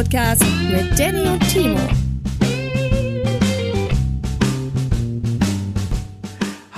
[0.00, 1.78] Podcast mit Danny und Timo.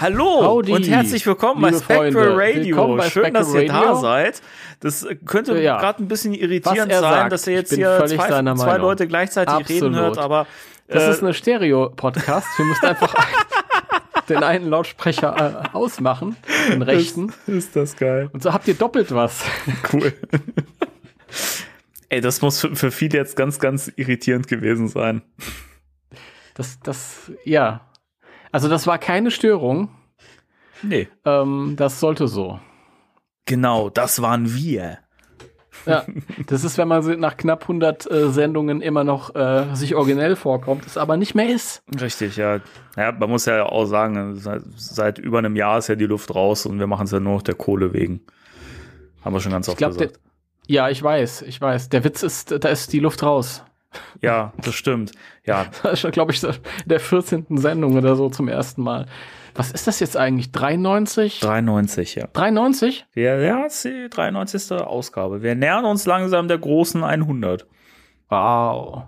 [0.00, 2.37] Hallo Howdy, und herzlich willkommen bei Spectral Freunde.
[2.37, 2.65] Radio.
[2.77, 4.01] Willkommen bei Schön, dass ihr Spectral da Radio.
[4.01, 4.43] seid.
[4.80, 5.79] Das könnte Ja.
[5.79, 7.32] gerade ein bisschen irritierend er sein, sagt.
[7.32, 8.77] dass ihr jetzt hier völlig zwei, zwei.
[8.79, 10.16] Leute gleichzeitig reden Absolut.
[10.16, 10.48] hört, aber
[10.88, 12.48] Das äh, ist eine Stereo-Podcast.
[12.57, 13.15] Wir müssen einfach
[14.29, 16.34] den einen Lautsprecher äh, ausmachen,
[16.73, 17.32] den rechten.
[17.46, 18.30] ist das geil.
[18.32, 19.45] Und so habt ihr doppelt was.
[19.93, 20.12] Cool.
[22.12, 25.23] Ey, das muss für, für viele jetzt ganz, ganz irritierend gewesen sein.
[26.52, 27.88] Das, das, ja.
[28.51, 29.88] Also das war keine Störung.
[30.83, 31.09] Nee.
[31.25, 32.60] Ähm, das sollte so.
[33.46, 34.99] Genau, das waren wir.
[35.87, 36.04] Ja,
[36.49, 40.85] das ist, wenn man nach knapp 100 äh, Sendungen immer noch äh, sich originell vorkommt,
[40.85, 41.82] es aber nicht mehr ist.
[41.99, 42.60] Richtig, ja.
[42.95, 46.35] Ja, man muss ja auch sagen, seit, seit über einem Jahr ist ja die Luft
[46.35, 48.21] raus und wir machen es ja nur noch der Kohle wegen.
[49.24, 50.21] Haben wir schon ganz Ich oft glaube, gesagt.
[50.66, 51.88] Ja, ich weiß, ich weiß.
[51.88, 53.65] Der Witz ist, da ist die Luft raus.
[54.21, 55.13] Ja, das stimmt.
[55.45, 56.52] Ja, Das ist schon, glaube ich, in
[56.87, 57.59] der 14.
[57.59, 59.07] Sendung oder so zum ersten Mal.
[59.54, 60.51] Was ist das jetzt eigentlich?
[60.52, 61.41] 93?
[61.41, 62.27] 93, ja.
[62.32, 63.07] 93?
[63.15, 64.72] Ja, ja, ist die 93.
[64.72, 65.43] Ausgabe.
[65.43, 67.66] Wir nähern uns langsam der großen 100.
[68.31, 69.04] Wow.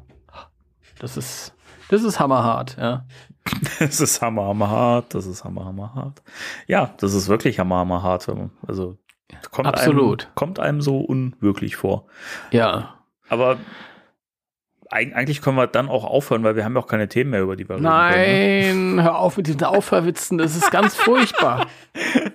[0.99, 1.55] Das ist,
[1.89, 3.07] das ist hammerhart, ja.
[3.79, 5.15] Das ist hammer, hammer hart.
[5.15, 6.23] Das ist hammer, hammer hart.
[6.67, 8.27] Ja, das ist wirklich hammer, hammer hart.
[8.67, 8.99] Also,
[9.51, 10.25] kommt Absolut.
[10.25, 12.07] Einem, kommt einem so unwirklich vor.
[12.51, 12.95] Ja.
[13.29, 13.59] Aber
[14.91, 17.43] eig eigentlich können wir dann auch aufhören, weil wir haben ja auch keine Themen mehr,
[17.43, 18.87] über die wir reden können.
[18.87, 18.93] ne?
[18.95, 21.67] Nein, hör auf mit diesen Aufverwitzen, das ist ganz furchtbar.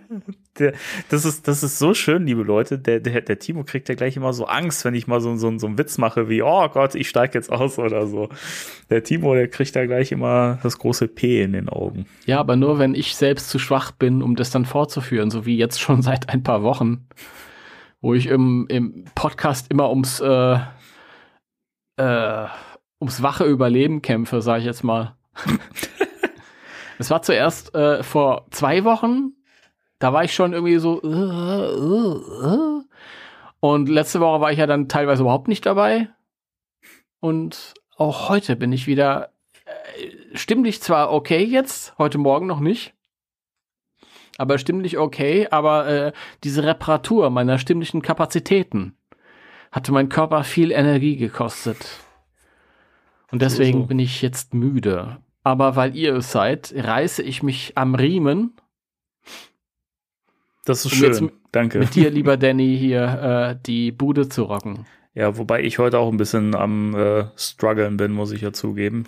[0.59, 0.73] Der,
[1.09, 2.77] das, ist, das ist so schön, liebe Leute.
[2.77, 5.57] Der, der, der Timo kriegt ja gleich immer so Angst, wenn ich mal so, so,
[5.57, 8.29] so einen Witz mache wie, oh Gott, ich steige jetzt aus oder so.
[8.89, 12.05] Der Timo, der kriegt da gleich immer das große P in den Augen.
[12.25, 15.57] Ja, aber nur wenn ich selbst zu schwach bin, um das dann fortzuführen, so wie
[15.57, 17.07] jetzt schon seit ein paar Wochen,
[18.01, 20.57] wo ich im, im Podcast immer ums, äh,
[21.97, 22.47] äh,
[22.99, 25.15] ums wache Überleben kämpfe, sage ich jetzt mal.
[26.99, 29.31] Es war zuerst äh, vor zwei Wochen,
[29.99, 31.01] da war ich schon irgendwie so.
[31.03, 32.83] Äh, äh, äh.
[33.59, 36.09] Und letzte Woche war ich ja dann teilweise überhaupt nicht dabei.
[37.19, 39.33] Und auch heute bin ich wieder
[39.65, 42.93] äh, stimmlich zwar okay jetzt, heute Morgen noch nicht.
[44.37, 46.11] Aber stimmlich okay, aber äh,
[46.45, 48.95] diese Reparatur meiner stimmlichen Kapazitäten
[49.69, 51.99] hatte mein Körper viel Energie gekostet.
[53.31, 55.17] Und deswegen bin ich jetzt müde.
[55.43, 58.53] Aber weil ihr es seid, reiße ich mich am Riemen.
[60.69, 61.31] Das ist Um schön.
[61.51, 61.79] Danke.
[61.79, 64.85] Mit dir, lieber Danny, hier äh, die Bude zu rocken.
[65.15, 69.05] Ja, wobei ich heute auch ein bisschen am äh, struggeln bin, muss ich ja zugeben.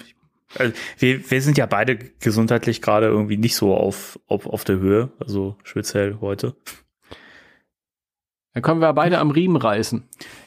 [0.58, 4.78] Also, wir, wir sind ja beide gesundheitlich gerade irgendwie nicht so auf, auf, auf der
[4.78, 6.56] Höhe, also speziell heute.
[8.56, 10.04] Dann können wir beide am Riemen reißen.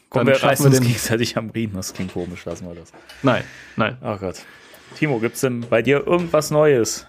[0.09, 2.93] Kommen wir reißen wir uns gegenseitig am Riemen, das klingt komisch, lassen wir das.
[3.23, 3.45] Nein,
[3.77, 3.99] nein.
[4.01, 4.43] Ach Gott.
[4.97, 7.07] Timo, gibt's denn bei dir irgendwas Neues?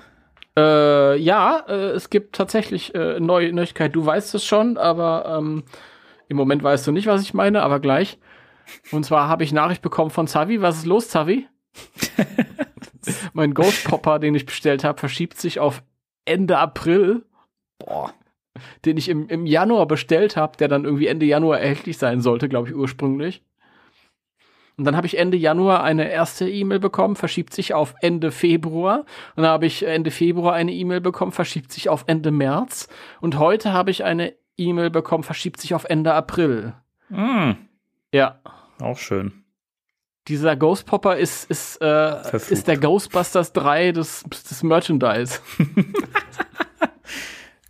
[0.57, 3.95] Äh, ja, äh, es gibt tatsächlich äh, neue Neuigkeit.
[3.95, 5.63] Du weißt es schon, aber ähm,
[6.27, 8.17] im Moment weißt du nicht, was ich meine, aber gleich.
[8.91, 10.61] Und zwar habe ich Nachricht bekommen von Zavi.
[10.61, 11.47] Was ist los, Zavi?
[13.33, 15.83] mein Ghost Popper, den ich bestellt habe, verschiebt sich auf
[16.23, 17.25] Ende April.
[17.77, 18.13] Boah.
[18.85, 22.47] Den ich im, im Januar bestellt habe, der dann irgendwie Ende Januar erhältlich sein sollte,
[22.47, 23.43] glaube ich, ursprünglich.
[24.77, 28.99] Und dann habe ich Ende Januar eine erste E-Mail bekommen, verschiebt sich auf Ende Februar.
[29.35, 32.87] Und dann habe ich Ende Februar eine E-Mail bekommen, verschiebt sich auf Ende März.
[33.21, 36.73] Und heute habe ich eine E-Mail bekommen, verschiebt sich auf Ende April.
[37.09, 37.55] Hm,
[38.13, 38.39] Ja.
[38.81, 39.43] auch schön.
[40.27, 45.39] Dieser Ghost Popper ist, ist, äh, ist der Ghostbusters 3 des, des Merchandise.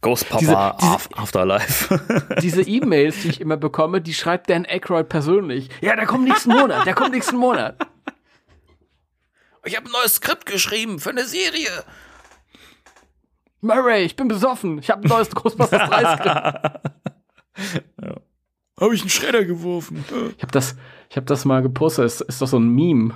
[0.06, 2.36] Ghost Papa Diese- diese- Af- Afterlife.
[2.42, 5.70] Diese E-Mails, die ich immer bekomme, die schreibt Dan Aykroyd persönlich.
[5.82, 7.76] Ja, der kommt nächsten Monat, der kommt nächsten Monat.
[9.66, 11.70] ich habe ein neues Skript geschrieben für eine Serie.
[13.62, 14.78] Murray, ich bin besoffen.
[14.80, 17.86] Ich habe ein neues Ghostbusters 3 Skript.
[18.80, 20.04] Habe ich einen Schredder geworfen.
[20.38, 20.76] Ich habe das,
[21.10, 22.06] ich habe das mal gepostet.
[22.06, 23.16] Es ist doch so ein Meme,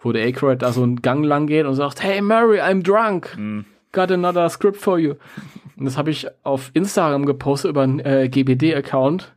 [0.00, 3.36] wo der Aykroyd da so einen Gang lang geht und sagt, Hey Murray, I'm drunk.
[3.96, 5.14] Got another script for you.
[5.78, 9.34] Und das habe ich auf Instagram gepostet über einen äh, GBD-Account.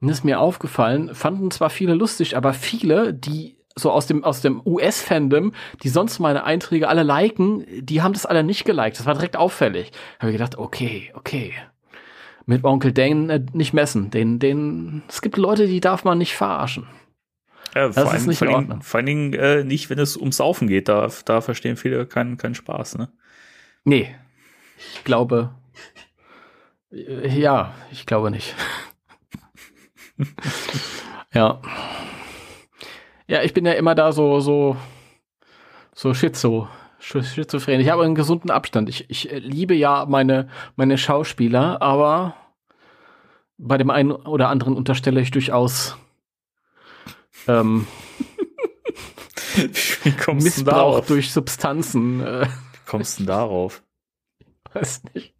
[0.00, 4.40] Und ist mir aufgefallen, fanden zwar viele lustig, aber viele, die so aus dem, aus
[4.40, 5.52] dem US-Fandom,
[5.84, 8.98] die sonst meine Einträge alle liken, die haben das alle nicht geliked.
[8.98, 9.92] Das war direkt auffällig.
[10.18, 11.52] Habe ich gedacht, okay, okay.
[12.46, 14.10] Mit Onkel Dan äh, nicht messen.
[14.10, 16.88] Den, den, es gibt Leute, die darf man nicht verarschen.
[17.76, 20.66] Ja, vor, ist allem, nicht allen, vor allen Dingen äh, nicht, wenn es ums Saufen
[20.66, 20.88] geht.
[20.88, 22.98] Da, da verstehen viele keinen keinen Spaß.
[22.98, 23.12] Ne?
[23.84, 24.14] Nee,
[24.94, 25.54] ich glaube,
[26.92, 28.54] äh, ja, ich glaube nicht.
[31.34, 31.60] ja.
[33.26, 34.76] Ja, ich bin ja immer da so, so,
[35.94, 36.68] so schizo,
[36.98, 37.80] schizophren.
[37.80, 38.88] Ich habe einen gesunden Abstand.
[38.88, 42.34] Ich, ich liebe ja meine, meine Schauspieler, aber
[43.56, 45.96] bei dem einen oder anderen unterstelle ich durchaus
[47.46, 47.86] ähm,
[50.32, 52.20] Missbrauch durch Substanzen.
[52.20, 52.46] Äh.
[52.90, 53.84] Kommst du denn darauf?
[54.72, 55.34] Weiß nicht.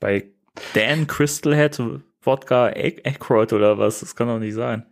[0.00, 0.30] Bei
[0.72, 1.82] Dan Crystalhead
[2.22, 4.00] Wodka Aykroyd oder was?
[4.00, 4.86] Das kann doch nicht sein.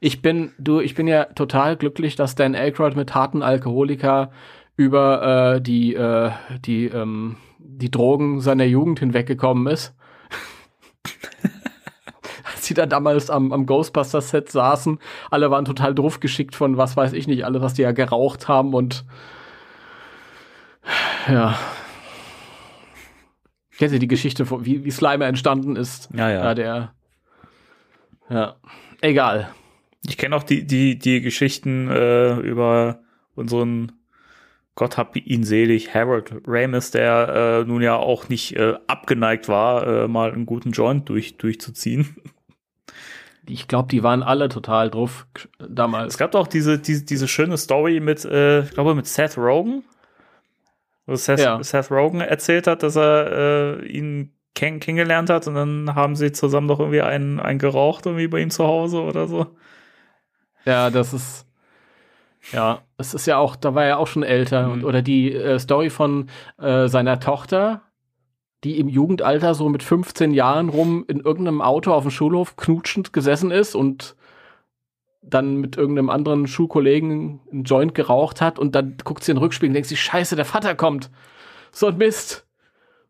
[0.00, 4.32] Ich bin, du, ich bin ja total glücklich, dass Dan Aykroyd mit harten Alkoholiker
[4.76, 6.30] über äh, die, äh,
[6.64, 9.94] die, ähm, die Drogen seiner Jugend hinweggekommen ist.
[12.54, 14.98] Als sie da damals am, am Ghostbusters-Set saßen,
[15.30, 18.48] alle waren total drauf geschickt von was weiß ich nicht, alle, was die ja geraucht
[18.48, 19.04] haben und
[21.28, 21.58] ja.
[23.78, 26.10] Kennt ihr die Geschichte, von, wie, wie Slimer entstanden ist?
[26.14, 26.44] Ja, ja.
[26.44, 26.94] ja der,
[28.28, 28.56] ja.
[29.00, 29.50] Egal.
[30.06, 33.00] Ich kenne auch die, die, die Geschichten äh, über
[33.34, 33.92] unseren
[34.74, 39.86] Gott hab ihn selig, Harold Ramis, der äh, nun ja auch nicht äh, abgeneigt war,
[39.86, 42.16] äh, mal einen guten Joint durch, durchzuziehen.
[43.48, 45.26] Ich glaube, die waren alle total drauf
[45.58, 46.12] damals.
[46.12, 49.82] Es gab auch diese, diese, diese schöne Story mit, äh, ich glaube, mit Seth Rogen.
[51.10, 51.60] Wo Seth, ja.
[51.60, 56.30] Seth Rogen erzählt hat, dass er äh, ihn kenn kennengelernt hat und dann haben sie
[56.30, 59.48] zusammen doch irgendwie einen, einen geraucht, irgendwie bei ihm zu Hause oder so.
[60.64, 61.46] Ja, das ist.
[62.52, 64.68] Ja, es ist ja auch, da war er auch schon älter.
[64.68, 64.72] Mhm.
[64.72, 67.82] Und, oder die äh, Story von äh, seiner Tochter,
[68.62, 73.12] die im Jugendalter so mit 15 Jahren rum in irgendeinem Auto auf dem Schulhof knutschend
[73.12, 74.14] gesessen ist und
[75.30, 79.42] dann mit irgendeinem anderen Schulkollegen einen Joint geraucht hat und dann guckt sie in den
[79.42, 81.10] Rückspiegel und denkt sich, scheiße, der Vater kommt.
[81.72, 82.46] So ein Mist.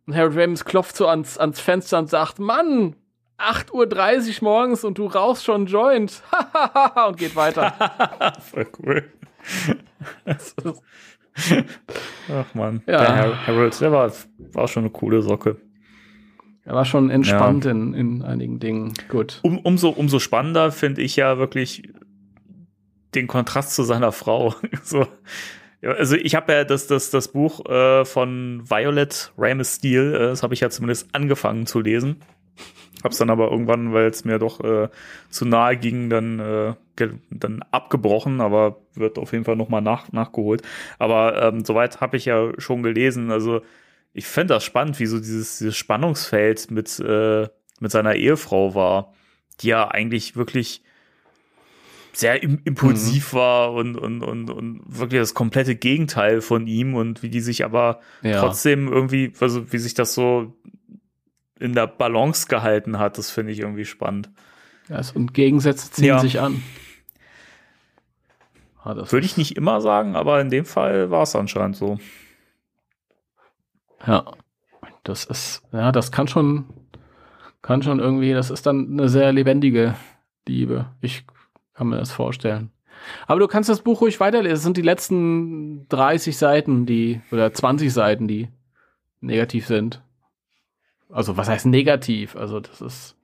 [0.07, 2.97] Und Harold Ramis klopft so ans, ans Fenster und sagt, Mann,
[3.39, 6.23] 8.30 Uhr morgens und du rauchst schon Joint.
[7.09, 7.75] und geht weiter.
[8.51, 9.05] Voll cool.
[12.33, 12.99] Ach man, ja.
[12.99, 14.13] der Harold, der war,
[14.53, 15.57] war schon eine coole Socke.
[16.65, 17.71] Er war schon entspannt ja.
[17.71, 18.93] in, in einigen Dingen.
[19.09, 19.41] Gut.
[19.43, 21.91] Um, umso, umso spannender finde ich ja wirklich
[23.15, 24.55] den Kontrast zu seiner Frau.
[24.83, 25.07] so.
[25.83, 30.43] Also ich habe ja das, das, das Buch äh, von Violet Ramis Steele, äh, das
[30.43, 32.23] habe ich ja zumindest angefangen zu lesen.
[33.03, 34.89] Hab's dann aber irgendwann, weil es mir doch äh,
[35.31, 36.75] zu nahe ging, dann, äh,
[37.31, 40.63] dann abgebrochen, aber wird auf jeden Fall nochmal nach, nachgeholt.
[40.99, 43.31] Aber ähm, soweit habe ich ja schon gelesen.
[43.31, 43.63] Also
[44.13, 47.49] ich fände das spannend, wie so dieses, dieses Spannungsfeld mit, äh,
[47.81, 49.15] mit seiner Ehefrau war,
[49.61, 50.83] die ja eigentlich wirklich
[52.13, 53.37] sehr impulsiv mhm.
[53.37, 57.65] war und, und, und, und wirklich das komplette Gegenteil von ihm und wie die sich
[57.65, 58.41] aber ja.
[58.41, 60.55] trotzdem irgendwie, also wie sich das so
[61.59, 63.19] in der Balance gehalten hat.
[63.19, 64.31] Das finde ich irgendwie spannend.
[64.89, 66.19] Ja, und Gegensätze ziehen ja.
[66.19, 66.63] sich an.
[68.83, 71.99] Ah, Würde ich nicht immer sagen, aber in dem Fall war es anscheinend so.
[74.07, 74.33] Ja,
[75.05, 76.65] das ist, ja, das kann schon,
[77.61, 79.95] kann schon irgendwie, das ist dann eine sehr lebendige
[80.47, 80.87] Liebe.
[81.03, 81.25] Ich
[81.81, 82.73] kann mir das vorstellen.
[83.27, 84.55] Aber du kannst das Buch ruhig weiterlesen.
[84.55, 88.49] Es sind die letzten 30 Seiten, die, oder 20 Seiten, die
[89.23, 90.03] negativ sind.
[91.09, 92.37] Also was heißt negativ?
[92.37, 93.17] Also das ist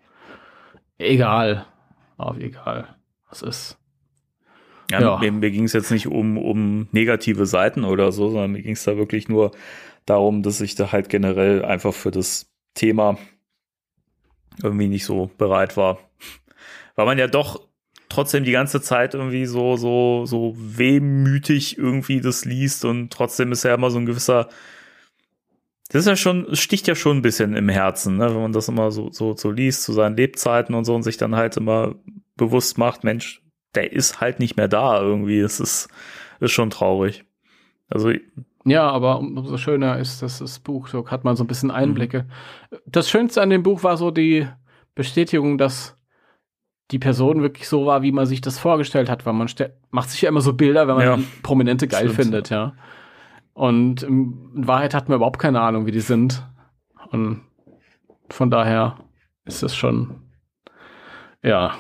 [0.97, 1.67] egal.
[2.17, 2.97] Auf egal.
[3.29, 3.79] Das ist.
[4.91, 5.19] Ja, ja.
[5.19, 8.73] Mir, mir ging es jetzt nicht um, um negative Seiten oder so, sondern mir ging
[8.73, 9.51] es da wirklich nur
[10.07, 13.19] darum, dass ich da halt generell einfach für das Thema
[14.63, 15.99] irgendwie nicht so bereit war.
[16.95, 17.66] Weil man ja doch
[18.17, 23.65] trotzdem die ganze Zeit irgendwie so, so, so wehmütig irgendwie das liest und trotzdem ist
[23.65, 24.49] ja immer so ein gewisser
[25.89, 28.35] das ist ja schon, sticht ja schon ein bisschen im Herzen, ne?
[28.35, 31.17] wenn man das immer so, so, so liest zu seinen Lebzeiten und so und sich
[31.17, 31.95] dann halt immer
[32.37, 33.41] bewusst macht, Mensch,
[33.75, 35.39] der ist halt nicht mehr da irgendwie.
[35.39, 35.89] Es ist,
[36.41, 37.25] ist schon traurig.
[37.89, 38.13] Also.
[38.65, 42.27] Ja, aber umso schöner ist dass das Buch, so hat man so ein bisschen Einblicke.
[42.71, 42.79] Mhm.
[42.87, 44.49] Das Schönste an dem Buch war so die
[44.97, 45.97] Bestätigung, dass
[46.91, 49.49] die Person wirklich so war, wie man sich das vorgestellt hat, weil man
[49.91, 52.17] macht sich ja immer so Bilder, wenn man ja, Prominente geil stimmt.
[52.17, 52.75] findet, ja.
[53.55, 56.47] Und in Wahrheit hat man überhaupt keine Ahnung, wie die sind.
[57.11, 57.43] Und
[58.29, 58.99] von daher
[59.45, 60.17] ist es schon,
[61.43, 61.75] ja.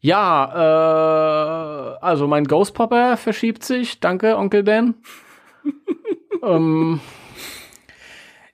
[0.00, 4.00] Ja, äh, also mein Ghost Popper verschiebt sich.
[4.00, 4.96] Danke, Onkel Dan.
[6.42, 7.00] ähm,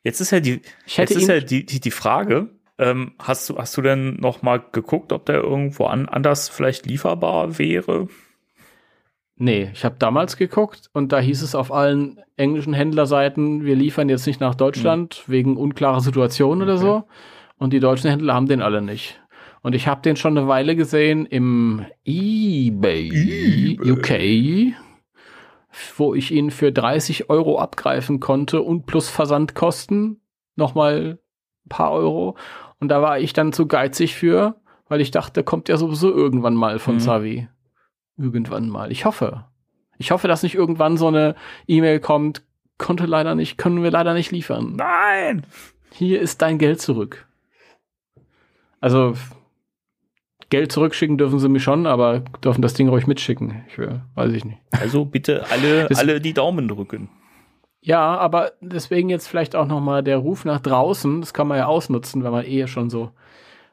[0.04, 2.50] jetzt ist ja die, jetzt ist ja die, die, die Frage,
[2.81, 6.87] ähm, hast du, hast du denn noch mal geguckt, ob der irgendwo an, anders vielleicht
[6.87, 8.09] lieferbar wäre?
[9.37, 14.09] Nee, ich habe damals geguckt und da hieß es auf allen englischen Händlerseiten, wir liefern
[14.09, 15.33] jetzt nicht nach Deutschland mhm.
[15.33, 16.71] wegen unklarer Situationen okay.
[16.73, 17.05] oder so.
[17.59, 19.21] Und die deutschen Händler haben den alle nicht.
[19.63, 24.75] Und ich habe den schon eine Weile gesehen im eBay, UK,
[25.97, 30.23] wo ich ihn für 30 Euro abgreifen konnte und plus Versandkosten
[30.57, 31.19] nochmal
[31.67, 32.37] ein paar Euro.
[32.81, 34.57] Und da war ich dann zu geizig für,
[34.89, 37.01] weil ich dachte, kommt ja sowieso irgendwann mal von Mhm.
[37.01, 37.49] Savi.
[38.17, 38.91] Irgendwann mal.
[38.91, 39.45] Ich hoffe.
[39.99, 41.35] Ich hoffe, dass nicht irgendwann so eine
[41.67, 42.43] E-Mail kommt,
[42.79, 44.77] konnte leider nicht, können wir leider nicht liefern.
[44.77, 45.45] Nein!
[45.93, 47.27] Hier ist dein Geld zurück.
[48.81, 49.15] Also,
[50.49, 53.63] Geld zurückschicken dürfen sie mir schon, aber dürfen das Ding ruhig mitschicken.
[53.69, 54.59] Ich will, weiß ich nicht.
[54.71, 57.11] Also bitte alle, alle die Daumen drücken.
[57.83, 61.21] Ja, aber deswegen jetzt vielleicht auch noch mal der Ruf nach draußen.
[61.21, 63.11] Das kann man ja ausnutzen, wenn man eh schon so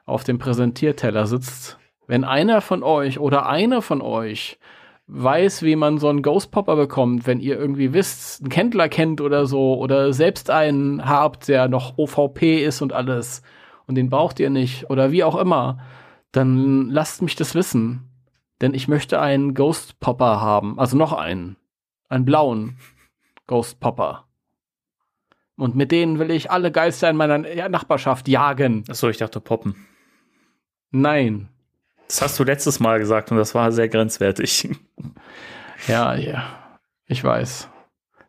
[0.06, 1.78] auf dem Präsentierteller sitzt.
[2.08, 4.60] Wenn einer von euch oder eine von euch
[5.08, 9.20] weiß, wie man so einen Ghost Popper bekommt, wenn ihr irgendwie wisst, einen Kendler kennt
[9.20, 13.42] oder so oder selbst einen habt, der noch OVP ist und alles
[13.88, 15.80] und den braucht ihr nicht oder wie auch immer,
[16.32, 18.04] dann lasst mich das wissen.
[18.62, 21.58] Denn ich möchte einen Ghost Popper haben, also noch einen,
[22.10, 22.78] einen blauen
[23.48, 24.26] Ghost Popper.
[25.56, 27.40] Und mit denen will ich alle Geister in meiner
[27.70, 28.84] Nachbarschaft jagen.
[28.90, 29.88] Achso, ich dachte poppen.
[30.92, 31.50] Nein.
[32.08, 34.70] Das hast du letztes Mal gesagt und das war sehr grenzwertig.
[35.88, 36.44] Ja, ja.
[37.06, 37.70] Ich weiß.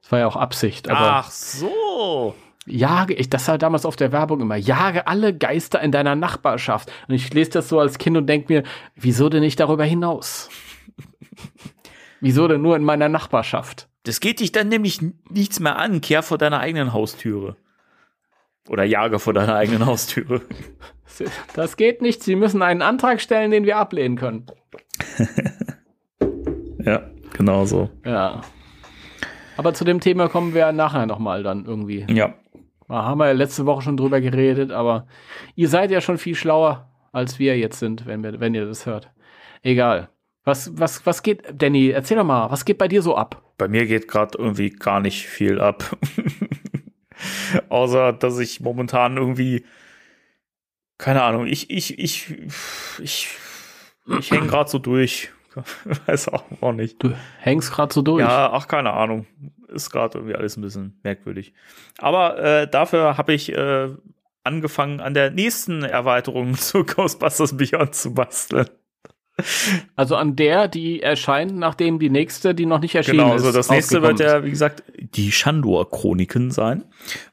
[0.03, 0.91] Das war ja auch Absicht.
[0.91, 2.35] Aber Ach so.
[2.67, 6.93] jage, ich, das war damals auf der Werbung immer, jage alle Geister in deiner Nachbarschaft.
[7.09, 8.63] Und ich lese das so als Kind und denke mir,
[8.95, 10.51] wieso denn nicht darüber hinaus?
[12.21, 13.88] wieso denn nur in meiner Nachbarschaft?
[14.09, 16.01] Das geht dich dann nämlich nichts mehr an.
[16.01, 17.57] Kehr vor deiner eigenen Haustüre.
[18.67, 20.41] Oder jage vor deiner eigenen Haustüre.
[21.55, 22.23] Das geht nicht.
[22.23, 24.47] Sie müssen einen Antrag stellen, den wir ablehnen können.
[26.81, 27.91] Ja, genau so.
[28.05, 28.43] Ja.
[29.57, 32.07] Aber zu dem Thema kommen wir nachher nochmal dann irgendwie.
[32.09, 32.35] Ja.
[32.87, 35.07] Da haben wir ja letzte Woche schon drüber geredet, aber
[35.55, 38.87] ihr seid ja schon viel schlauer, als wir jetzt sind, wenn, wir, wenn ihr das
[38.87, 39.11] hört.
[39.63, 40.09] Egal.
[40.49, 43.43] Was, was, was geht, Danny, erzähl doch mal, was geht bei dir so ab?
[43.59, 45.95] Bei mir geht gerade irgendwie gar nicht viel ab.
[47.69, 49.67] Außer, dass ich momentan irgendwie,
[50.97, 52.35] keine Ahnung, ich, ich, ich,
[52.99, 53.29] ich,
[54.19, 55.31] ich hänge gerade so durch.
[56.07, 57.03] Weiß auch, nicht.
[57.03, 58.23] Du hängst gerade so durch.
[58.23, 59.27] Ja, ach, keine Ahnung.
[59.69, 61.53] Ist gerade irgendwie alles ein bisschen merkwürdig.
[61.99, 63.91] Aber äh, dafür habe ich äh,
[64.45, 68.71] angefangen, an der nächsten Erweiterung zu Ghostbusters Beyond zu basteln.
[69.97, 73.45] Also an der, die erscheint, nachdem die nächste, die noch nicht erschienen Genau, ist.
[73.45, 76.85] also das nächste wird ja, wie gesagt, die Shandor-Chroniken sein.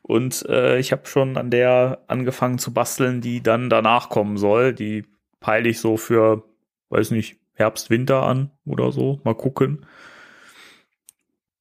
[0.01, 4.73] Und äh, ich habe schon an der angefangen zu basteln, die dann danach kommen soll.
[4.73, 5.05] Die
[5.39, 6.43] peile ich so für,
[6.89, 9.19] weiß nicht, Herbst, Winter an oder so.
[9.23, 9.85] Mal gucken.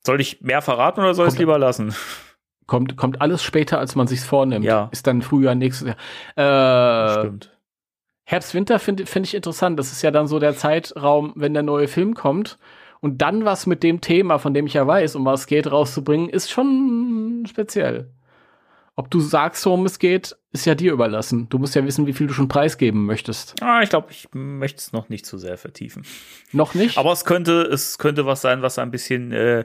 [0.06, 1.94] Soll ich mehr verraten oder soll ich es lieber lassen?
[2.66, 4.64] Kommt, kommt alles später, als man sich's vornimmt.
[4.64, 4.88] Ja.
[4.92, 5.94] Ist dann Frühjahr, nächstes
[6.36, 7.08] Jahr.
[7.16, 7.53] Äh, Stimmt.
[8.24, 9.78] Herbst, Winter finde find ich interessant.
[9.78, 12.58] Das ist ja dann so der Zeitraum, wenn der neue Film kommt.
[13.00, 15.70] Und dann was mit dem Thema, von dem ich ja weiß, um was es geht,
[15.70, 18.10] rauszubringen, ist schon speziell.
[18.96, 21.48] Ob du sagst, worum es geht, ist ja dir überlassen.
[21.48, 23.60] Du musst ja wissen, wie viel du schon preisgeben möchtest.
[23.60, 26.04] Ah, ich glaube, ich möchte es noch nicht zu sehr vertiefen.
[26.52, 26.96] Noch nicht?
[26.96, 29.64] Aber es könnte, es könnte was sein, was ein bisschen äh,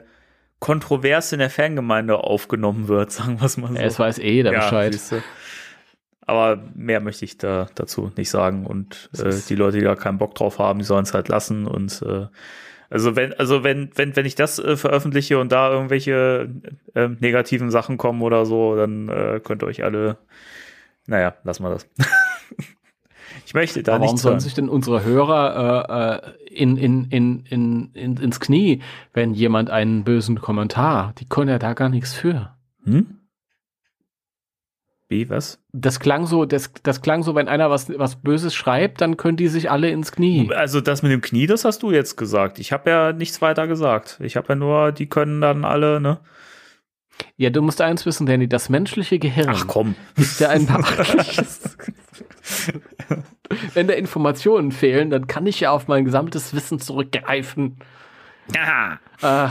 [0.58, 3.76] kontrovers in der Fangemeinde aufgenommen wird, sagen wir es mal so.
[3.76, 4.92] es weiß eh der Bescheid.
[4.92, 5.22] siehste.
[6.26, 8.66] Aber mehr möchte ich da dazu nicht sagen.
[8.66, 11.66] Und äh, die Leute, die da keinen Bock drauf haben, die sollen es halt lassen.
[11.66, 12.26] Und äh,
[12.90, 16.50] also wenn, also wenn, wenn, wenn ich das äh, veröffentliche und da irgendwelche
[16.94, 20.18] äh, negativen Sachen kommen oder so, dann äh, könnt ihr euch alle,
[21.06, 21.88] naja, lassen wir das.
[23.46, 27.04] ich möchte da Aber warum nichts sollen sich denn unsere Hörer äh, äh, in, in,
[27.04, 28.82] in, in, in, ins Knie,
[29.14, 32.56] wenn jemand einen bösen Kommentar, die können ja da gar nichts für.
[32.84, 33.19] Hm?
[35.10, 35.58] Wie, was?
[35.72, 39.36] Das klang so, das, das klang so, wenn einer was, was Böses schreibt, dann können
[39.36, 40.48] die sich alle ins Knie.
[40.54, 42.60] Also das mit dem Knie, das hast du jetzt gesagt.
[42.60, 44.20] Ich habe ja nichts weiter gesagt.
[44.22, 46.20] Ich habe ja nur, die können dann alle, ne?
[47.36, 49.96] Ja, du musst eins wissen, Danny, das menschliche Gehirn Ach komm.
[50.16, 51.76] ist ja ein beachtliches.
[53.74, 57.78] wenn da Informationen fehlen, dann kann ich ja auf mein gesamtes Wissen zurückgreifen.
[58.54, 59.50] Ja, Äh,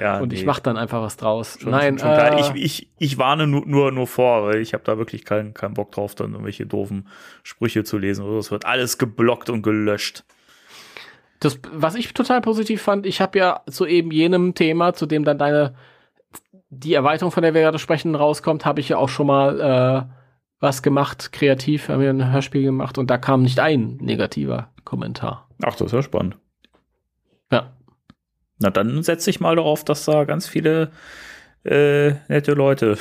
[0.00, 0.34] ja und nee.
[0.34, 1.58] ich mache dann einfach was draus.
[1.60, 4.74] Schon, Nein, schon, schon äh, ich, ich, ich warne nur, nur, nur vor, weil ich
[4.74, 7.08] habe da wirklich keinen keinen Bock drauf, dann irgendwelche doofen
[7.42, 8.26] Sprüche zu lesen.
[8.36, 10.24] Es wird alles geblockt und gelöscht.
[11.40, 15.24] Das, was ich total positiv fand, ich habe ja zu eben jenem Thema, zu dem
[15.24, 15.74] dann deine
[16.70, 20.14] die Erweiterung, von der wir gerade sprechen, rauskommt, habe ich ja auch schon mal äh,
[20.60, 25.48] was gemacht, kreativ, haben wir ein Hörspiel gemacht und da kam nicht ein negativer Kommentar.
[25.62, 26.36] Ach, das ist ja spannend.
[28.60, 30.90] Na, dann setze ich mal darauf, dass da ganz viele
[31.64, 32.98] äh, nette Leute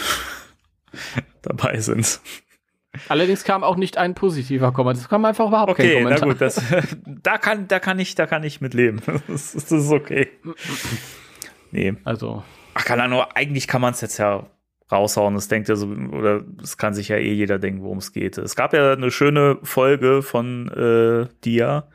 [1.42, 2.20] dabei sind.
[3.08, 5.04] Allerdings kam auch nicht ein positiver Kommentar.
[5.04, 6.30] Es kam einfach überhaupt kein Okay, na Kommentar.
[6.30, 6.62] gut, das,
[7.06, 9.02] da kann, da kann ich, da kann ich mit leben.
[9.28, 10.28] Das, ist- das ist okay.
[11.72, 11.94] Nee.
[12.04, 14.48] Also, Ach, keine Ahnung, eigentlich kann man es jetzt ja
[14.92, 15.36] raushauen.
[15.36, 18.38] Das denkt ja so, oder es kann sich ja eh jeder denken, worum es geht.
[18.40, 21.88] Es gab ja eine schöne Folge von äh, Dia,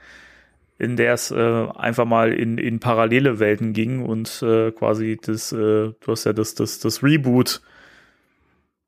[0.79, 5.53] in der es äh, einfach mal in, in parallele Welten ging und äh, quasi das,
[5.53, 7.61] äh, du hast ja das, das, das Reboot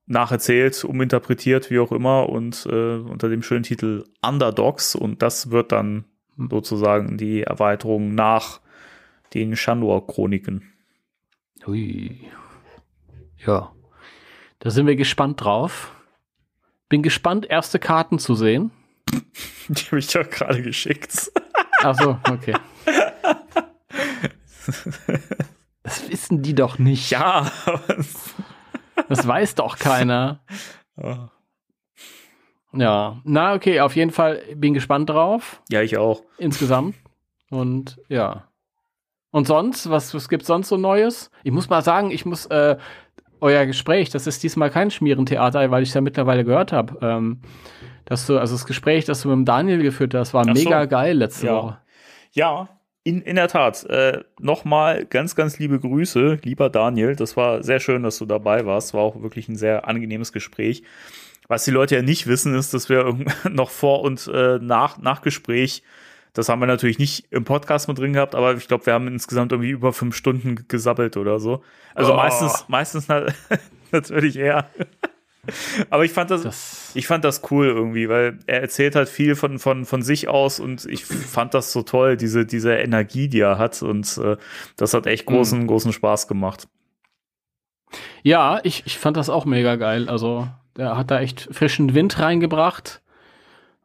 [0.06, 4.94] nacherzählt, uminterpretiert, wie auch immer, und äh, unter dem schönen Titel Underdogs.
[4.94, 6.04] Und das wird dann
[6.36, 8.60] sozusagen die Erweiterung nach
[9.34, 10.72] den Shandor-Chroniken.
[11.66, 12.20] hui.
[13.44, 13.72] Ja.
[14.60, 15.92] Da sind wir gespannt drauf.
[16.88, 18.70] Bin gespannt, erste Karten zu sehen.
[19.68, 21.32] Die habe ich doch gerade geschickt.
[21.82, 22.54] Also, okay.
[25.82, 27.10] Das wissen die doch nicht.
[27.10, 27.50] Ja,
[29.08, 30.40] Das weiß doch keiner.
[30.96, 31.30] ja.
[32.72, 33.20] Ja.
[33.24, 35.62] Na, okay, auf jeden Fall bin gespannt drauf.
[35.70, 36.22] ja, ich auch.
[36.36, 36.94] insgesamt.
[37.48, 38.48] Und ja.
[39.30, 41.30] Und sonst, was, was gibt's sonst so Neues?
[41.42, 42.76] Ich muss mal sagen, ich muss äh,
[43.40, 46.98] euer Gespräch, das ist diesmal kein Schmierentheater, weil ich es ja mittlerweile gehört habe.
[47.00, 47.40] Ähm,
[48.06, 50.52] dass du, also das Gespräch, das du mit dem Daniel geführt hast, war so.
[50.52, 51.52] mega geil letzte Ja.
[51.54, 51.78] Woche.
[52.32, 52.68] Ja,
[53.04, 53.84] in, in der Tat.
[53.84, 57.14] Äh, Nochmal ganz, ganz liebe Grüße, lieber Daniel.
[57.14, 58.94] Das war sehr schön, dass du dabei warst.
[58.94, 60.82] War auch wirklich ein sehr angenehmes Gespräch.
[61.48, 63.16] Was die Leute ja nicht wissen, ist, dass wir
[63.50, 65.82] noch vor und äh, nach, nach Gespräch,
[66.32, 69.06] das haben wir natürlich nicht im Podcast mit drin gehabt, aber ich glaube, wir haben
[69.08, 71.62] insgesamt irgendwie über fünf Stunden gesabbelt oder so.
[71.94, 72.16] Also Oh.
[72.16, 73.26] meistens, meistens na,
[73.92, 74.68] natürlich eher.
[75.90, 79.34] aber ich fand das, Das, ich fand das cool irgendwie, weil er erzählt halt viel
[79.34, 83.40] von, von, von sich aus und ich fand das so toll, diese, diese Energie, die
[83.40, 84.36] er hat und äh,
[84.76, 86.68] das hat echt großen, großen Spaß gemacht.
[88.22, 90.08] ja, ich, ich fand das auch mega geil.
[90.08, 93.02] Also, der hat da echt frischen Wind reingebracht.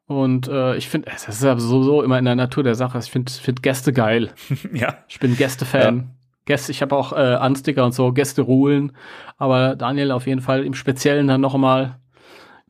[0.08, 3.00] Und äh, ich finde, das ist ja sowieso immer in der Natur der Sache.
[3.00, 4.34] Ich finde find Gäste geil.
[4.74, 6.12] ja, Ich bin Gäste-Fan.
[6.46, 8.94] Gäste, ich habe auch äh, Ansticker und so, Gäste ruhen.
[9.38, 12.00] Aber Daniel auf jeden Fall im Speziellen dann noch mal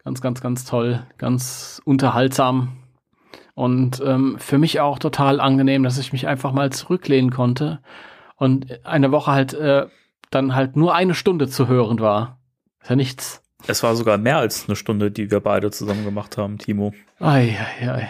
[0.04, 2.78] ganz, ganz, ganz toll, ganz unterhaltsam.
[3.54, 7.80] Und ähm, für mich auch total angenehm, dass ich mich einfach mal zurücklehnen konnte
[8.36, 9.88] und eine Woche halt äh,
[10.32, 12.40] dann halt nur eine Stunde zu hören war.
[12.82, 13.44] Ist ja nichts.
[13.68, 16.94] es war sogar mehr als eine Stunde, die wir beide zusammen gemacht haben, Timo.
[17.20, 18.10] Ei, ei, ei.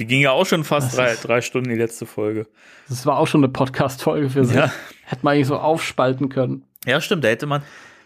[0.00, 2.46] Die ging ja auch schon fast drei, drei Stunden, die letzte Folge.
[2.88, 4.56] Das war auch schon eine Podcast-Folge für sich.
[4.56, 4.72] Ja.
[5.04, 6.64] Hätte man eigentlich so aufspalten können.
[6.86, 7.62] Ja, stimmt, da hätte man,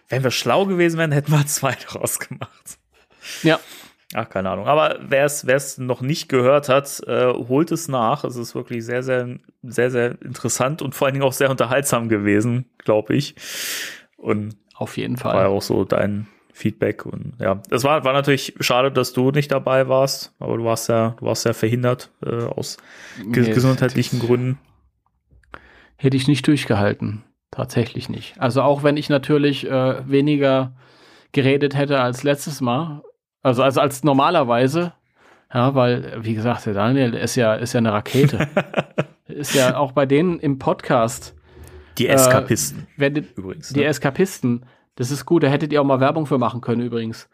[0.09, 2.79] wenn wir schlau gewesen wären, hätten wir zwei draus gemacht.
[3.45, 3.61] Ja.
[4.13, 4.67] Ach, keine Ahnung.
[4.67, 8.25] Aber wer es noch nicht gehört hat, äh, holt es nach.
[8.25, 12.09] Es ist wirklich sehr, sehr, sehr, sehr interessant und vor allen Dingen auch sehr unterhaltsam
[12.09, 13.37] gewesen, glaube ich.
[14.17, 15.47] Und Auf jeden war ja Fall.
[15.47, 17.05] auch so dein Feedback.
[17.05, 20.89] Und ja, es war, war natürlich schade, dass du nicht dabei warst, aber du warst
[20.89, 22.79] ja, du warst ja verhindert äh, aus
[23.31, 24.59] ge Nee, gesundheitlichen Gründen.
[25.97, 27.25] Hätte ich nicht durchgehalten.
[27.51, 28.41] Tatsächlich nicht.
[28.41, 30.77] Also auch wenn ich natürlich äh, weniger
[31.33, 33.03] geredet hätte als letztes Mal,
[33.43, 34.93] also, also als normalerweise,
[35.53, 38.49] ja, weil, wie gesagt, der Daniel ist ja, ist ja eine Rakete.
[39.27, 41.35] ist ja auch bei denen im Podcast,
[41.99, 43.71] Die Eskapisten wenn die, übrigens.
[43.71, 43.87] die Ne?
[43.87, 47.29] Eskapisten, das ist gut, da hättet ihr auch mal Werbung für machen können übrigens.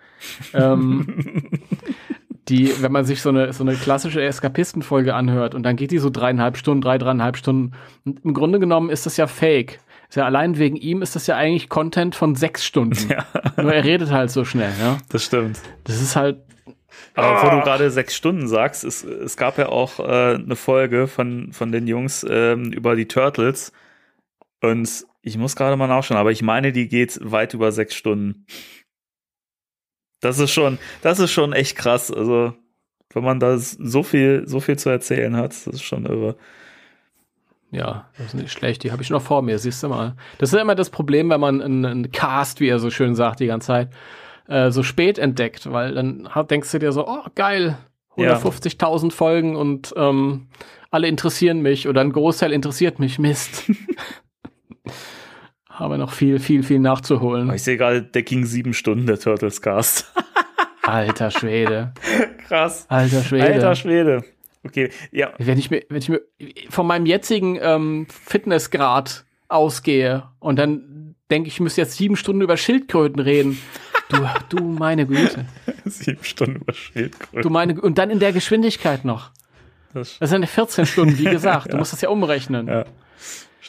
[0.55, 1.45] ähm,
[2.49, 5.99] die, wenn man sich so eine, so eine klassische Eskapistenfolge anhört und dann geht die
[5.99, 7.73] so dreieinhalb Stunden, drei, dreieinhalb Stunden.
[8.05, 9.79] Und im Grunde genommen ist das ja fake.
[10.09, 12.97] Ist ja allein wegen ihm ist das ja eigentlich Content von sechs Stunden.
[13.11, 13.25] Ja,
[13.63, 14.99] Nur er redet halt so schnell, ja.
[15.11, 15.61] das stimmt.
[15.85, 16.39] Das ist halt,
[17.15, 21.07] Aber wo du gerade sechs Stunden sagst, es, es gab ja auch äh, eine Folge
[21.07, 23.73] von, von den Jungs ähm, über die Turtles.
[24.61, 28.47] Und ich muss gerade mal nachschauen, aber ich meine, die geht weit über sechs Stunden.
[30.21, 32.11] Das ist schon, das ist schon echt krass.
[32.11, 32.53] Also,
[33.13, 36.37] wenn man da so viel, so viel zu erzählen hat, das ist schon irre.
[37.71, 38.83] ja, das ist nicht schlecht.
[38.85, 40.17] Die habe ich noch vor mir, siehst du mal.
[40.39, 43.15] Das ist ja immer das Problem, wenn man einen, einen Cast, wie er so schön
[43.15, 43.91] sagt, die ganze Zeit,
[44.49, 47.79] äh, so spät entdeckt, weil dann denkst du dir so, oh, geil,
[48.17, 48.37] Ja.
[48.37, 50.49] 150.000 Folgen und ähm,
[50.91, 53.19] alle interessieren mich oder ein Großteil interessiert mich.
[53.19, 53.71] Mist.
[55.69, 57.53] Habe noch viel, viel, viel nachzuholen.
[57.55, 60.13] Ich sehe gerade, der ging sieben Stunden, der Turtles Cast.
[60.83, 61.93] Alter Schwede.
[62.49, 62.87] Krass.
[62.89, 63.45] Alter Schwede.
[63.45, 64.25] Alter Schwede.
[64.65, 66.21] Okay, ja, Wenn ich mir, wenn ich mir
[66.69, 72.43] von meinem jetzigen ähm, Fitnessgrad ausgehe und dann denke ich, ich müsste jetzt sieben Stunden
[72.43, 73.59] über Schildkröten reden.
[74.11, 75.47] Du, du meine Güte.
[75.85, 77.43] sieben Stunden über Schildkröten.
[77.43, 79.31] Du meine und dann in der Geschwindigkeit noch.
[79.95, 81.73] Das, Das sind 14 Stunden, wie gesagt.
[81.73, 82.67] Du musst das ja umrechnen.
[82.67, 82.85] ja,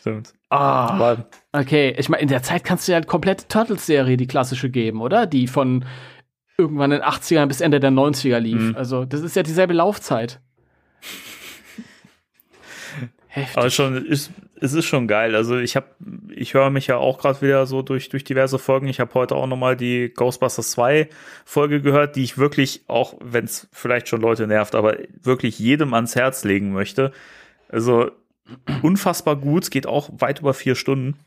[0.01, 0.33] stimmt.
[0.49, 1.95] Ah, Aber okay.
[1.97, 5.25] Ich meine, in der Zeit kannst du ja eine komplette Turtles-Serie, die klassische, geben, oder?
[5.25, 5.85] Die von
[6.57, 8.61] irgendwann in den 80ern bis Ende der 90er lief.
[8.61, 8.75] Mhm.
[8.75, 10.41] Also, das ist ja dieselbe Laufzeit.
[13.27, 13.57] Heftig.
[13.57, 14.31] Aber schon ist
[14.63, 15.35] es ist schon geil.
[15.35, 15.87] Also ich habe
[16.29, 18.87] ich höre mich ja auch gerade wieder so durch durch diverse Folgen.
[18.87, 21.09] Ich habe heute auch noch mal die Ghostbusters 2
[21.45, 25.95] Folge gehört, die ich wirklich auch wenn es vielleicht schon Leute nervt, aber wirklich jedem
[25.95, 27.11] ans Herz legen möchte.
[27.69, 28.11] Also
[28.81, 31.17] unfassbar gut, es geht auch weit über vier Stunden.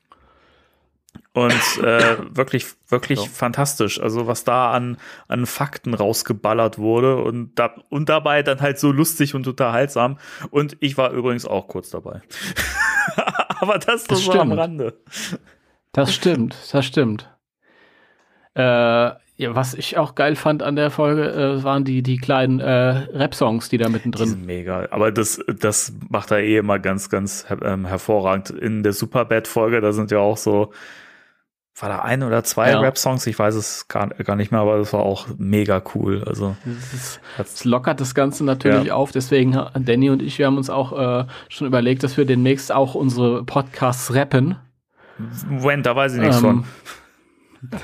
[1.33, 3.27] Und äh, wirklich, wirklich So.
[3.27, 4.01] fantastisch.
[4.01, 4.97] Also was da an,
[5.29, 10.19] an Fakten rausgeballert wurde und, da, und dabei dann halt so lustig und unterhaltsam.
[10.51, 12.21] Und ich war übrigens auch kurz dabei.
[13.61, 14.59] Aber das, Das das so am stimmt.
[14.61, 14.99] Rande.
[15.93, 17.31] Das stimmt, das stimmt.
[18.55, 22.61] Äh, ja, was ich auch geil fand an der Folge, äh, waren die, die kleinen
[22.61, 24.29] äh, Rap-Songs, die da Die mittendrin.
[24.29, 24.87] sind mega.
[24.90, 28.51] Aber das, das macht er eh immer ganz, ganz ähm, hervorragend.
[28.51, 30.73] In der Superbad-Folge, da sind ja auch so,
[31.81, 32.79] war da ein oder zwei Ja.
[32.79, 33.27] Rap-Songs?
[33.27, 36.23] Ich weiß es gar, gar nicht mehr, aber das war auch mega cool.
[36.25, 36.55] Also,
[37.37, 38.94] das lockert das Ganze natürlich Ja.
[38.94, 39.11] auf.
[39.11, 42.70] Deswegen, ha- Danny und ich, wir haben uns auch äh, schon überlegt, dass wir demnächst
[42.70, 44.55] auch unsere Podcasts rappen.
[45.49, 46.64] Moment, da weiß ich nichts Ähm, von.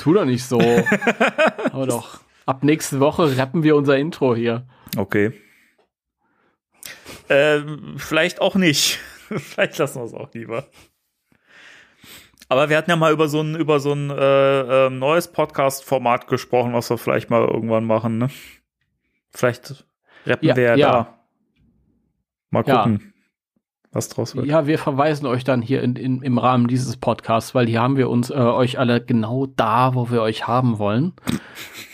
[0.00, 0.58] Tu doch nicht so.
[1.72, 2.20] Aber doch.
[2.46, 4.66] Ab nächste Woche rappen wir unser Intro hier.
[4.96, 5.32] Okay.
[7.28, 8.98] Ähm, vielleicht auch nicht.
[9.28, 10.66] vielleicht lassen wir es auch lieber.
[12.48, 16.28] Aber wir hatten ja mal über so ein, über so ein äh, ähm, neues Podcast-Format
[16.28, 18.30] gesprochen, was wir vielleicht mal irgendwann machen, ne?
[19.32, 19.84] Vielleicht
[20.24, 20.92] rappen Ja, wir ja, ja.
[20.92, 21.24] da.
[22.48, 22.98] Mal Ja.
[23.92, 24.46] Was draus wird.
[24.46, 27.96] Ja, wir verweisen euch dann hier in, in, im Rahmen dieses Podcasts, weil hier haben
[27.96, 31.12] wir uns äh, euch alle genau da, wo wir euch haben wollen.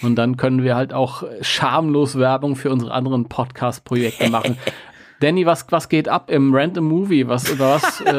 [0.03, 4.59] Und dann können wir halt auch schamlos Werbung für unsere anderen Podcast-Projekte machen.
[5.21, 7.27] Danny, was, was geht ab im Random Movie?
[7.27, 8.01] Was über was?
[8.05, 8.13] Äh,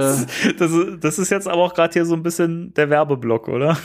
[0.57, 3.77] Das, ist- das ist jetzt aber auch gerade hier so ein bisschen der Werbeblock, oder?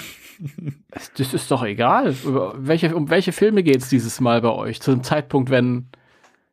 [1.17, 2.15] das ist doch egal.
[2.25, 4.81] Über welche, um welche Filme geht's dieses Mal bei euch?
[4.81, 5.89] Zu dem Zeitpunkt, wenn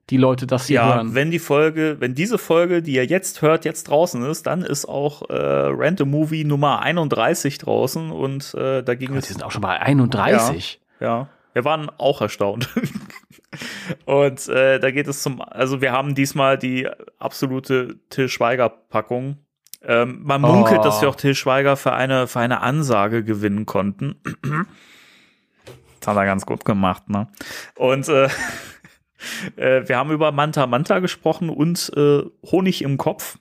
[0.10, 1.14] die Leute das hier Ja, hören.
[1.16, 4.86] wenn die Folge, wenn diese Folge, die ihr jetzt hört, jetzt draußen ist, dann ist
[4.86, 9.52] auch äh, Random Movie Nummer 31 draußen und äh, da ging Sie es sind auch
[9.52, 10.82] schon bei 31.
[11.00, 12.70] Ja, wir waren auch erstaunt.
[14.06, 19.38] Und äh, da geht es zum, also wir haben diesmal die absolute Till Schweiger-Packung.
[19.84, 20.84] Ähm, man munkelt, Oh.
[20.84, 24.16] dass wir auch Till Schweiger für eine, für eine Ansage gewinnen konnten.
[26.00, 27.28] Das hat er ganz gut gemacht, ne?
[27.76, 28.30] Und äh,
[29.56, 33.38] äh, wir haben über Manta Manta gesprochen und äh, Honig im Kopf.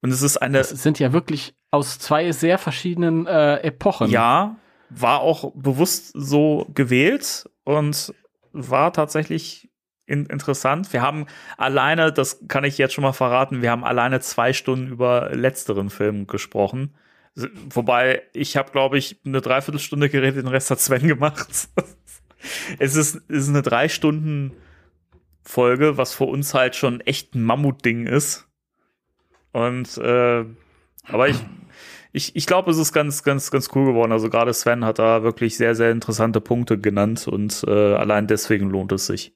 [0.00, 4.10] Und es ist eine, Das sind ja wirklich aus zwei sehr verschiedenen äh, Epochen.
[4.10, 4.56] Ja,
[4.90, 8.14] war auch bewusst so gewählt und
[8.52, 9.68] war tatsächlich
[10.06, 10.92] in, interessant.
[10.92, 11.26] Wir haben
[11.58, 15.90] alleine, das kann ich jetzt schon mal verraten, wir haben alleine zwei Stunden über letzteren
[15.90, 16.94] Film gesprochen.
[17.70, 21.68] Wobei ich habe, glaube ich, eine Dreiviertelstunde geredet, den Rest hat Sven gemacht.
[22.78, 24.52] es ist, es ist eine drei Stunden
[25.42, 28.46] Folge, was für uns halt schon echt ein Mammutding ist.
[29.52, 30.44] Und äh,
[31.04, 31.36] aber ich,
[32.12, 34.12] ich, ich glaube, es ist ganz, ganz, ganz cool geworden.
[34.12, 38.68] Also gerade Sven hat da wirklich sehr, sehr interessante Punkte genannt und äh, allein deswegen
[38.70, 39.34] lohnt es sich.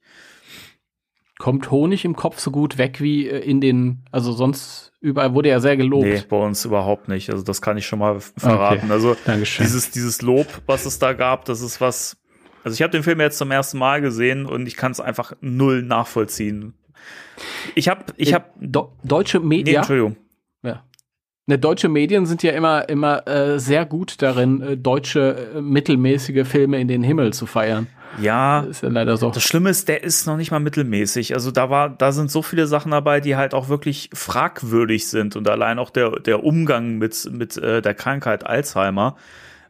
[1.38, 5.48] Kommt Honig im Kopf so gut weg wie äh, in den, also sonst überall wurde
[5.48, 6.04] er sehr gelobt.
[6.04, 7.30] Nee, bei uns überhaupt nicht.
[7.30, 8.90] Also das kann ich schon mal verraten.
[8.90, 9.64] Also Dankeschön.
[9.64, 12.16] dieses, dieses Lob, was es da gab, das ist was.
[12.64, 15.32] Also ich habe den Film jetzt zum ersten Mal gesehen und ich kann es einfach
[15.40, 16.74] null nachvollziehen.
[17.74, 18.44] Ich habe, ich habe,
[19.02, 20.16] deutsche nee, Medien, Entschuldigung.
[20.62, 20.84] ja.
[21.46, 26.46] Ne, deutsche Medien sind ja immer, immer äh, sehr gut darin, äh, deutsche äh, mittelmäßige
[26.46, 27.88] Filme in den Himmel zu feiern.
[28.20, 29.30] Ja, Das ist ja leider so.
[29.30, 31.34] Das Schlimme ist, der ist noch nicht mal mittelmäßig.
[31.34, 35.34] Also da war, da sind so viele Sachen dabei, die halt auch wirklich fragwürdig sind
[35.34, 39.16] und allein auch der der Umgang mit mit äh, der Krankheit Alzheimer.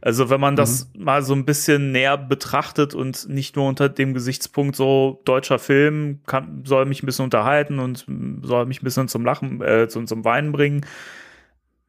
[0.04, 4.14] Also wenn man das mal so ein bisschen näher betrachtet und nicht nur unter dem
[4.14, 8.04] Gesichtspunkt so deutscher Film kann, soll mich ein bisschen unterhalten und
[8.42, 10.84] soll mich ein bisschen zum Lachen, äh, zum, zum Weinen bringen.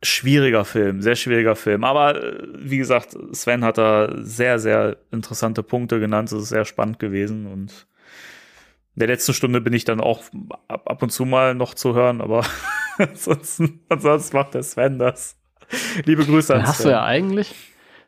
[0.03, 1.83] Schwieriger Film, sehr schwieriger Film.
[1.83, 6.31] Aber äh, wie gesagt, Sven hat da sehr, sehr interessante Punkte genannt.
[6.31, 7.87] Es ist sehr spannend gewesen und
[8.95, 10.23] in der letzten Stunde bin ich dann auch
[10.67, 12.45] ab, ab und zu mal noch zu hören, aber
[12.99, 15.35] ansonsten, ansonsten macht der Sven das.
[16.05, 16.85] Liebe Grüße an Dann hast Sven.
[16.85, 17.55] du ja eigentlich,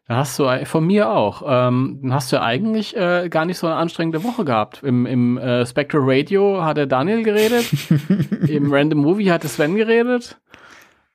[0.07, 3.57] dann hast du von mir auch, ähm, dann hast du ja eigentlich äh, gar nicht
[3.57, 4.83] so eine anstrengende Woche gehabt.
[4.83, 7.65] Im, im äh, Spectral Radio hat der Daniel geredet,
[8.47, 10.39] im Random Movie hat der Sven geredet.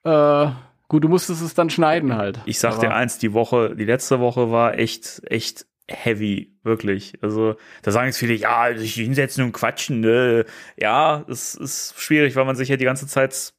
[0.05, 0.47] Äh,
[0.89, 2.41] gut, du musstest es dann schneiden halt.
[2.47, 7.15] Ich sag Aber- dir eins, die Woche, die letzte Woche war echt, echt heavy, wirklich.
[7.23, 10.45] Also, da sagen jetzt viele, ja, sich hinsetzen und quatschen, ne?
[10.77, 13.53] Ja, es ist schwierig, weil man sich ja die ganze Zeit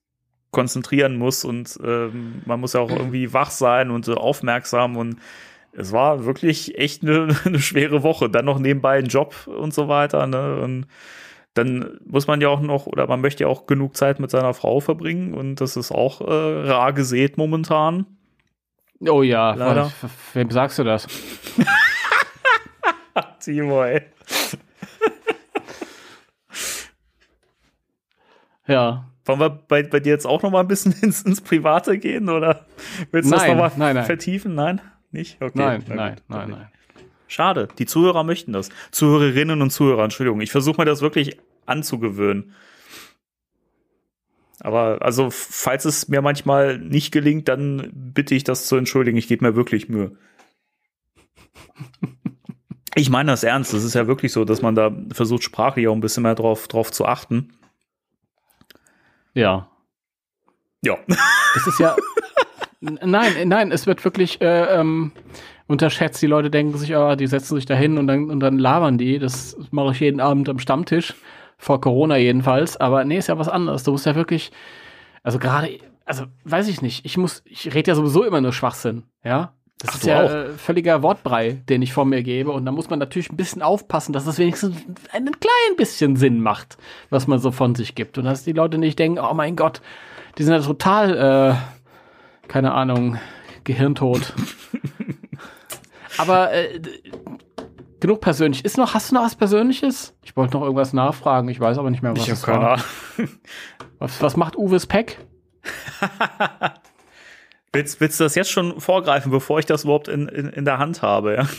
[0.51, 5.17] konzentrieren muss und ähm, man muss ja auch irgendwie wach sein und äh, aufmerksam und
[5.73, 8.29] es war wirklich echt eine, eine schwere Woche.
[8.29, 10.27] Dann noch nebenbei ein Job und so weiter.
[10.27, 10.61] Ne?
[10.61, 10.87] Und
[11.53, 14.53] dann muss man ja auch noch, oder man möchte ja auch genug Zeit mit seiner
[14.53, 15.33] Frau verbringen.
[15.33, 18.05] Und das ist auch äh, rar gesät momentan.
[18.99, 19.91] Oh ja, Leider.
[20.33, 21.07] wem sagst du das?
[23.39, 24.03] Timo, ey.
[28.67, 29.10] Ja.
[29.25, 32.29] Wollen wir bei, bei dir jetzt auch noch mal ein bisschen ins, ins Private gehen
[32.29, 32.65] oder
[33.11, 34.05] willst du das Nein, noch mal nein, nein.
[34.05, 34.55] vertiefen?
[34.55, 34.81] Nein?
[35.11, 35.41] Nicht?
[35.41, 35.51] Okay.
[35.55, 36.51] Nein, Na nein, nein, okay.
[36.51, 36.67] nein.
[37.27, 37.69] Schade.
[37.77, 38.69] Die Zuhörer möchten das.
[38.91, 40.41] Zuhörerinnen und Zuhörer, Entschuldigung.
[40.41, 42.53] Ich versuche mir das wirklich anzugewöhnen.
[44.59, 49.17] Aber also, falls es mir manchmal nicht gelingt, dann bitte ich das zu entschuldigen.
[49.17, 50.17] Ich gebe mir wirklich Mühe.
[52.95, 53.73] Ich meine das ernst.
[53.73, 56.67] Es ist ja wirklich so, dass man da versucht, sprachlich auch ein bisschen mehr drauf,
[56.67, 57.53] drauf zu achten.
[59.33, 59.69] Ja.
[60.83, 60.97] Ja.
[61.07, 61.95] Das ist ja.
[62.81, 65.11] Nein, nein, es wird wirklich äh, ähm,
[65.67, 66.19] unterschätzt.
[66.23, 68.97] Die Leute denken sich, ah, die setzen sich da hin und dann, und dann labern
[68.97, 69.19] die.
[69.19, 71.13] Das mache ich jeden Abend am Stammtisch.
[71.59, 72.77] Vor Corona jedenfalls.
[72.77, 73.83] Aber nee, ist ja was anderes.
[73.83, 74.51] Du musst ja wirklich.
[75.21, 77.05] Also gerade, also weiß ich nicht.
[77.05, 79.03] Ich muss, ich rede ja sowieso immer nur Schwachsinn.
[79.23, 79.53] Ja.
[79.81, 80.29] Das Ach, ist ja auch?
[80.29, 82.51] äh, völliger Wortbrei, den ich vor mir gebe.
[82.51, 84.77] Und da muss man natürlich ein bisschen aufpassen, dass das wenigstens
[85.11, 86.77] ein klein bisschen Sinn macht,
[87.09, 88.19] was man so von sich gibt.
[88.19, 89.81] Und dass die Leute nicht denken, oh mein Gott,
[90.37, 93.17] die sind ja total, äh, keine Ahnung,
[93.63, 94.33] gehirntot.
[96.17, 96.79] Aber äh,
[97.99, 98.63] genug persönlich.
[98.63, 100.15] Ist noch, hast du noch was Persönliches?
[100.23, 102.61] Ich wollte noch irgendwas nachfragen, ich weiß aber nicht mehr, was Ich habe es keine
[102.63, 102.79] war.
[103.99, 105.17] Was, was macht Uwes Peck?
[107.73, 110.77] Willst, willst du das jetzt schon vorgreifen, bevor ich das überhaupt in, in, in der
[110.77, 111.35] Hand habe?
[111.35, 111.49] Ja?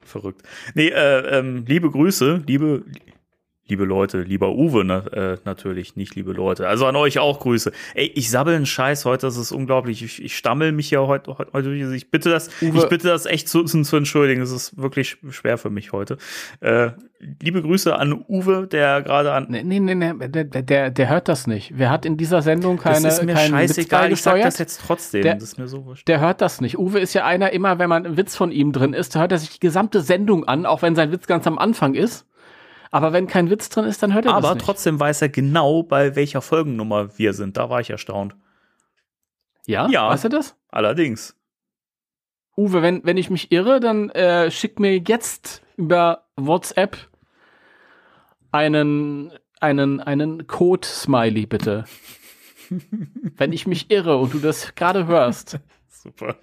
[0.00, 0.42] Verrückt.
[0.74, 2.84] Nee, äh, ähm, liebe Grüße, liebe,
[3.68, 6.68] liebe Leute, lieber Uwe, ne, äh, natürlich, nicht liebe Leute.
[6.68, 7.72] Also an euch auch Grüße.
[7.94, 10.02] Ey, ich sabbel einen Scheiß heute, das ist unglaublich.
[10.02, 11.94] Ich, ich stammel mich ja heute, heute, heute.
[11.94, 12.78] Ich bitte das, Uwe.
[12.78, 14.42] ich bitte das echt zu, zu entschuldigen.
[14.42, 16.18] Es ist wirklich schwer für mich heute.
[16.60, 16.90] Äh,
[17.40, 19.46] liebe Grüße an Uwe, der gerade an.
[19.48, 21.72] Nee, nee, nee, nee der, der, der hört das nicht.
[21.76, 25.22] Wer hat in dieser Sendung keine, das ist mir scheißegal, ich sag das jetzt trotzdem.
[25.22, 26.08] Der- das ist mir so wurscht.
[26.08, 26.78] Der hört das nicht.
[26.78, 29.38] Uwe ist ja einer, immer wenn man ein Witz von ihm drin ist, hört er
[29.38, 32.26] sich die gesamte Sendung an, auch wenn sein Witz ganz am Anfang ist.
[32.94, 34.64] Aber wenn kein Witz drin ist, dann hört er das Aber nicht.
[34.64, 37.56] trotzdem weiß er genau, bei welcher Folgennummer wir sind.
[37.56, 38.36] Da war ich erstaunt.
[39.66, 39.88] Ja?
[39.88, 40.08] Ja.
[40.10, 40.56] Weißt du das?
[40.68, 41.34] Allerdings.
[42.56, 46.98] Uwe, wenn, wenn ich mich irre, dann äh, schick mir jetzt über WhatsApp
[48.50, 51.86] einen, einen, einen Code-Smiley, bitte.
[53.36, 55.58] wenn ich mich irre und du das gerade hörst.
[55.88, 56.36] Super.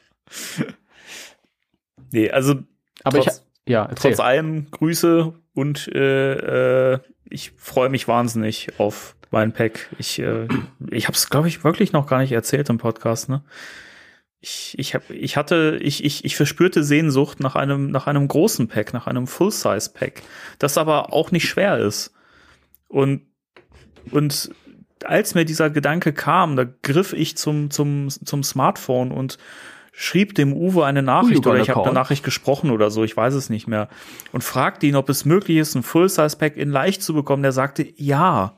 [2.11, 2.55] nee, also
[3.03, 4.11] Aber Trotz- ja, erzähl.
[4.11, 9.89] trotz allem Grüße und äh, äh, ich freue mich wahnsinnig auf mein Pack.
[9.99, 10.47] Ich, äh,
[10.89, 13.43] ich habe es, glaube ich, wirklich noch gar nicht erzählt im Podcast, ne?
[14.41, 18.69] Ich, ich, hab, ich hatte, ich, ich, ich verspürte Sehnsucht nach einem, nach einem großen
[18.69, 20.21] Pack, nach einem Full-Size-Pack,
[20.59, 22.13] das aber auch nicht schwer ist.
[22.87, 23.23] Und,
[24.11, 24.49] und
[25.03, 29.37] als mir dieser Gedanke kam, da griff ich zum, zum, zum Smartphone und
[30.01, 31.93] schrieb dem Uwe eine Nachricht oder ich habe eine.
[31.93, 33.89] Nachricht gesprochen oder so, ich weiß es nicht mehr.
[34.31, 37.43] Und fragte ihn, ob es möglich ist, ein Full-Size-Pack in leicht zu bekommen.
[37.43, 38.57] Der sagte, ja,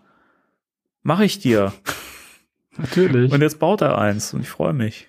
[1.01, 1.73] mache ich dir.
[2.77, 3.32] Natürlich.
[3.32, 5.08] Und jetzt baut er eins und ich freue mich.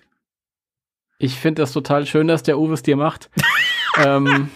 [1.19, 3.29] Ich finde das total schön, dass der Uwe es dir macht.
[4.03, 4.49] ähm,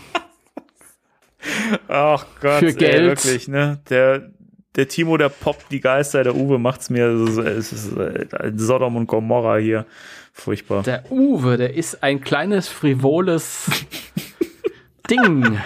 [1.87, 2.95] Ach Gott, Für Geld.
[2.95, 3.81] Ey, wirklich, ne?
[3.91, 4.31] Der,
[4.75, 8.51] der Timo, der poppt die Geister, der Uwe macht's mir, es ist, es ist äh,
[8.55, 9.85] Sodom und Gomorra hier.
[10.39, 10.83] Furchtbar.
[10.83, 13.69] der Uwe, der ist ein kleines, frivoles
[15.09, 15.59] Ding.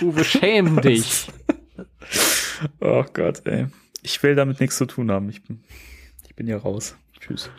[0.00, 1.28] Uwe, schäm dich.
[2.80, 3.66] Oh Gott, ey.
[4.02, 5.28] Ich will damit nichts zu tun haben.
[5.28, 5.62] Ich bin,
[6.26, 6.96] ich bin hier raus.
[7.20, 7.50] Tschüss.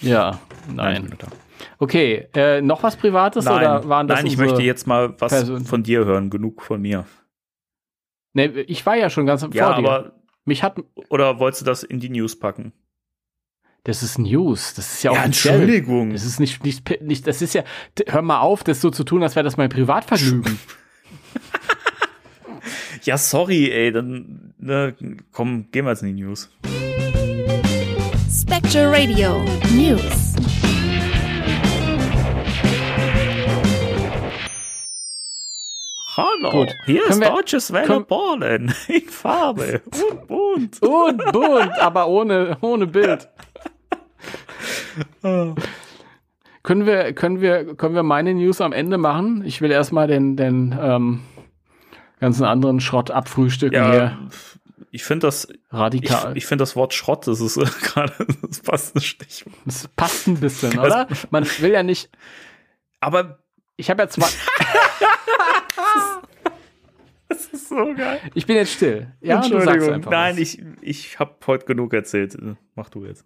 [0.00, 0.38] Ja,
[0.72, 1.12] nein.
[1.18, 1.26] da.
[1.78, 5.32] Okay, äh, noch was Privates Nein, oder waren das nein ich möchte jetzt mal was
[5.32, 6.30] Person- von dir hören.
[6.30, 7.06] Genug von mir.
[8.34, 9.88] Nee, ich war ja schon ganz Ja, vor dir.
[9.90, 10.12] aber,
[10.46, 10.78] Mich hat.
[11.10, 12.72] oder wolltest du das in die News packen?
[13.84, 14.74] Das ist News.
[14.74, 15.54] Das ist ja, Ja, offiziell.
[15.60, 16.12] Entschuldigung.
[16.12, 17.62] Das ist nicht, nicht, nicht, das ist ja,
[18.08, 20.58] hör mal auf, das so zu tun, als wäre das mein Privatvergnügen.
[23.02, 23.92] Ja, sorry, ey.
[23.92, 24.96] Dann, ne,
[25.30, 26.50] komm, gehen wir jetzt in die News.
[28.28, 30.25] Spectre Radio News.
[36.16, 36.74] Hallo, Gut.
[36.86, 38.06] hier Können ist wir- deutsches Welle
[38.88, 40.82] in Farbe und bunt.
[40.82, 43.28] Und bunt, aber ohne, ohne Bild.
[46.62, 49.44] können wir, können wir, können wir meine News am Ende machen?
[49.44, 51.22] Ich will erstmal den, den ähm,
[52.20, 54.18] ganzen anderen Schrott abfrühstücken Ja, hier.
[54.90, 56.36] ich finde das, ich, Radikal.
[56.36, 58.14] ich finde das Wort Schrott, das ist äh, gerade,
[58.48, 59.44] das passt nicht.
[59.66, 61.08] Das passt ein bisschen, oder?
[61.30, 62.08] Man will ja nicht.
[63.00, 63.38] Aber
[63.76, 64.28] Ich habe ja zwar.
[67.28, 68.20] das ist so geil.
[68.34, 69.12] Ich bin jetzt still.
[69.20, 69.94] Ja, du sagst Entschuldigung.
[69.94, 70.40] einfach Nein, was.
[70.40, 72.36] ich, ich habe heute genug erzählt.
[72.74, 73.24] Mach du jetzt.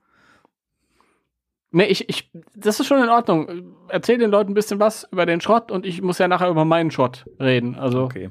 [1.72, 3.76] Nee, ich, ich, das ist schon in Ordnung.
[3.88, 6.64] Erzähl den Leuten ein bisschen was über den Schrott und ich muss ja nachher über
[6.64, 7.76] meinen Schrott reden.
[7.76, 8.02] Also.
[8.02, 8.30] Okay.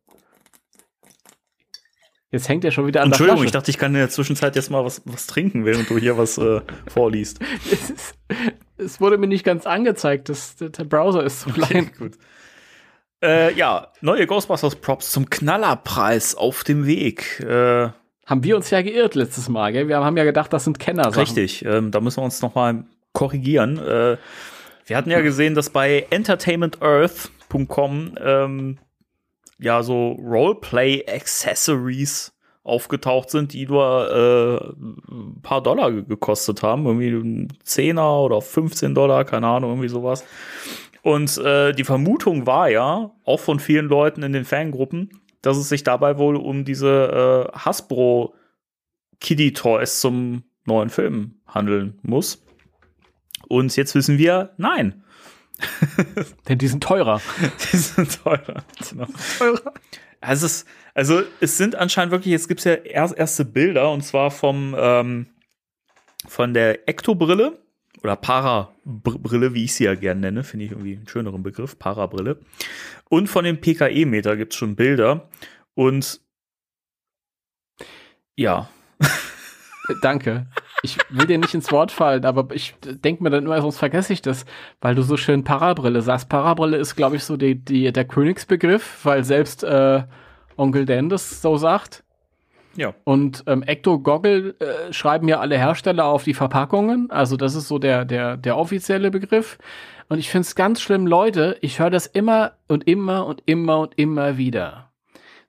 [2.31, 3.61] Jetzt hängt er schon wieder an Entschuldigung, der ich Flasche.
[3.61, 6.39] dachte, ich kann in der Zwischenzeit jetzt mal was, was trinken, während du hier was
[6.39, 7.41] äh, vorliest.
[7.71, 8.15] Es, ist,
[8.79, 11.91] es wurde mir nicht ganz angezeigt, das, der Browser ist so klein.
[11.99, 12.13] Gut.
[13.23, 17.39] Äh, ja, neue Ghostbusters Props zum Knallerpreis auf dem Weg.
[17.41, 17.91] Äh,
[18.27, 19.89] Haben wir uns ja geirrt letztes Mal, gell?
[19.89, 21.15] Wir haben ja gedacht, das sind Kenner.
[21.15, 23.77] richtig, ähm, da müssen wir uns noch mal korrigieren.
[23.79, 24.17] Äh,
[24.87, 28.79] wir hatten ja gesehen, dass bei entertainmentearth.com ähm,
[29.59, 32.33] ja so Roleplay Accessories
[32.65, 38.41] aufgetaucht sind, die nur äh, ein paar Dollar ge- gekostet haben, irgendwie ein Zehner oder
[38.41, 40.25] 15 Dollar, keine Ahnung, irgendwie sowas.
[41.03, 45.69] Und äh, die Vermutung war ja, auch von vielen Leuten in den Fangruppen, dass es
[45.69, 48.35] sich dabei wohl um diese äh, Hasbro
[49.21, 52.42] Kiddie Toys zum neuen Film handeln muss.
[53.49, 55.03] Und jetzt wissen wir, nein,
[56.49, 57.21] Denn die sind teurer.
[57.73, 58.65] die sind teurer.
[58.91, 59.07] Genau.
[60.21, 64.03] Also es, also es sind anscheinend wirklich, jetzt gibt es ja erst, erste Bilder und
[64.03, 65.27] zwar vom ähm,
[66.27, 67.59] von der Ektobrille
[68.03, 72.41] oder Parabrille, wie ich sie ja gern nenne, finde ich irgendwie einen schöneren Begriff, Parabrille.
[73.09, 75.29] Und von dem PKE-Meter gibt es schon Bilder.
[75.75, 76.21] Und
[78.37, 78.69] ja,
[80.01, 80.47] Danke.
[80.83, 84.13] Ich will dir nicht ins Wort fallen, aber ich denke mir dann immer, sonst vergesse
[84.13, 84.45] ich das,
[84.81, 86.29] weil du so schön Parabrille sagst.
[86.29, 90.03] Parabrille ist, glaube ich, so die, die, der Königsbegriff, weil selbst äh,
[90.57, 92.03] Onkel Dan das so sagt.
[92.75, 92.95] ja.
[93.05, 97.11] Und ähm, Ecto-Goggle äh, schreiben ja alle Hersteller auf die Verpackungen.
[97.11, 99.59] Also das ist so der, der, der offizielle Begriff.
[100.09, 103.79] Und ich finde es ganz schlimm, Leute, ich höre das immer und immer und immer
[103.81, 104.91] und immer wieder.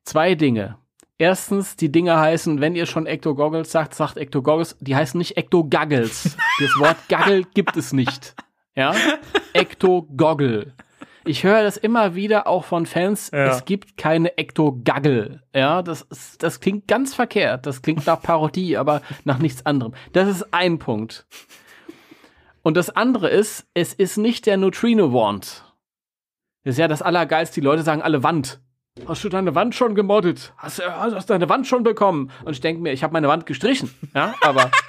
[0.04, 0.78] Zwei Dinge.
[1.24, 6.36] Erstens, die Dinge heißen, wenn ihr schon Ecto-Goggles sagt, sagt Ecto-Goggles, die heißen nicht Ecto-Gaggles.
[6.60, 8.36] das Wort Gaggle gibt es nicht.
[8.76, 8.94] Ja?
[9.54, 10.74] Ecto-Goggle.
[11.24, 13.46] Ich höre das immer wieder auch von Fans, Ja.
[13.46, 15.44] es gibt keine Ecto-Gaggle.
[15.56, 17.68] Ja, das, ist, das klingt ganz verkehrt.
[17.68, 19.94] Das klingt nach Parodie, aber nach nichts anderem.
[20.12, 21.26] Das ist ein Punkt.
[22.64, 25.74] Und das andere ist, es ist nicht der Neutrino Wand.
[26.66, 27.62] Das ist ja das Allergeilste.
[27.62, 28.60] Die Leute sagen alle Wand.
[29.08, 30.54] Hast du deine Wand schon gemoddet?
[30.58, 32.32] Hast du hast du deine Wand schon bekommen?
[32.46, 33.94] Und ich denke mir, ich habe meine Wand gestrichen.
[34.14, 34.72] Ja, aber.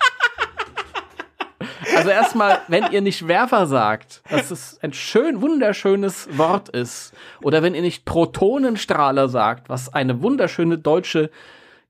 [1.96, 7.62] Also erstmal, wenn ihr nicht Werfer sagt, dass es ein schön, wunderschönes Wort ist, oder
[7.62, 11.30] wenn ihr nicht Protonenstrahler sagt, was eine wunderschöne deutsche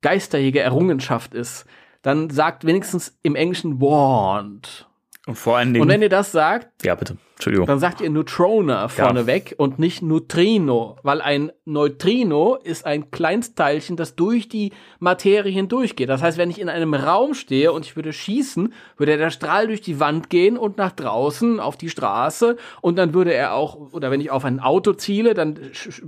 [0.03, 1.65] geisterjäger Errungenschaft ist,
[2.03, 4.87] dann sagt wenigstens im Englischen Wand.
[5.27, 5.83] Und vor allen Dingen.
[5.83, 7.17] Und wenn ihr das sagt, ja, bitte.
[7.37, 7.67] Entschuldigung.
[7.67, 14.15] dann sagt ihr Neutrona vorneweg und nicht Neutrino, weil ein Neutrino ist ein Kleinstteilchen, das
[14.17, 16.09] durch die Materie hindurchgeht.
[16.09, 19.67] Das heißt, wenn ich in einem Raum stehe und ich würde schießen, würde der Strahl
[19.67, 23.93] durch die Wand gehen und nach draußen auf die Straße und dann würde er auch,
[23.93, 25.59] oder wenn ich auf ein Auto ziele, dann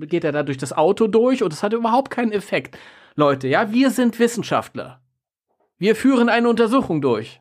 [0.01, 2.79] geht er da durch das Auto durch und es hat überhaupt keinen Effekt.
[3.17, 5.01] Leute, ja, wir sind Wissenschaftler.
[5.79, 7.41] Wir führen eine Untersuchung durch.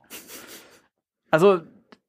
[1.32, 1.62] Also,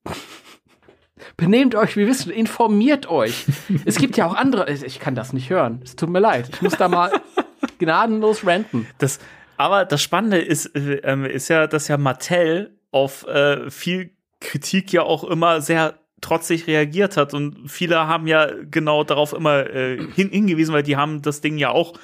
[1.36, 3.44] benehmt euch wie wissen, informiert euch.
[3.84, 5.80] Es gibt ja auch andere, ich kann das nicht hören.
[5.84, 6.48] Es tut mir leid.
[6.52, 7.10] Ich muss da mal
[7.78, 8.86] gnadenlos ranten.
[8.98, 9.18] Das,
[9.56, 14.92] aber das Spannende ist, äh, ähm, ist ja, dass ja Mattel auf äh, viel Kritik
[14.92, 19.98] ja auch immer sehr trotzig reagiert hat und viele haben ja genau darauf immer äh,
[20.14, 21.94] hin, hingewiesen, weil die haben das Ding ja auch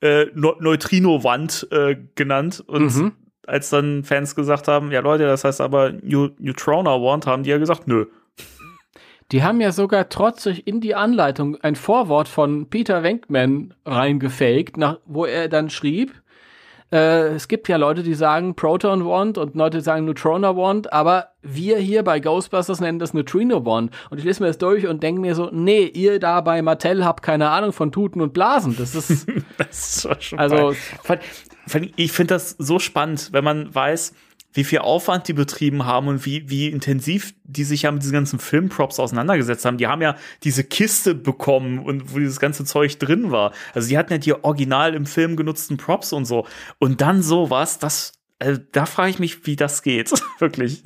[0.00, 3.12] äh, Neu- Neutrino-Wand äh, genannt und Mhm.
[3.46, 7.58] Als dann Fans gesagt haben, ja Leute, das heißt aber New Neutrona-Wand, haben die ja
[7.58, 8.06] gesagt, nö.
[9.32, 15.00] Die haben ja sogar trotzig in die Anleitung ein Vorwort von Peter Venkman reingefaked, nach,
[15.04, 16.12] wo er dann schrieb,
[16.92, 20.92] äh, es gibt ja Leute, die sagen Proton Wand und Leute, die sagen Neutrona Wand,
[20.92, 23.90] aber wir hier bei Ghostbusters nennen das Neutrino Wand.
[24.10, 27.04] Und ich lese mir das durch und denke mir so, nee, ihr da bei Mattel
[27.04, 28.76] habt keine Ahnung von Tuten und Blasen.
[28.76, 29.26] Das ist,
[29.58, 30.74] Das ist schon also,
[31.96, 34.14] ich finde das so spannend, wenn man weiß,
[34.56, 38.14] wie viel Aufwand die betrieben haben und wie, wie intensiv die sich ja mit diesen
[38.14, 39.76] ganzen Filmprops auseinandergesetzt haben.
[39.76, 43.52] Die haben ja diese Kiste bekommen und wo dieses ganze Zeug drin war.
[43.74, 46.46] Also die hatten ja die original im Film genutzten Props und so.
[46.78, 50.10] Und dann sowas, das, also da frage ich mich, wie das geht.
[50.38, 50.82] Wirklich.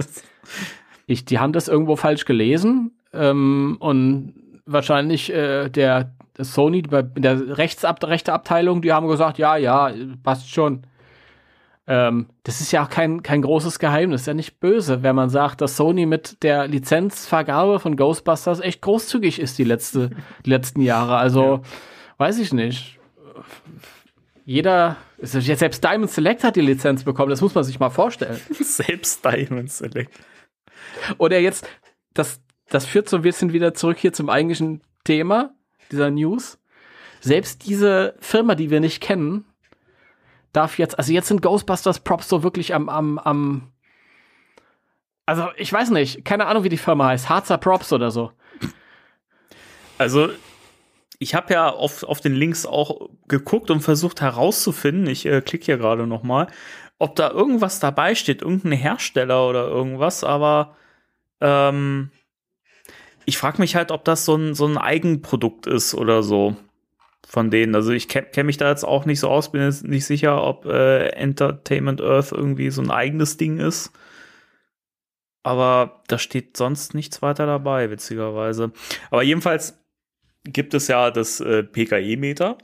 [1.06, 4.34] ich, die haben das irgendwo falsch gelesen ähm, und
[4.66, 9.92] wahrscheinlich äh, der Sony, der Rechtsab rechte Abteilung, die haben gesagt, ja, ja,
[10.24, 10.82] passt schon.
[11.86, 15.30] Ähm, das ist ja auch kein, kein großes Geheimnis, ist ja nicht böse, wenn man
[15.30, 20.10] sagt, dass Sony mit der Lizenzvergabe von Ghostbusters echt großzügig ist die, letzte,
[20.44, 21.16] die letzten Jahre.
[21.16, 21.62] Also, ja.
[22.18, 22.98] weiß ich nicht.
[24.44, 28.40] Jeder, selbst Diamond Select hat die Lizenz bekommen, das muss man sich mal vorstellen.
[28.60, 30.12] selbst Diamond Select.
[31.18, 31.68] Oder jetzt,
[32.14, 35.54] das, das führt so ein bisschen wieder zurück hier zum eigentlichen Thema
[35.90, 36.58] dieser News.
[37.20, 39.44] Selbst diese Firma, die wir nicht kennen,
[40.52, 43.72] darf jetzt, also jetzt sind Ghostbusters Props so wirklich am, am, am,
[45.26, 48.32] also ich weiß nicht, keine Ahnung, wie die Firma heißt, Harzer Props oder so.
[49.98, 50.30] Also
[51.18, 55.66] ich habe ja auf, auf den Links auch geguckt und versucht herauszufinden, ich äh, klicke
[55.66, 56.46] hier gerade noch mal,
[56.98, 60.76] ob da irgendwas dabei steht, irgendein Hersteller oder irgendwas, aber
[61.40, 62.10] ähm,
[63.26, 66.56] ich frage mich halt, ob das so ein, so ein Eigenprodukt ist oder so
[67.30, 67.76] von denen.
[67.76, 70.42] Also ich kenne kenn mich da jetzt auch nicht so aus, bin jetzt nicht sicher,
[70.42, 73.92] ob äh, Entertainment Earth irgendwie so ein eigenes Ding ist.
[75.44, 78.72] Aber da steht sonst nichts weiter dabei, witzigerweise.
[79.12, 79.78] Aber jedenfalls
[80.42, 82.58] gibt es ja das äh, PKE-Meter.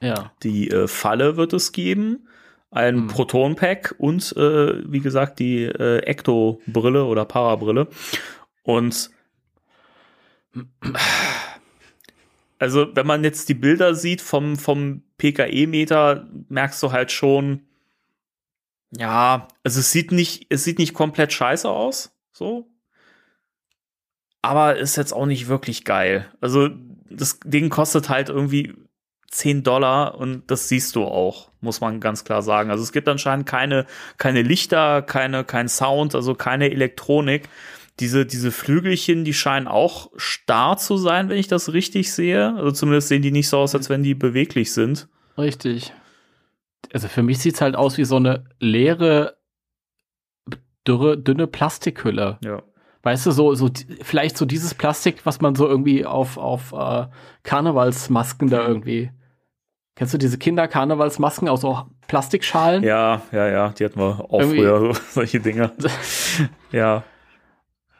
[0.00, 0.32] Ja.
[0.44, 2.28] Die äh, Falle wird es geben.
[2.70, 3.06] Ein hm.
[3.08, 7.88] Proton-Pack und, äh, wie gesagt, die äh, Ecto-Brille oder Parabrille.
[8.62, 9.10] Und
[12.64, 17.60] also wenn man jetzt die Bilder sieht vom, vom PKE-Meter, merkst du halt schon,
[18.90, 22.66] ja, also es sieht nicht, es sieht nicht komplett scheiße aus, so.
[24.42, 26.30] Aber ist jetzt auch nicht wirklich geil.
[26.40, 26.70] Also
[27.10, 28.74] das Ding kostet halt irgendwie
[29.28, 32.70] 10 Dollar und das siehst du auch, muss man ganz klar sagen.
[32.70, 33.86] Also es gibt anscheinend keine,
[34.16, 37.48] keine Lichter, keine, kein Sound, also keine Elektronik
[38.00, 42.54] diese, diese Flügelchen, die scheinen auch starr zu sein, wenn ich das richtig sehe.
[42.56, 45.08] Also zumindest sehen die nicht so aus, als wenn die beweglich sind.
[45.38, 45.92] Richtig.
[46.92, 49.36] Also für mich sieht es halt aus wie so eine leere,
[50.86, 52.38] dürre, dünne Plastikhülle.
[52.42, 52.62] Ja.
[53.02, 53.70] Weißt du, so, so
[54.02, 57.06] vielleicht so dieses Plastik, was man so irgendwie auf, auf äh,
[57.42, 59.10] Karnevalsmasken da irgendwie.
[59.94, 62.82] Kennst du diese Kinder-Karnevalsmasken aus so Plastikschalen?
[62.82, 64.58] Ja, ja, ja, die hatten wir auch irgendwie.
[64.58, 65.70] früher, so, solche Dinge.
[66.72, 67.04] ja.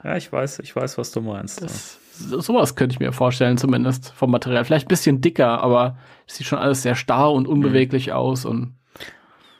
[0.04, 1.62] Ja, ich weiß, ich weiß, was du meinst.
[1.62, 1.98] Das,
[2.30, 2.40] ja.
[2.40, 4.64] Sowas könnte ich mir vorstellen, zumindest vom Material.
[4.64, 5.96] Vielleicht ein bisschen dicker, aber
[6.28, 8.12] es sieht schon alles sehr starr und unbeweglich mhm.
[8.12, 8.44] aus.
[8.44, 8.74] Und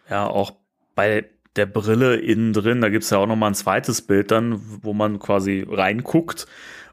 [0.09, 0.53] ja, auch
[0.95, 1.24] bei
[1.57, 4.61] der Brille innen drin, da gibt es ja auch noch mal ein zweites Bild dann,
[4.82, 6.47] wo man quasi reinguckt.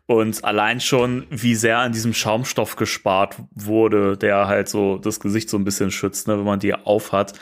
[0.05, 5.49] Und allein schon, wie sehr an diesem Schaumstoff gespart wurde, der halt so das Gesicht
[5.49, 7.33] so ein bisschen schützt, ne, wenn man die aufhat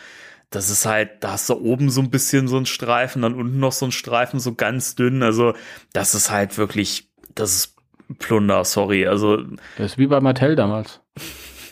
[0.49, 3.59] das ist halt, da hast du oben so ein bisschen so ein Streifen, dann unten
[3.59, 5.21] noch so ein Streifen, so ganz dünn.
[5.21, 5.53] Also,
[5.93, 7.75] das ist halt wirklich, das ist
[8.17, 9.05] Plunder, sorry.
[9.05, 9.37] Also.
[9.77, 11.01] Das ist wie bei Mattel damals.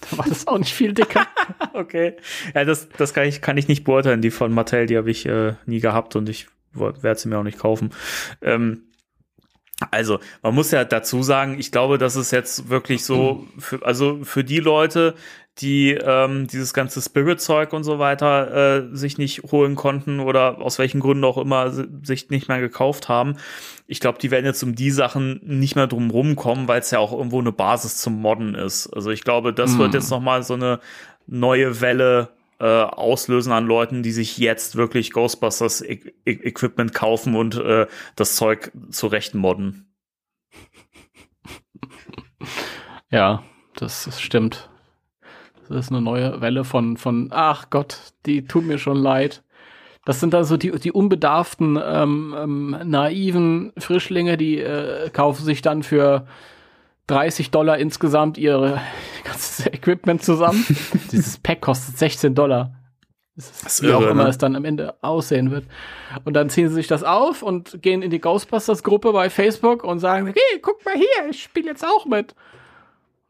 [0.09, 1.27] Da war das auch nicht viel dicker.
[1.73, 2.15] okay.
[2.55, 4.21] Ja, das, das kann ich, kann ich nicht beurteilen.
[4.21, 7.43] Die von Mattel, die habe ich äh, nie gehabt und ich werde sie mir auch
[7.43, 7.89] nicht kaufen.
[8.41, 8.86] Ähm,
[9.91, 14.19] also, man muss ja dazu sagen, ich glaube, das ist jetzt wirklich so, für, also
[14.23, 15.13] für die Leute,
[15.59, 20.77] die ähm, dieses ganze Spirit-Zeug und so weiter äh, sich nicht holen konnten oder aus
[20.79, 21.71] welchen Gründen auch immer
[22.03, 23.37] sich nicht mehr gekauft haben.
[23.87, 26.99] Ich glaube, die werden jetzt um die Sachen nicht mehr drum rumkommen, weil es ja
[26.99, 28.87] auch irgendwo eine Basis zum Modden ist.
[28.87, 29.79] Also ich glaube, das mm.
[29.79, 30.79] wird jetzt noch mal so eine
[31.25, 32.29] neue Welle
[32.59, 37.87] äh, auslösen an Leuten, die sich jetzt wirklich Ghostbusters e e Equipment kaufen und äh,
[38.15, 39.85] das Zeug zurecht modden.
[43.09, 43.43] Ja,
[43.75, 44.69] das, das stimmt.
[45.69, 49.43] Das ist eine neue Welle von, von, ach Gott, die tut mir schon leid.
[50.03, 55.83] Das sind also die, die unbedarften, ähm, ähm, naiven Frischlinge, die äh, kaufen sich dann
[55.83, 56.27] für
[57.07, 58.81] 30 Dollar insgesamt ihr
[59.23, 60.65] ganzes Equipment zusammen.
[61.11, 62.73] Dieses Pack kostet 16 Dollar.
[63.35, 64.29] Das ist, das ist wie irre, auch immer ne?
[64.29, 65.65] es dann am Ende aussehen wird.
[66.25, 69.99] Und dann ziehen sie sich das auf und gehen in die Ghostbusters-Gruppe bei Facebook und
[69.99, 72.33] sagen, hey, guck mal hier, ich spiele jetzt auch mit.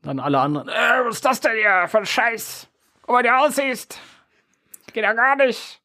[0.04, 2.70] Dann alle anderen, äh, was ist das denn hier für ein Scheiß?
[3.02, 4.00] Guck mal, wie du aussiehst.
[4.94, 5.82] Geht ja gar nicht.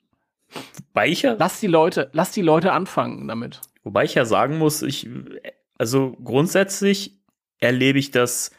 [0.89, 3.61] Wobei ich ja, Lass die Leute, lass die Leute anfangen damit.
[3.83, 5.09] wobei ich ja sagen muss, ich,
[5.79, 7.22] also grundsätzlich
[7.63, 8.51] erlebe ich das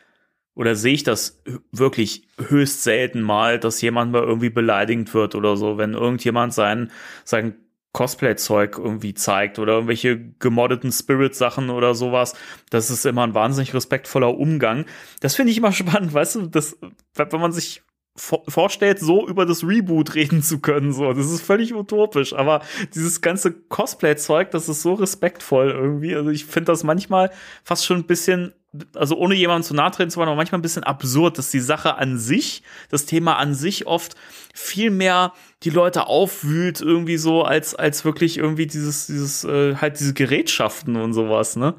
[0.55, 1.41] oder sehe ich das
[1.71, 6.91] wirklich höchst selten mal, dass jemand mal irgendwie beleidigt wird oder so, wenn irgendjemand sein,
[7.23, 7.55] sein
[7.93, 12.33] Cosplay-Zeug irgendwie zeigt oder irgendwelche gemoddeten Spirit-Sachen oder sowas.
[12.69, 14.85] Das ist immer ein wahnsinnig respektvoller Umgang.
[15.21, 16.77] Das finde ich immer spannend, weißt du, das,
[17.15, 17.83] wenn man sich
[18.15, 21.13] vor- vorstellt, so über das Reboot reden zu können, so.
[21.13, 22.33] Das ist völlig utopisch.
[22.33, 22.61] Aber
[22.93, 26.15] dieses ganze Cosplay-Zeug, das ist so respektvoll irgendwie.
[26.15, 27.31] Also ich finde das manchmal
[27.63, 28.53] fast schon ein bisschen,
[28.95, 31.59] also ohne jemandem zu nahe treten zu wollen, aber manchmal ein bisschen absurd, dass die
[31.59, 34.15] Sache an sich, das Thema an sich oft
[34.53, 39.99] viel mehr die Leute aufwühlt, irgendwie so, als, als wirklich irgendwie dieses, dieses, äh, halt
[39.99, 41.75] diese Gerätschaften und sowas, ne?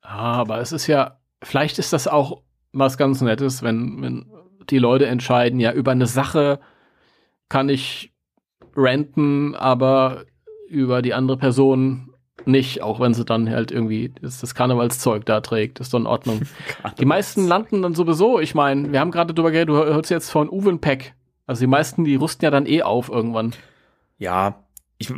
[0.00, 2.42] Aber es ist ja, vielleicht ist das auch
[2.72, 4.32] was ganz Nettes, wenn, wenn
[4.70, 6.60] die Leute entscheiden, ja, über eine Sache
[7.48, 8.12] kann ich
[8.76, 10.24] renten, aber
[10.68, 12.11] über die andere Person
[12.44, 16.06] nicht, auch wenn sie dann halt irgendwie das, das Karnevalszeug da trägt, ist doch in
[16.06, 16.42] Ordnung.
[16.98, 20.30] Die meisten landen dann sowieso, ich meine, wir haben gerade drüber geredet, du hörst jetzt
[20.30, 21.14] von Uwenpack.
[21.46, 23.52] Also die meisten, die rüsten ja dann eh auf irgendwann.
[24.16, 24.64] Ja,
[24.98, 25.12] ich,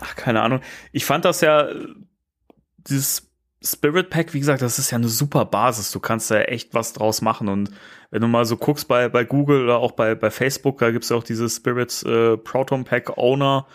[0.00, 0.60] ach, keine Ahnung.
[0.92, 1.68] Ich fand das ja,
[2.78, 3.30] dieses
[3.62, 5.90] Spirit Pack, wie gesagt, das ist ja eine super Basis.
[5.90, 7.48] Du kannst da echt was draus machen.
[7.48, 7.70] Und
[8.10, 11.08] wenn du mal so guckst bei, bei Google oder auch bei, bei Facebook, da gibt's
[11.08, 13.66] ja auch diese Spirit äh, Proton Pack Owner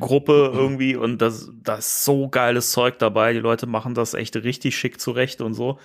[0.00, 3.32] Gruppe irgendwie und das, das ist so geiles Zeug dabei.
[3.32, 5.78] Die Leute machen das echt richtig schick zurecht und so.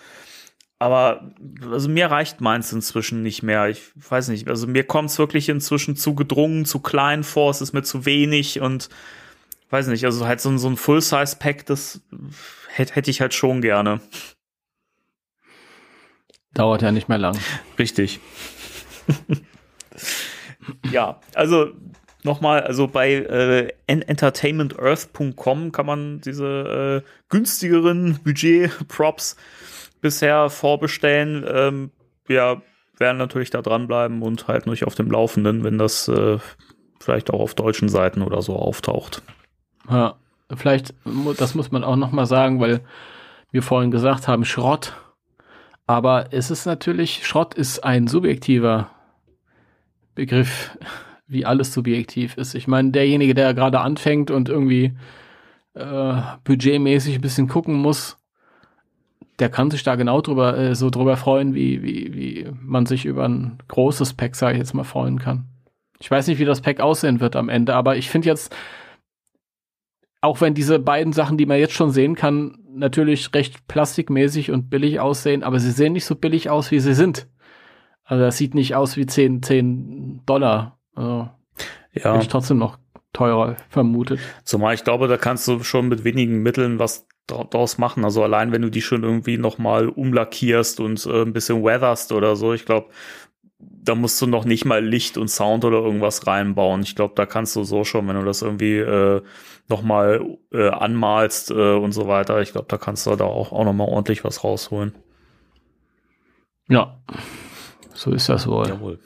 [0.80, 1.34] Aber
[1.70, 3.68] also mir reicht meins inzwischen nicht mehr.
[3.68, 7.74] Ich weiß nicht, also mir kommt's wirklich inzwischen zu gedrungen, zu klein vor, es ist
[7.74, 8.89] mir zu wenig und
[9.72, 12.01] weiß nicht, also halt so, ein- so ein Full-Size-Pack, das
[12.70, 13.99] hätte hätte ich halt schon gerne.
[16.53, 17.38] Dauert ja nicht mehr lang.
[17.78, 18.20] Richtig.
[20.91, 21.72] ja, also
[22.24, 29.36] nochmal, also bei äh, en- entertainmentearth.com kann man diese äh, günstigeren Budget-Props
[30.01, 31.45] bisher vorbestellen.
[31.47, 31.91] Ähm,
[32.26, 32.61] wir
[32.97, 36.38] werden natürlich da dranbleiben und halten euch auf dem Laufenden, wenn das äh,
[36.99, 39.22] vielleicht auch auf deutschen Seiten oder so auftaucht.
[39.89, 40.15] Ja,
[40.55, 40.93] vielleicht,
[41.38, 42.82] das muss man auch noch mal sagen, weil
[43.51, 44.93] wir vorhin gesagt haben, Schrott.
[45.88, 48.91] Aber es ist natürlich, Schrott ist ein subjektiver
[50.13, 50.78] Begriff,
[51.30, 52.55] wie alles subjektiv ist.
[52.55, 54.93] Ich meine, derjenige, der gerade anfängt und irgendwie
[55.75, 58.17] äh, budgetmäßig ein bisschen gucken muss,
[59.38, 63.05] der kann sich da genau drüber, äh, so drüber freuen, wie, wie, wie man sich
[63.05, 65.45] über ein großes Pack, sage ich jetzt mal, freuen kann.
[65.99, 68.55] Ich weiß nicht, wie das Pack aussehen wird am Ende, aber ich finde jetzt,
[70.21, 74.69] auch wenn diese beiden Sachen, die man jetzt schon sehen kann, natürlich recht plastikmäßig und
[74.69, 77.27] billig aussehen, aber sie sehen nicht so billig aus, wie sie sind.
[78.03, 80.78] Also das sieht nicht aus wie 10, 10 Dollar.
[80.96, 81.30] Also
[81.94, 82.12] Ja.
[82.14, 82.78] bin ich trotzdem noch
[83.14, 84.20] teurer vermutet.
[84.44, 88.04] Zumal ich glaube, da kannst du schon mit wenigen Mitteln was draus machen.
[88.06, 92.12] Also allein, wenn du die schon irgendwie noch mal umlackierst und äh, ein bisschen weatherst
[92.12, 92.90] oder so, ich glaube,
[93.60, 96.82] da musst du noch nicht mal Licht und Sound oder irgendwas reinbauen.
[96.82, 99.22] Ich glaube, da kannst du so schon, wenn du das irgendwie äh,
[99.68, 103.52] noch mal äh, anmalst äh, und so weiter, ich glaube, da kannst du da auch,
[103.52, 104.96] auch noch mal ordentlich was rausholen.
[106.68, 107.00] Ja,
[107.94, 108.68] so ist das wohl.
[108.68, 109.00] Jawohl.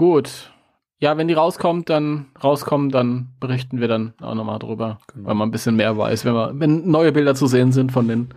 [0.00, 0.50] Gut.
[0.98, 5.28] Ja, wenn die rauskommt, dann rauskommen, dann berichten wir dann auch nochmal drüber, Genau.
[5.28, 8.08] weil man ein bisschen mehr weiß, wenn, man, wenn neue Bilder zu sehen sind von
[8.08, 8.28] den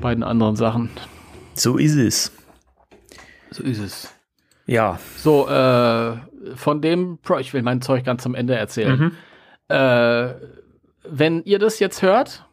[0.00, 0.90] beiden anderen Sachen.
[1.54, 2.30] So ist es.
[3.50, 4.14] So ist es.
[4.66, 5.00] Ja.
[5.16, 6.18] So, äh,
[6.54, 8.96] von dem, Pro ich will mein Zeug ganz am Ende erzählen.
[8.96, 9.12] Mhm.
[9.66, 10.34] Äh,
[11.02, 12.44] wenn ihr das jetzt hört,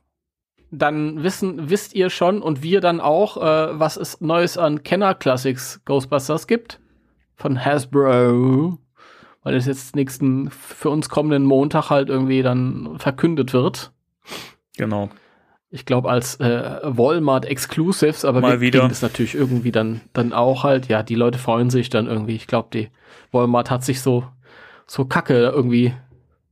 [0.72, 5.14] dann wissen, wisst ihr schon und wir dann auch, äh, was es Neues an Kenner
[5.14, 6.80] Classics Ghostbusters gibt.
[7.44, 8.78] Von Hasbro.
[9.44, 13.92] Weil es jetzt nächsten, für uns kommenden Montag halt irgendwie dann verkündet wird.
[14.78, 15.10] Genau.
[15.70, 18.80] Ich glaube als äh, Walmart Exclusives, aber Mal wir wieder.
[18.80, 20.88] kriegen das natürlich irgendwie dann, dann auch halt.
[20.88, 22.36] Ja, die Leute freuen sich dann irgendwie.
[22.36, 22.88] Ich glaube, die
[23.34, 24.24] Walmart hat sich so,
[24.88, 25.94] so kacke irgendwie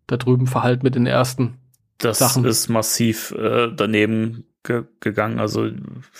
[0.07, 1.57] da drüben verhalten mit den ersten.
[1.99, 2.43] Das Sachen.
[2.43, 5.39] ist massiv äh, daneben ge gegangen.
[5.39, 5.69] Also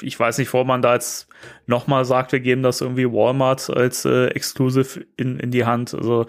[0.02, 1.28] ich weiß nicht, wo man da jetzt
[1.68, 5.94] nochmal sagt, wir geben das irgendwie Walmart als äh, Exclusive in, in die Hand.
[5.94, 6.26] Also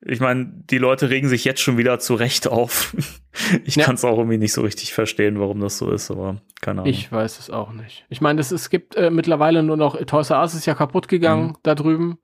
[0.00, 2.94] ich meine, die Leute regen sich jetzt schon wieder zu Recht auf.
[3.64, 3.84] ich Ja.
[3.84, 6.92] kann es auch irgendwie nicht so richtig verstehen, warum das so ist, aber keine Ahnung.
[6.92, 8.06] Ich weiß es auch nicht.
[8.08, 11.48] Ich meine, es, gibt äh, mittlerweile nur noch, Toys R Us ist ja kaputt gegangen
[11.48, 11.56] Mhm.
[11.64, 12.18] da drüben.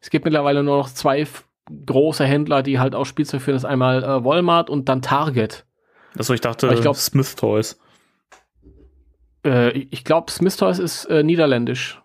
[0.00, 1.24] Es gibt mittlerweile nur noch zwei
[1.86, 3.54] große Händler, die halt auch Spielzeug führen.
[3.54, 5.64] Das ist einmal äh, Walmart und dann Target.
[6.18, 7.78] also ich dachte, Aber ich glaub- Smith Toys.
[9.44, 12.00] Äh, ich glaube, Smith Toys ist äh, niederländisch.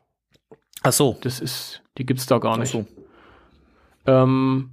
[0.84, 1.18] Ach so.
[1.22, 2.72] Das ist, die gibt's da gar Ach nicht.
[2.72, 2.86] so.
[4.06, 4.72] Ähm,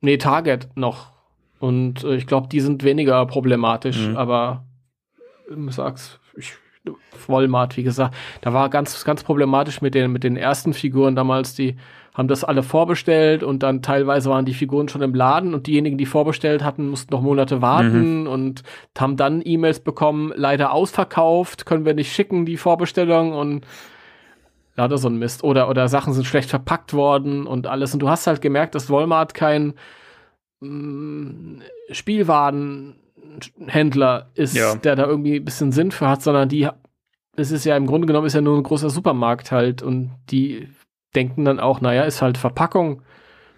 [0.00, 1.12] nee, Target noch.
[1.58, 4.16] Und äh, ich glaube, die sind weniger problematisch, Mhm.
[4.16, 4.64] aber
[5.50, 6.54] ähm, sag's, ich,
[7.28, 11.54] Walmart, wie gesagt, da war ganz, ganz problematisch mit den, mit den ersten Figuren damals,
[11.54, 11.76] die
[12.14, 15.96] haben das alle vorbestellt und dann teilweise waren die Figuren schon im Laden und diejenigen,
[15.96, 18.62] die vorbestellt hatten, mussten noch Monate warten und
[18.98, 23.64] haben dann E-Mails bekommen, leider ausverkauft, können wir nicht schicken, die Vorbestellung und
[24.76, 25.42] lauter so ein Mist.
[25.42, 27.94] Oder, oder Sachen sind schlecht verpackt worden und alles.
[27.94, 29.72] Und du hast halt gemerkt, dass Walmart kein
[30.60, 31.60] mm,
[31.90, 34.74] Spielwarenhändler ist, Ja.
[34.76, 36.68] der da irgendwie ein bisschen Sinn für hat, sondern die,
[37.36, 40.68] es ist ja im Grunde genommen ist ja nur ein großer Supermarkt halt und die
[41.14, 43.02] denken dann auch, naja, ist halt Verpackung,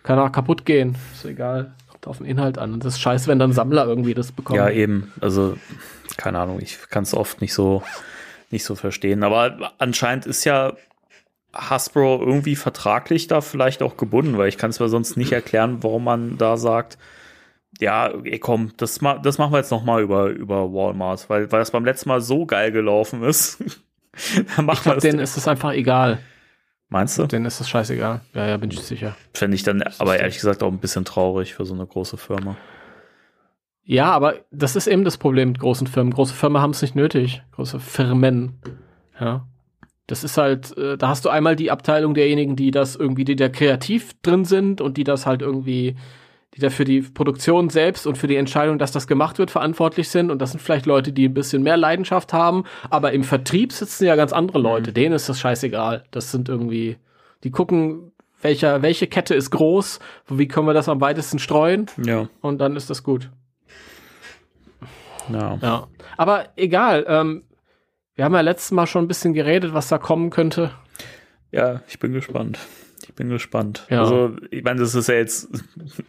[0.02, 2.72] kann auch kaputt gehen, ist egal, kommt auf den Inhalt an.
[2.72, 4.58] Und das ist scheiße, wenn dann Sammler irgendwie das bekommen.
[4.58, 5.12] Ja, eben.
[5.20, 5.56] Also,
[6.16, 7.82] keine Ahnung, ich kann es oft nicht so,
[8.50, 9.22] nicht so verstehen.
[9.22, 10.74] Aber anscheinend ist ja
[11.54, 15.82] Hasbro irgendwie vertraglich da vielleicht auch gebunden, weil ich kann es mir sonst nicht erklären,
[15.82, 16.98] warum man da sagt,
[17.80, 21.50] ja, ey, komm, das, ma das machen wir jetzt noch mal über, über Walmart, weil,
[21.50, 23.62] weil das beim letzten Mal so geil gelaufen ist.
[24.56, 25.02] dann machen ich das.
[25.02, 26.18] denen ist es einfach egal.
[26.94, 27.26] Meinst du?
[27.26, 28.20] Denen ist es scheißegal.
[28.34, 29.16] Ja, ja, bin ich sicher.
[29.32, 32.56] Fände ich dann aber ehrlich gesagt auch ein bisschen traurig für so eine große Firma.
[33.82, 36.14] Ja, aber das ist eben das Problem mit großen Firmen.
[36.14, 37.42] Große Firmen haben es nicht nötig.
[37.50, 38.60] Große Firmen.
[39.18, 39.44] Ja.
[40.06, 43.34] Das ist halt, äh, da hast du einmal die Abteilung derjenigen, die das irgendwie, die
[43.34, 45.96] da kreativ drin sind und die das halt irgendwie,
[46.56, 50.08] die da für die Produktion selbst und für die Entscheidung, dass das gemacht wird, verantwortlich
[50.08, 50.30] sind.
[50.30, 52.64] Und das sind vielleicht Leute, die ein bisschen mehr Leidenschaft haben.
[52.90, 54.92] Aber im Vertrieb sitzen ja ganz andere Leute.
[54.92, 56.04] Denen ist das scheißegal.
[56.12, 56.96] Das sind irgendwie,
[57.42, 59.98] die gucken, welcher, welche Kette ist groß,
[60.28, 63.30] wie können wir das am weitesten streuen Ja, und dann ist das gut.
[65.32, 65.58] ja.
[65.60, 65.88] Ja.
[66.16, 67.44] Aber egal, ähm,
[68.14, 70.70] wir haben ja letztes Mal schon ein bisschen geredet, was da kommen könnte.
[71.50, 72.58] Ja, ich bin gespannt.
[73.06, 73.86] Ich bin gespannt.
[73.90, 74.00] Ja.
[74.00, 75.48] Also, ich meine, das ist ja jetzt,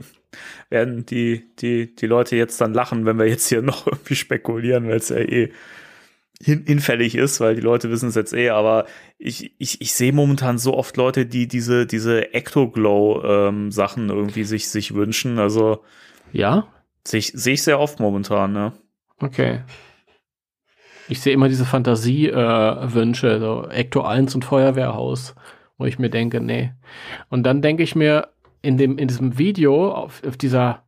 [0.70, 4.88] werden die, die, die Leute jetzt dann lachen, wenn wir jetzt hier noch irgendwie spekulieren,
[4.88, 5.52] weil es ja eh
[6.42, 8.86] hin, hinfällig ist, weil die Leute wissen es jetzt eh, aber
[9.18, 14.94] ich, ich, ich sehe momentan so oft Leute, die diese, diese Ectoglow-Sachen irgendwie sich, sich
[14.94, 15.40] wünschen.
[15.40, 15.84] Also
[16.34, 16.68] Ja?
[17.08, 18.74] sehe ich, sehe ich sehr oft momentan, ne?
[19.20, 19.62] Okay.
[21.08, 25.36] Ich sehe immer diese Fantasie-Wünsche, äh, Wünsche, so Ecto 1 und Feuerwehrhaus,
[25.78, 26.72] wo ich mir denke, nee.
[27.30, 28.30] Und dann denke ich mir,
[28.62, 30.84] in dem, in diesem Video, auf, auf dieser,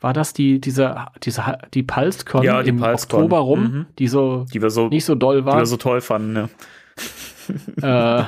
[0.00, 3.20] war das die, diese, diese, die PulseCon Ja, die im PulseCon.
[3.24, 3.86] Oktober rum, Mhm.
[3.98, 5.58] die so Die wir so, nicht so doll die war.
[5.58, 6.48] wir so toll fanden, ne?
[7.78, 8.24] äh,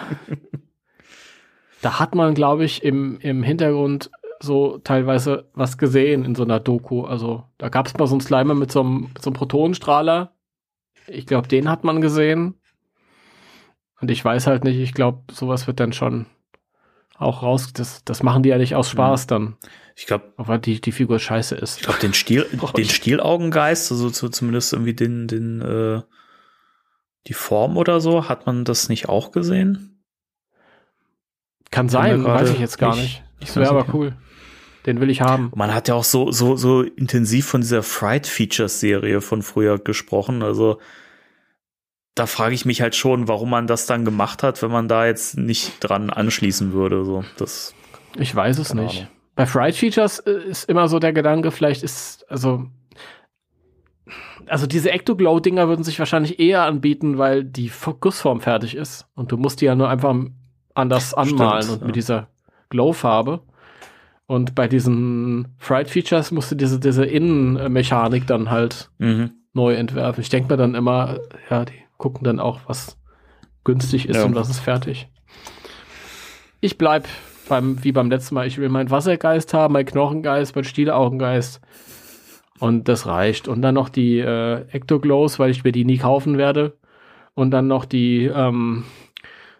[1.83, 6.59] da hat man, glaube ich, im, im Hintergrund so teilweise was gesehen in so einer
[6.61, 7.03] Doku.
[7.05, 10.33] Also da gab es mal so einen Slimer mit so einem, mit so einem Protonenstrahler.
[11.07, 12.55] Ich glaube, den hat man gesehen.
[14.03, 16.27] Und ich weiß halt nicht, ich glaube, sowas wird dann schon
[17.17, 17.73] auch raus.
[17.73, 19.57] Das, das machen die ja nicht aus Spaß dann.
[19.95, 21.79] Ich glaube, Aber die, die Figur scheiße ist.
[21.79, 22.95] Ich glaube, den Stiel, Brauch den ich.
[22.95, 26.03] Stielaugengeist, also zu, zumindest irgendwie den, den, äh,
[27.29, 30.03] die Form oder so, hat man das nicht auch gesehen?
[31.71, 33.23] Kann sein, weiß ich jetzt gar nicht- nicht.
[33.41, 33.95] ich Das wäre aber nicht.
[33.95, 34.17] cool.
[34.85, 35.53] Den will ich haben.
[35.55, 39.79] Man hat ja auch so, so, so intensiv von dieser Fright Features Serie von früher
[39.79, 40.43] gesprochen.
[40.43, 40.81] Also
[42.15, 45.07] da frage ich mich halt schon, warum man das dann gemacht hat, wenn man da
[45.07, 47.05] jetzt nicht dran anschließen würde.
[47.05, 47.75] So, das,
[48.17, 48.99] Ich weiß es nicht.
[48.99, 49.09] Ahnung.
[49.35, 52.67] Bei Fried Features äh, ist immer so der Gedanke, vielleicht ist, also,
[54.47, 59.07] also diese Ectoglow-Dinger würden sich wahrscheinlich eher anbieten, weil die Gussform fertig ist.
[59.15, 60.15] Und du musst die ja nur einfach
[60.75, 61.87] anders anmalen Stimmt, und ja.
[61.87, 62.29] mit dieser
[62.69, 63.41] Glow-Farbe.
[64.27, 69.31] Und bei diesen Fried Features musst du diese, diese Innenmechanik dann halt mhm.
[69.55, 70.21] neu entwerfen.
[70.21, 71.19] Ich denke mir dann immer,
[71.51, 72.99] ja, die gucken dann auch, was
[73.65, 74.25] günstig ist Ja.
[74.25, 75.09] und was ist fertig.
[76.61, 77.07] Ich bleib
[77.49, 81.61] beim, wie beim letzten Mal, ich will meinen Wassergeist haben, meinen Knochengeist, meinen Stielaugengeist.
[82.59, 83.49] Und das reicht.
[83.49, 86.77] Und dann noch die äh, Ectoglows, weil ich mir die nie kaufen werde.
[87.35, 88.85] Und dann noch die ähm,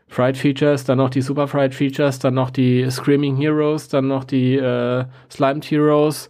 [0.09, 4.25] Fried Features, dann noch die Super Fried Features, dann noch die Screaming Heroes, dann noch
[4.25, 6.29] die äh, Slimed Heroes,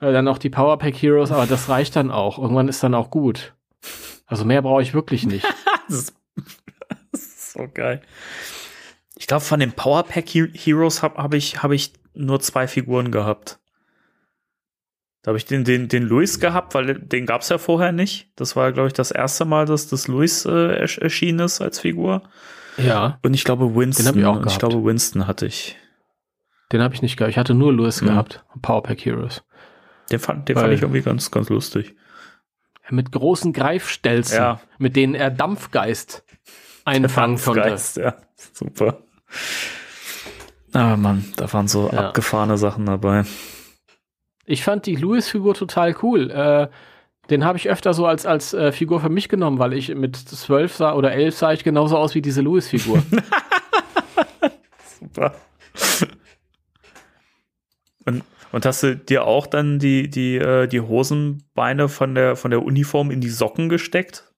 [0.00, 2.38] äh, dann noch die Power Pack Heroes, aber das reicht dann auch.
[2.38, 3.52] Irgendwann ist dann auch gut.
[4.34, 5.46] Also mehr brauche ich wirklich nicht.
[5.88, 6.14] Das ist,
[7.12, 8.00] das ist so geil.
[9.16, 13.12] Ich glaube, von den Powerpack He- Heroes habe hab ich, hab ich nur zwei Figuren
[13.12, 13.60] gehabt.
[15.22, 18.30] Da habe ich den, den, den Luis gehabt, weil den gab es ja vorher nicht.
[18.36, 21.78] Das war, glaube ich, das erste Mal, dass das Luis äh, ersch- erschienen ist als
[21.80, 22.22] Figur.
[22.78, 24.06] ja, Und ich glaube, Winston.
[24.06, 24.58] hab ich auch Und ich gehabt.
[24.60, 25.76] glaube, Winston hatte ich.
[26.72, 27.30] den habe ich nicht gehabt.
[27.30, 28.06] Ich hatte nur Louis Mhm.
[28.06, 28.44] gehabt.
[28.62, 29.44] Power Pack Heroes.
[30.10, 31.94] Den fand, den Weil- fand ich irgendwie ganz, ganz lustig.
[32.90, 34.60] Mit großen Greifstelzen, Ja.
[34.78, 36.24] mit denen er Dampfgeist
[36.84, 37.60] einfangen konnte.
[37.60, 38.14] Dampfgeist, ja.
[38.52, 38.98] Super.
[40.72, 42.08] Ah, Mann, da waren so Ja.
[42.08, 43.24] abgefahrene Sachen dabei.
[44.44, 46.30] Ich fand die Louis-Figur total cool.
[46.30, 46.68] Äh,
[47.30, 50.16] den habe ich öfter so als, als äh, Figur für mich genommen, weil ich mit
[50.16, 53.02] zwölf sah oder elf sah ich genauso aus wie diese Louis-Figur.
[55.00, 55.34] Super.
[58.54, 62.62] Und, hast du dir auch dann die, die, äh, die Hosenbeine von der, von der
[62.62, 64.32] Uniform in die Socken gesteckt?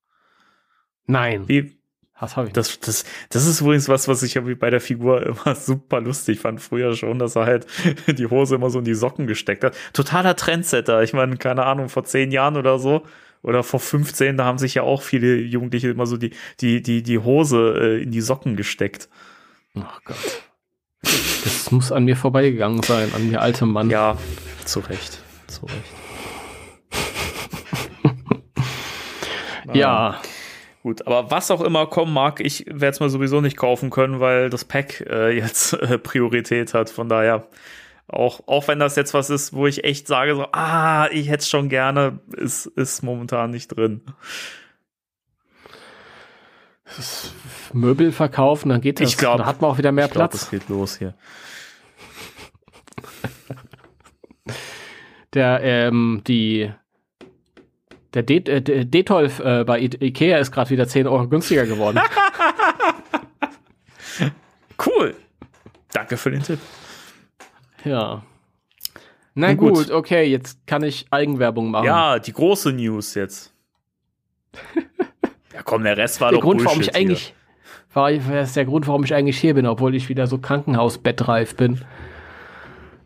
[1.07, 1.77] Nein, Wie,
[2.19, 4.81] das habe ich das, das, das ist übrigens was, was ich ja wie bei der
[4.81, 7.67] Figur immer super lustig fand früher schon, dass er halt
[8.07, 9.77] die Hose immer so in die Socken gesteckt hat.
[9.93, 11.03] Totaler Trendsetter.
[11.03, 13.03] Ich meine, keine Ahnung, vor zehn Jahren oder so
[13.43, 17.03] oder vor 15, da haben sich ja auch viele Jugendliche immer so die, die, die,
[17.03, 19.09] die Hose äh, in die Socken gesteckt.
[19.75, 20.46] Oh Gott.
[21.45, 23.91] Das muss an mir vorbeigegangen sein, an mir altem Mann.
[23.91, 24.17] Ja,
[24.65, 25.21] zu Recht.
[25.47, 25.77] Zu Recht.
[29.75, 30.21] ja.
[30.83, 34.21] Gut, aber was auch immer kommen mag, ich werde es mir sowieso nicht kaufen können,
[34.21, 36.91] weil das Pack äh, jetzt äh, Priorität hat.
[36.91, 37.49] Von daher,
[38.07, 41.41] auch, auch wenn das jetzt was ist, wo ich echt sage, so, ah, ich hätte
[41.43, 44.03] es schon gerne, ist, ist momentan nicht drin.
[46.97, 47.33] Das
[47.73, 49.09] Möbel verkaufen, dann geht das.
[49.11, 50.43] Ich glaub- da hat man auch wieder mehr Ich glaube, Platz.
[50.45, 51.15] es geht los hier.
[55.35, 56.73] Der, ähm, die,
[58.15, 62.01] der De äh, Detolf äh, bei I Ikea ist gerade wieder 10 Euro günstiger geworden.
[64.79, 65.15] Cool.
[65.93, 66.59] Danke für den Tipp.
[67.85, 68.23] ja.
[69.35, 69.75] Na Nun gut.
[69.75, 71.87] gut, okay, jetzt kann ich Eigenwerbung machen.
[71.87, 73.53] Ja, die große News jetzt.
[75.67, 77.35] ja, komm, der Rest war der doch Grund, warum ich eigentlich,
[77.93, 81.57] war, das ist der Grund, warum ich eigentlich hier bin, obwohl ich wieder so Krankenhausbettreif
[81.57, 81.85] bin.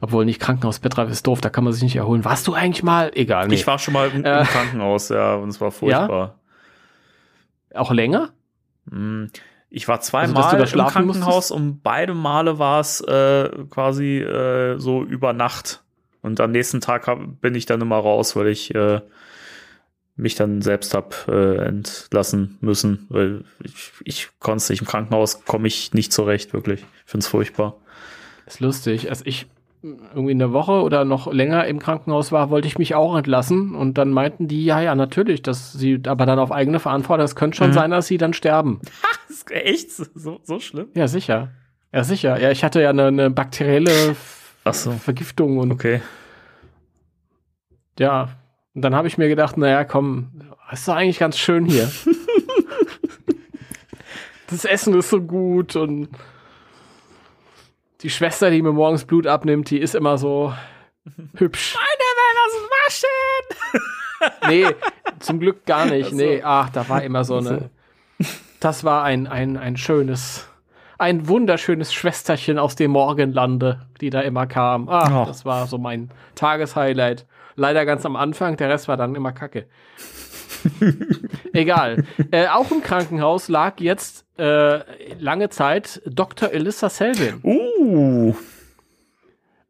[0.02, 2.24] Obwohl nicht Krankenhausbettreif ist doof, da kann man sich nicht erholen.
[2.24, 3.10] Warst du eigentlich mal?
[3.14, 3.48] Egal, hier.
[3.48, 3.54] nee.
[3.56, 4.40] Ich war schon mal im, Äh.
[4.40, 6.38] im Krankenhaus, ja, und es war furchtbar.
[7.74, 8.30] auch länger?
[8.90, 9.30] Hm,
[9.68, 14.78] Ich war Also, zweimal da im Krankenhaus und beide Male war es äh, quasi äh,
[14.78, 15.82] so über Nacht.
[16.22, 19.00] Und am nächsten Tag hab, bin ich dann immer raus, weil ich äh,
[20.16, 24.80] mich dann selbst hab äh, entlassen müssen, weil ich, ich konnte nicht.
[24.82, 26.80] Im Krankenhaus komme ich nicht zurecht, wirklich.
[26.80, 27.76] Ich finde es furchtbar.
[28.46, 29.08] Ist lustig.
[29.08, 29.46] Als ich
[29.82, 33.74] irgendwie eine Woche oder noch länger im Krankenhaus war, wollte ich mich auch entlassen.
[33.74, 37.34] Und dann meinten die, ja, ja, natürlich, dass sie, aber dann auf eigene Verantwortung, es
[37.34, 37.74] könnte schon Mhm.
[37.74, 38.80] sein, dass sie dann sterben.
[39.48, 40.88] Echt so, so schlimm?
[40.94, 41.52] Ja, sicher.
[41.94, 42.38] Ja, sicher.
[42.38, 44.14] Ja, ich hatte ja eine, eine bakterielle
[44.70, 44.92] so.
[44.92, 46.02] Vergiftung und Okay.
[47.98, 48.28] ja.
[48.80, 50.30] Und dann habe ich mir gedacht, naja, komm,
[50.72, 51.92] ist doch eigentlich ganz schön hier.
[54.46, 56.08] das Essen ist so gut und
[58.00, 60.54] die Schwester, die mir morgens Blut abnimmt, die ist immer so
[61.36, 61.76] hübsch.
[64.48, 64.66] Nee,
[65.18, 66.12] zum Glück gar nicht.
[66.12, 67.36] Nee, ach, da war immer so.
[67.36, 67.68] eine.
[68.60, 70.48] Das war ein, ein, ein schönes,
[70.96, 74.88] ein wunderschönes Schwesterchen aus dem Morgenlande, die da immer kam.
[74.88, 75.24] Ach, Oh.
[75.26, 77.26] das war so mein Tageshighlight.
[77.60, 79.66] Leider ganz am Anfang, der Rest war dann immer kacke.
[81.52, 82.04] Egal.
[82.30, 84.80] Äh, auch im Krankenhaus lag jetzt äh,
[85.18, 86.52] lange Zeit Dr.
[86.52, 87.40] Elissa Selvin.
[87.42, 88.34] Uh.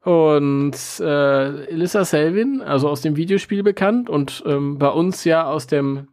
[0.04, 5.66] Und äh, Elissa Selvin, also aus dem Videospiel bekannt und ähm, bei uns ja aus
[5.66, 6.06] dem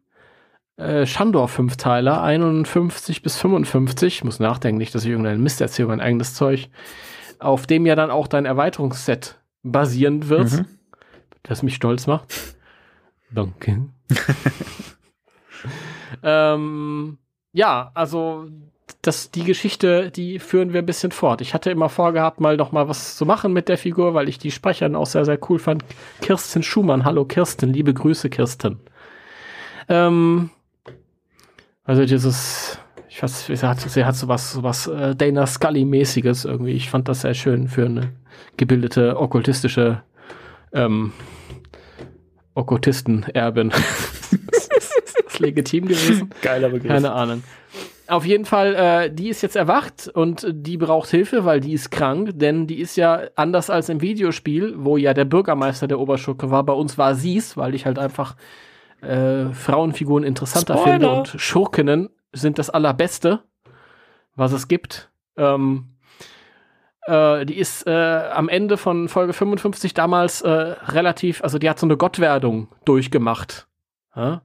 [0.77, 6.01] äh, Shandor-Fünfteiler 51 bis 55, ich muss nachdenken, nicht, dass ich irgendeinen Mist erzähle, mein
[6.01, 6.69] eigenes Zeug,
[7.37, 10.65] auf dem ja dann auch dein Erweiterungsset basieren wird, Mhm.
[11.47, 12.55] Das mich stolz macht.
[13.31, 13.87] Danke.
[16.23, 17.17] ähm,
[17.51, 18.47] ja, also
[19.01, 21.41] das, die Geschichte, die führen wir ein bisschen fort.
[21.41, 24.37] Ich hatte immer vorgehabt, mal noch mal was zu machen mit der Figur, weil ich
[24.37, 25.83] die Sprecherin auch sehr, sehr cool fand.
[26.21, 27.05] Kirsten Schumann.
[27.05, 28.79] Hallo Kirsten, liebe Grüße, Kirsten.
[29.89, 30.49] Ähm,
[31.83, 36.45] also dieses, ich weiß, sie hat, sie hat so was, so was äh, Dana Scully-mäßiges
[36.45, 36.73] irgendwie.
[36.73, 38.13] Ich fand das sehr schön für eine
[38.57, 40.03] gebildete, okkultistische
[40.73, 41.13] ähm,
[42.57, 43.71] Okkultisten-Erbin.
[44.31, 44.69] ist
[45.23, 46.29] das legitim gewesen?
[46.41, 46.91] Geiler Begriff.
[46.91, 47.43] Keine Ahnung.
[48.07, 51.91] Auf jeden Fall, äh, die ist jetzt erwacht und die braucht Hilfe, weil die ist
[51.91, 56.49] krank, denn die ist ja anders als im Videospiel, wo ja der Bürgermeister der Oberschurke
[56.49, 56.63] war.
[56.63, 58.37] Bei uns war sie's, weil ich halt einfach
[59.01, 60.91] äh, Frauenfiguren interessanter Spoiler.
[60.91, 63.41] finde und Schurkinnen sind das allerbeste,
[64.35, 65.09] was es gibt.
[65.35, 65.96] Ähm,
[67.07, 71.79] äh, die ist äh, am Ende von Folge 55 damals äh, relativ, also die hat
[71.79, 73.67] so eine Gottwerdung durchgemacht.
[74.15, 74.41] Ja?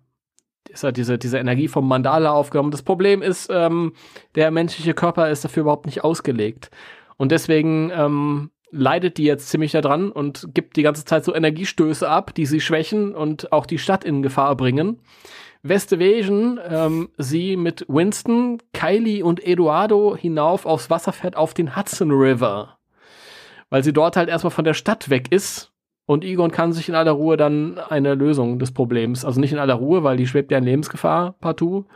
[0.72, 2.70] ist halt diese, diese Energie vom Mandala aufgenommen.
[2.70, 3.92] Das Problem ist, ähm,
[4.34, 6.70] der menschliche Körper ist dafür überhaupt nicht ausgelegt.
[7.16, 12.08] Und deswegen ähm, leidet die jetzt ziemlich daran und gibt die ganze Zeit so Energiestöße
[12.08, 15.00] ab, die sie schwächen und auch die Stadt in Gefahr bringen.
[15.62, 22.10] Westvasion ähm, sie mit Winston, Kylie und Eduardo hinauf aufs Wasser fährt auf den Hudson
[22.10, 22.78] River.
[23.70, 25.72] weil sie dort halt erstmal von der Stadt weg ist
[26.04, 29.58] und Egon kann sich in aller Ruhe dann eine Lösung des Problems, also nicht in
[29.58, 31.86] aller Ruhe, weil die schwebt ja in Lebensgefahr partout.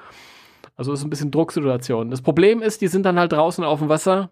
[0.76, 2.10] Also ist ein bisschen Drucksituation.
[2.10, 4.30] Das Problem ist, die sind dann halt draußen auf dem Wasser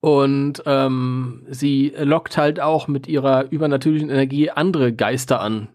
[0.00, 5.68] und ähm, sie lockt halt auch mit ihrer übernatürlichen Energie andere Geister an.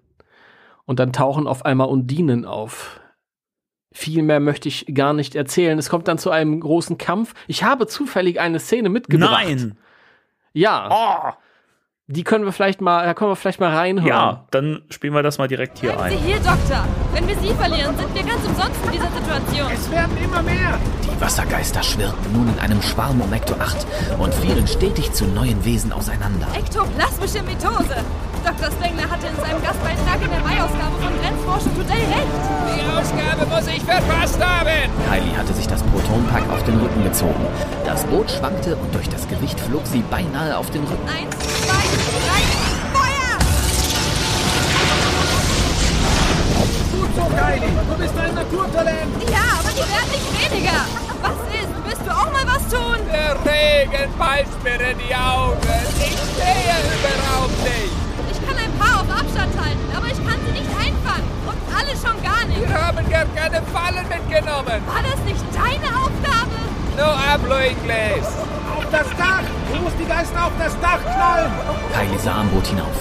[0.88, 3.00] Und dann tauchen auf einmal Undinen auf.
[3.94, 5.78] Viel mehr möchte ich gar nicht erzählen.
[5.78, 7.34] Es kommt dann zu einem großen Kampf.
[7.48, 9.44] Ich habe zufällig eine Szene mitgebracht.
[9.46, 9.78] Nein!
[10.54, 10.88] Ja.
[10.90, 11.34] Oh,
[12.08, 14.08] Die können wir vielleicht mal, da können wir vielleicht mal reinhören.
[14.08, 16.24] ja, dann spielen wir das mal direkt hier Bleiben Sie ein.
[16.24, 16.86] hier, Doktor.
[17.14, 19.72] Wenn wir Sie verlieren, sind wir ganz umsonst in dieser Situation.
[19.74, 20.80] Es werden immer mehr.
[21.04, 23.86] Die Wassergeister schwirrten nun in einem Schwarm um Ecto 8
[24.20, 26.48] und fielen stetig zu neuen Wesen auseinander.
[26.56, 27.96] Ektoplasmische Mitose.
[28.46, 28.72] Dr.
[28.72, 29.62] Spengler hatte in seinem
[30.68, 32.44] Mai-Ausgabe von Grenzforschung Today recht.
[32.76, 34.92] Die Ausgabe muss ich verpasst haben.
[35.10, 37.48] Kylie hatte sich das Protonpack auf den Rücken gezogen.
[37.86, 41.08] Das Boot schwankte und durch das Gewicht flog sie beinahe auf den Rücken.
[41.08, 41.84] Eins, zwei,
[42.28, 42.44] drei,
[42.94, 43.38] Feuer!
[46.92, 47.72] Gut so, Kylie.
[47.90, 49.24] Du bist ein Naturtalent.
[49.32, 50.80] Ja, aber die werden nicht weniger.
[51.22, 51.72] Was ist?
[51.86, 53.00] Willst du auch mal was tun?
[53.12, 55.58] Der Regen beißt mir in die Augen.
[55.98, 57.96] Ich sehe überhaupt nicht.
[58.32, 60.47] Ich kann ein paar auf Abstand halten, aber ich kann
[61.78, 62.68] alle schon gar nicht.
[62.68, 64.80] Wir haben gar keine Fallen mitgenommen.
[64.86, 66.58] War das nicht deine Aufgabe?
[66.98, 68.28] No hablo inglés.
[68.76, 69.46] Auf das Dach.
[69.72, 71.52] Du musst die Geister auf das Dach knallen.
[71.94, 72.98] Kylie sah am Boot hinauf.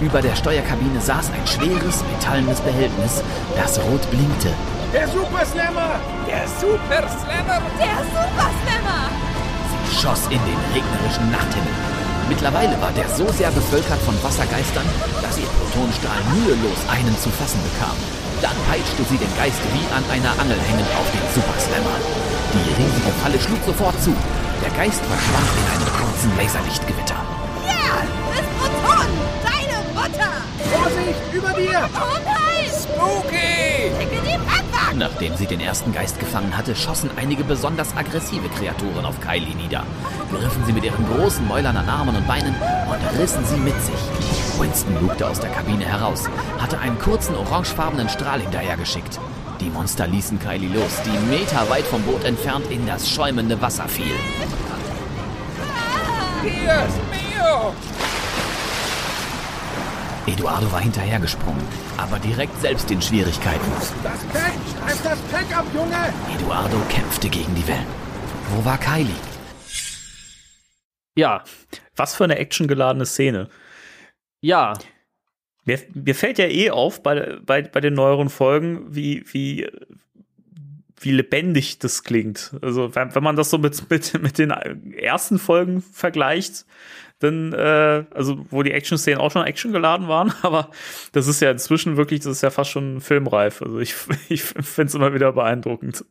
[0.00, 3.22] Über der Steuerkabine saß ein schweres, metallenes Behältnis,
[3.56, 4.50] das rot blinkte.
[4.92, 5.96] Der Super Slammer.
[6.28, 7.62] Der Super Slammer.
[7.78, 9.08] Der Superslammer!
[9.88, 11.72] Sie schoss in den regnerischen Nachthimmel.
[12.28, 14.86] Mittlerweile war der so sehr bevölkert von Wassergeistern,
[15.22, 17.96] dass ihr Protonstrahl mühelos einen zu fassen bekam.
[18.40, 22.00] Dann peitschte sie den Geist wie an einer Angel hängend auf den Superslammer.
[22.54, 24.16] Die riesige Falle schlug sofort zu.
[24.64, 27.20] Der Geist verschwand in einem kurzen Laserlichtgewitter.
[27.68, 28.08] Ja!
[28.32, 29.06] Ist Proton!
[29.44, 30.32] Deine Mutter!
[30.72, 31.90] Vorsicht, über dir.
[31.92, 32.72] Oh nein!
[32.72, 33.55] Spooky.
[34.98, 39.84] Nachdem sie den ersten Geist gefangen hatte, schossen einige besonders aggressive Kreaturen auf Kylie nieder.
[40.30, 44.58] Griffen sie mit ihren großen Mäulern an Armen und Beinen und rissen sie mit sich.
[44.58, 46.24] Winston lugte aus der Kabine heraus,
[46.58, 49.20] hatte einen kurzen orangefarbenen Strahl hinterhergeschickt.
[49.60, 54.16] Die Monster ließen Kylie los, die meterweit vom Boot entfernt in das schäumende Wasser fiel.
[56.42, 57.74] Dios mio.
[60.26, 61.62] Eduardo war hinterhergesprungen,
[61.98, 63.70] aber direkt selbst in Schwierigkeiten.
[64.02, 64.52] Das Pack.
[64.86, 66.14] Greif das Pack ab, Junge.
[66.32, 67.86] Eduardo kämpfte gegen die Wellen.
[68.50, 69.10] Wo war Kylie?
[71.16, 71.42] Ja,
[71.96, 73.48] Was für eine actiongeladene Szene.
[74.40, 74.74] ja.
[75.64, 79.68] Mir, mir fällt ja eh auf bei, bei, bei den neueren Folgen, wie, wie,
[81.00, 82.54] wie lebendig das klingt.
[82.62, 84.52] Also, wenn, wenn man das so mit, mit, mit den
[84.92, 86.64] ersten Folgen vergleicht,
[87.18, 90.70] dann, äh, also, wo die Action-Szenen auch schon Action geladen waren, aber
[91.12, 93.62] das ist ja inzwischen wirklich, das ist ja fast schon filmreif.
[93.62, 93.94] Also, ich,
[94.28, 96.04] ich finde es immer wieder beeindruckend.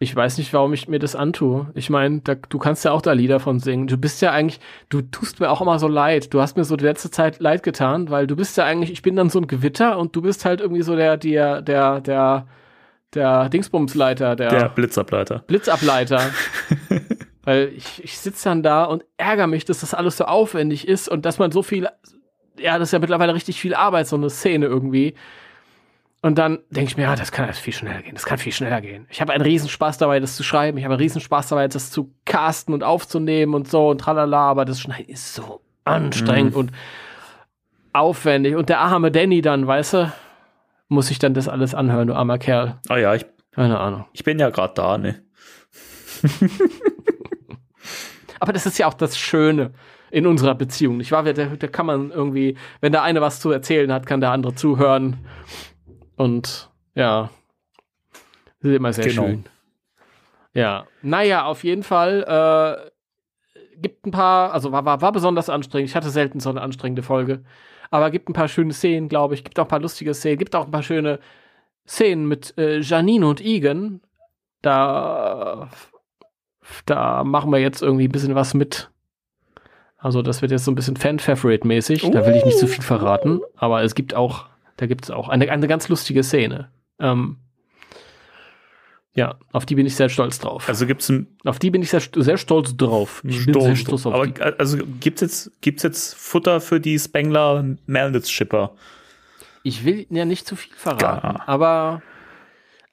[0.00, 1.72] Ich weiß nicht, warum ich mir das antue.
[1.74, 3.88] Ich meine, du kannst ja auch da Lieder von singen.
[3.88, 4.60] Du bist ja eigentlich,
[4.90, 6.32] du tust mir auch immer so leid.
[6.32, 9.02] Du hast mir so die letzte Zeit leid getan, weil du bist ja eigentlich, ich
[9.02, 12.46] bin dann so ein Gewitter und du bist halt irgendwie so der, der, der, der,
[13.12, 15.40] der Dingsbumsleiter, der, Der Blitzableiter.
[15.48, 16.30] Blitzableiter.
[17.48, 21.08] weil ich, ich sitze dann da und ärgere mich, dass das alles so aufwendig ist
[21.08, 21.88] und dass man so viel,
[22.58, 25.14] ja, das ist ja mittlerweile richtig viel Arbeit, so eine Szene irgendwie.
[26.20, 28.12] Und dann denke ich mir, ja, das kann alles viel schneller gehen.
[28.12, 29.06] Das kann viel schneller gehen.
[29.08, 30.76] Ich habe einen Riesenspaß dabei, das zu schreiben.
[30.76, 34.50] Ich habe einen Riesenspaß dabei, das zu casten und aufzunehmen und so und tralala.
[34.50, 36.70] Aber das Schneiden ist so anstrengend und
[37.94, 38.56] aufwendig.
[38.56, 40.12] Und der arme Danny dann, weißt du,
[40.88, 42.78] muss ich dann das alles anhören, du armer Kerl.
[42.90, 44.04] Ah ja, ich, Keine Ahnung.
[44.12, 45.22] ich bin ja gerade da, ne?
[48.40, 49.72] Aber das ist ja auch das Schöne
[50.10, 51.22] in unserer Beziehung, nicht wahr?
[51.22, 54.54] Da, da kann man irgendwie, wenn der eine was zu erzählen hat, kann der andere
[54.54, 55.18] zuhören.
[56.16, 57.30] Und ja,
[58.60, 59.22] das ist immer sehr Genau.
[59.26, 59.44] schön.
[60.54, 62.90] Ja, naja, auf jeden Fall äh,
[63.80, 65.90] gibt ein paar, also war, war, war besonders anstrengend.
[65.90, 67.44] Ich hatte selten so eine anstrengende Folge.
[67.90, 69.44] Aber gibt ein paar schöne Szenen, glaube ich.
[69.44, 70.38] Gibt auch ein paar lustige Szenen.
[70.38, 71.20] Gibt auch ein paar schöne
[71.86, 74.00] Szenen mit äh, Janine und Egan.
[74.62, 75.70] Da,
[76.86, 78.90] da machen wir jetzt irgendwie ein bisschen was mit.
[79.96, 82.02] Also, das wird jetzt so ein bisschen Fan-Favorite-mäßig.
[82.12, 83.40] Da will ich nicht zu viel verraten.
[83.56, 84.46] Aber es gibt auch,
[84.76, 86.70] da gibt es auch eine, eine ganz lustige Szene.
[87.00, 87.38] Ähm,
[89.14, 90.68] ja, auf die bin ich sehr stolz drauf.
[90.68, 93.22] Also gibt's ein Auf die bin ich sehr, sehr stolz drauf.
[93.26, 94.40] Ich bin sehr stolz auf aber die.
[94.40, 98.74] also gibt's jetzt gibt's jetzt Futter für die Spengler Melnitz Schipper?
[99.64, 101.42] Ich will ja nicht zu viel verraten, Ja.
[101.48, 102.00] aber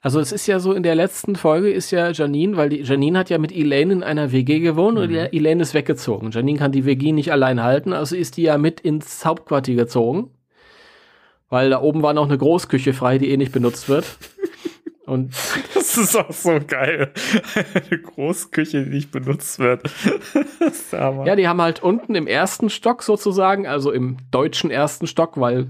[0.06, 3.18] Also es ist ja so, in der letzten Folge ist ja Janine, weil die Janine
[3.18, 6.30] hat ja mit Elaine in einer WG gewohnt und die- Elaine ist weggezogen.
[6.30, 10.30] Janine kann die WG nicht allein halten, also ist die ja mit ins Hauptquartier gezogen.
[11.48, 14.04] Weil da oben war noch eine Großküche frei, die eh nicht benutzt wird.
[15.06, 15.32] Und
[15.74, 17.10] Das ist auch so geil.
[17.74, 19.90] Eine Großküche, die nicht benutzt wird.
[21.26, 25.66] Ja, die haben halt unten im ersten Stock sozusagen, also im deutschen ersten Stock, weil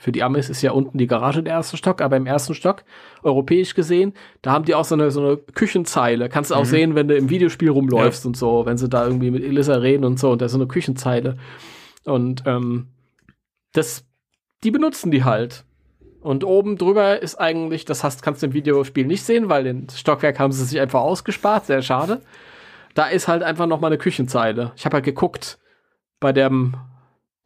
[0.00, 2.84] für die Amis ist ja unten die Garage der erste Stock, aber im ersten Stock,
[3.22, 6.30] europäisch gesehen, da haben die auch so eine, so eine Küchenzeile.
[6.30, 9.30] Kannst du auch sehen, wenn du im Videospiel rumläufst und so, wenn sie da irgendwie
[9.30, 11.36] mit Elisa reden und so, und da ist so eine Küchenzeile.
[12.06, 12.86] Und ähm,
[13.74, 14.06] das,
[14.64, 15.64] die benutzen die halt.
[16.22, 19.86] Und oben drüber ist eigentlich, das hast, kannst du im Videospiel nicht sehen, weil den
[19.90, 22.22] Stockwerk haben sie sich einfach ausgespart, sehr schade.
[22.94, 24.72] Da ist halt einfach noch mal eine Küchenzeile.
[24.76, 25.58] Ich habe halt geguckt
[26.20, 26.74] bei dem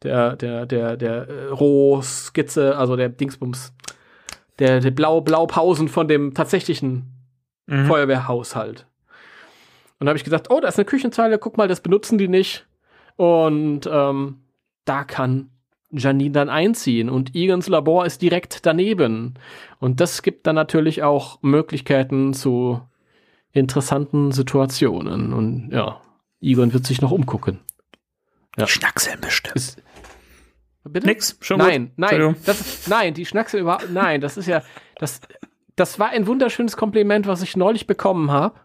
[0.05, 3.73] der der der der äh, Rohskizze, also der Dingsbums,
[4.59, 7.11] der der blau Blaupausen von dem tatsächlichen
[7.67, 7.85] Mhm.
[7.85, 8.85] Feuerwehrhaushalt.
[9.99, 12.27] Und da habe ich gesagt, oh, da ist eine Küchenzeile, guck mal, das benutzen die
[12.27, 12.67] nicht.
[13.15, 14.41] Und ähm,
[14.83, 15.49] da kann
[15.89, 19.35] Janine dann einziehen und Egans Labor ist direkt daneben.
[19.79, 22.81] Und das gibt dann natürlich auch Möglichkeiten zu
[23.51, 25.31] interessanten Situationen.
[25.31, 26.01] Und ja,
[26.41, 27.61] Egon wird sich noch umgucken.
[28.57, 28.67] Ja.
[28.67, 29.55] Schnackseln bestimmt.
[29.55, 29.81] Ist,
[30.89, 31.07] bitte?
[31.07, 31.93] Nix, schon nein, gut.
[31.97, 34.61] nein, das, nein, die Schnacksel überhaupt, nein, das ist ja,
[34.97, 35.21] das,
[35.75, 38.59] das war ein wunderschönes Kompliment, was ich neulich bekommen habe.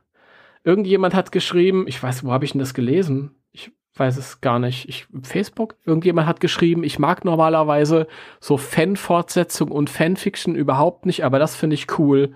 [0.63, 3.35] Irgendjemand hat geschrieben, ich weiß, wo habe ich denn das gelesen?
[3.53, 4.89] Ich weiß es gar nicht.
[4.89, 5.77] Ich, Facebook?
[5.85, 8.07] Irgendjemand hat geschrieben, ich mag normalerweise
[8.41, 12.35] so Fan-Fortsetzung und Fanfiction überhaupt nicht, aber das finde ich cool,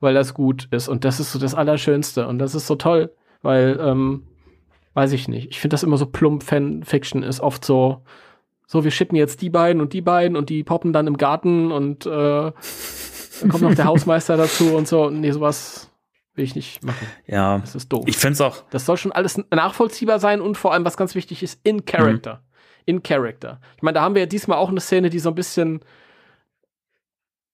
[0.00, 0.88] weil das gut ist.
[0.88, 2.26] Und das ist so das Allerschönste.
[2.26, 3.12] Und das ist so toll,
[3.42, 4.26] weil, ähm,
[4.94, 5.48] weiß ich nicht.
[5.50, 6.42] Ich finde das immer so plump.
[6.42, 8.02] Fanfiction ist oft so,
[8.66, 11.70] so, wir schippen jetzt die beiden und die beiden und die poppen dann im Garten
[11.70, 15.08] und äh, dann kommt noch der Hausmeister dazu und so.
[15.10, 15.90] Nee, sowas
[16.34, 17.06] will ich nicht machen.
[17.26, 18.04] Ja, Das ist doof.
[18.06, 21.42] ich find's auch, Das soll schon alles nachvollziehbar sein und vor allem, was ganz wichtig
[21.42, 22.42] ist, in Character.
[22.84, 23.60] In Character.
[23.76, 25.80] Ich meine, da haben wir ja diesmal auch eine Szene, die so ein bisschen,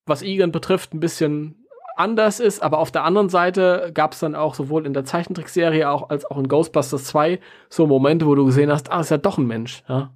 [0.07, 1.57] was Egan betrifft, ein bisschen
[1.97, 5.89] anders ist, aber auf der anderen Seite gab es dann auch sowohl in der Zeichentrickserie
[5.89, 7.39] auch, als auch in Ghostbusters 2
[7.69, 9.83] so Momente, wo du gesehen hast, ah, ist ja doch ein Mensch.
[9.89, 10.11] Ja.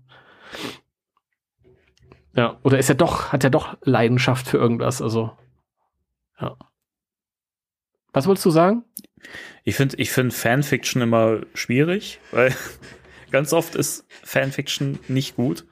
[2.36, 5.36] Ja, oder ist er doch, hat er doch Leidenschaft für irgendwas, also.
[6.40, 6.56] Ja.
[8.12, 8.84] Was wolltest du sagen?
[9.64, 12.54] ich finde ich find Fanfiction immer schwierig, weil
[13.32, 15.64] ganz oft ist Fanfiction nicht gut.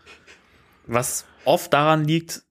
[0.86, 2.42] Was oft daran liegt,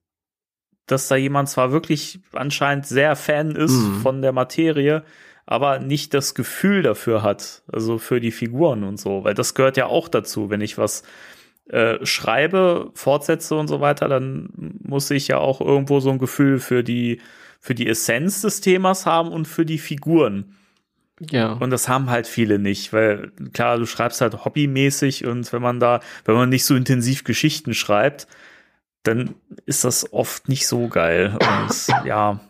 [0.86, 4.00] dass da jemand zwar wirklich anscheinend sehr Fan ist Mhm.
[4.00, 5.04] von der Materie,
[5.46, 9.76] aber nicht das Gefühl dafür hat, also für die Figuren und so, weil das gehört
[9.76, 11.02] ja auch dazu, wenn ich was
[11.68, 14.50] äh, schreibe, fortsetze und so weiter, dann
[14.82, 17.20] muss ich ja auch irgendwo so ein Gefühl für die
[17.60, 20.54] für die Essenz des Themas haben und für die Figuren.
[21.30, 21.54] Ja.
[21.54, 25.80] Und das haben halt viele nicht, weil klar, du schreibst halt hobbymäßig und wenn man
[25.80, 28.26] da, wenn man nicht so intensiv Geschichten schreibt,
[29.02, 29.34] dann
[29.64, 31.38] ist das oft nicht so geil.
[31.40, 32.40] Und ja,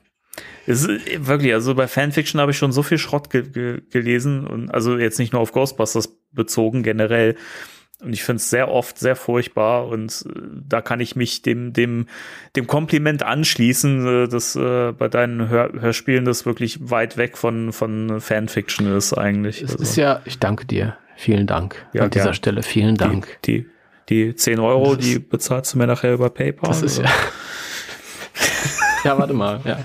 [0.67, 4.47] es ist wirklich, also bei Fanfiction habe ich schon so viel Schrott ge ge gelesen
[4.47, 7.37] und also jetzt nicht nur auf Ghostbusters bezogen generell.
[8.03, 11.73] Und ich finde es sehr oft sehr furchtbar und äh, da kann ich mich dem,
[11.73, 12.07] dem,
[12.57, 17.73] dem Kompliment anschließen, äh, dass äh, bei deinen Hör Hörspielen das wirklich weit weg von,
[17.73, 19.63] von Fanfiction ist eigentlich.
[19.63, 20.97] Es Also ist ja, ich danke dir.
[21.17, 22.35] Vielen Dank Ja, an dieser gern.
[22.35, 22.63] Stelle.
[22.65, 23.39] Vielen Dank.
[23.45, 23.67] Die,
[24.09, 26.69] die, die 10 Euro, Das die bezahlst du mir nachher über PayPal.
[26.71, 27.05] Das ist ja.
[29.05, 29.79] ja, warte mal, ja.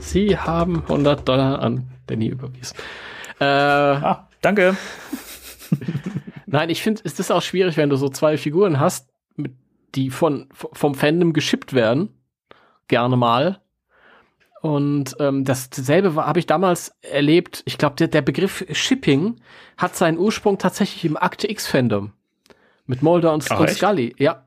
[0.00, 2.76] Sie haben 100 Dollar an Danny überwiesen.
[3.38, 4.74] Äh, Ah, danke.
[6.50, 9.52] nein, ich finde, es ist auch schwierig, wenn du so zwei Figuren hast, mit,
[9.94, 12.10] die von, vom Fandom geschippt werden.
[12.88, 13.60] Gerne mal.
[14.60, 17.62] Und ähm, das- dasselbe habe ich damals erlebt.
[17.64, 19.36] Ich glaube, der, der Begriff Shipping
[19.76, 22.12] hat seinen Ursprung tatsächlich im Akte X-Fandom.
[22.86, 23.70] Mit Mulder und, Ach, und?
[23.70, 24.14] Scully.
[24.18, 24.44] Ja.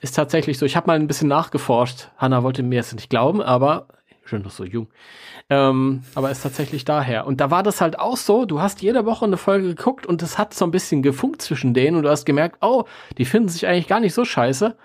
[0.00, 0.66] Ist tatsächlich so.
[0.66, 2.08] Ich habe mal ein bisschen nachgeforscht.
[2.18, 3.88] Hannah wollte mir jetzt nicht glauben, aber
[4.24, 4.88] schon noch so jung.
[5.50, 7.26] Ähm, aber ist tatsächlich daher.
[7.26, 10.22] Und da war das halt auch so, du hast jede Woche eine Folge geguckt und
[10.22, 12.84] es hat so ein bisschen gefunkt zwischen denen und du hast gemerkt, oh,
[13.18, 14.76] die finden sich eigentlich gar nicht so scheiße.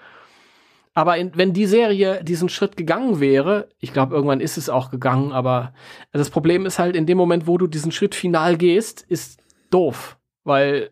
[0.94, 4.92] Aber in, wenn die Serie diesen Schritt gegangen wäre, ich glaube, irgendwann ist es auch
[4.92, 5.74] gegangen, aber
[6.12, 10.18] das Problem ist halt, in dem Moment, wo du diesen Schritt final gehst, ist doof.
[10.44, 10.90] Weil,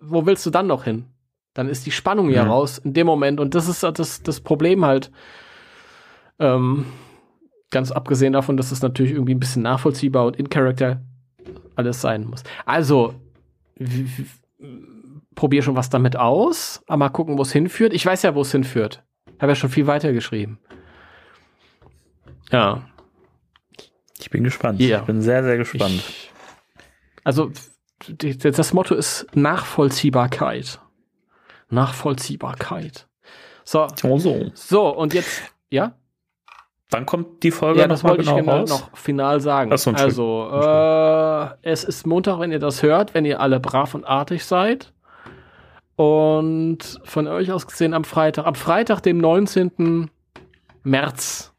[0.00, 1.06] wo willst du dann noch hin?
[1.54, 2.50] Dann ist die Spannung ja Mhm.
[2.50, 3.40] raus in dem Moment.
[3.40, 5.10] Und das ist das, das Problem halt.
[6.40, 6.84] Ähm,
[7.74, 11.02] ganz abgesehen davon, dass es natürlich irgendwie ein bisschen nachvollziehbar und in Character
[11.74, 12.42] alles sein muss.
[12.64, 13.14] Also,
[15.34, 17.92] probier schon was damit aus, aber mal gucken, wo es hinführt.
[17.92, 19.02] Ich weiß ja, wo es hinführt.
[19.40, 20.58] Habe ja schon viel weiter geschrieben.
[22.50, 22.88] Ja.
[24.20, 24.80] Ich bin gespannt.
[24.80, 25.00] Ja.
[25.00, 25.94] Ich bin sehr, sehr gespannt.
[25.94, 26.30] Ich,
[27.24, 27.50] also
[28.08, 30.80] das Motto ist Nachvollziehbarkeit.
[31.70, 33.08] Nachvollziehbarkeit.
[33.64, 34.50] So, so.
[34.54, 35.96] so und jetzt, ja?
[36.94, 38.70] Wann kommt die Folge Ja, das wollte ich genau genau raus?
[38.70, 39.76] noch final sagen.
[39.76, 44.04] So, also, äh, es ist Montag, wenn ihr das hört, wenn ihr alle brav und
[44.04, 44.92] artig seid.
[45.96, 50.10] Und von euch aus gesehen am Freitag, am Freitag, dem 19.
[50.82, 51.52] März,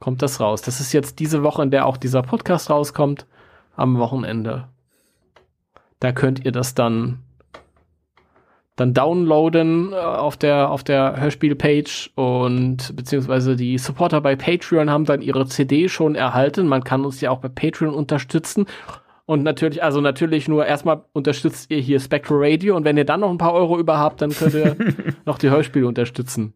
[0.00, 0.62] kommt das raus.
[0.62, 3.26] Das ist jetzt diese Woche, in der auch dieser Podcast rauskommt,
[3.76, 4.68] am Wochenende.
[6.00, 7.20] Da könnt ihr das dann
[8.76, 15.06] dann downloaden äh, auf der auf der Hörspiel-Page und beziehungsweise die Supporter bei Patreon haben
[15.06, 16.68] dann ihre CD schon erhalten.
[16.68, 18.66] Man kann uns ja auch bei Patreon unterstützen.
[19.24, 23.20] Und natürlich, also natürlich nur erstmal unterstützt ihr hier Spectral Radio und wenn ihr dann
[23.20, 24.76] noch ein paar Euro über habt, dann könnt ihr
[25.24, 26.54] noch die Hörspiele unterstützen.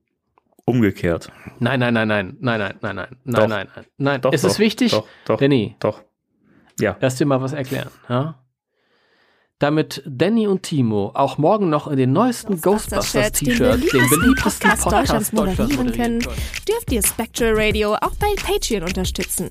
[0.66, 1.32] Umgekehrt.
[1.58, 4.20] Nein, nein, nein, nein, nein, nein, nein, nein, nein, nein, nein.
[4.20, 6.02] Doch, es doch, ist wichtig, Doch, doch, Danny, doch.
[6.78, 6.96] Ja.
[7.00, 8.36] lass dir mal was erklären, ja?
[9.60, 14.82] Damit Danny und Timo auch morgen noch in den neuesten Ghostbusters-Shirts, Ghostbusters-T-Shirts, den beliebtesten Podcast
[14.84, 16.18] Podcast Deutschlands moderieren können,
[16.66, 19.50] dürft ihr Spectral Radio auch bei Patreon unterstützen.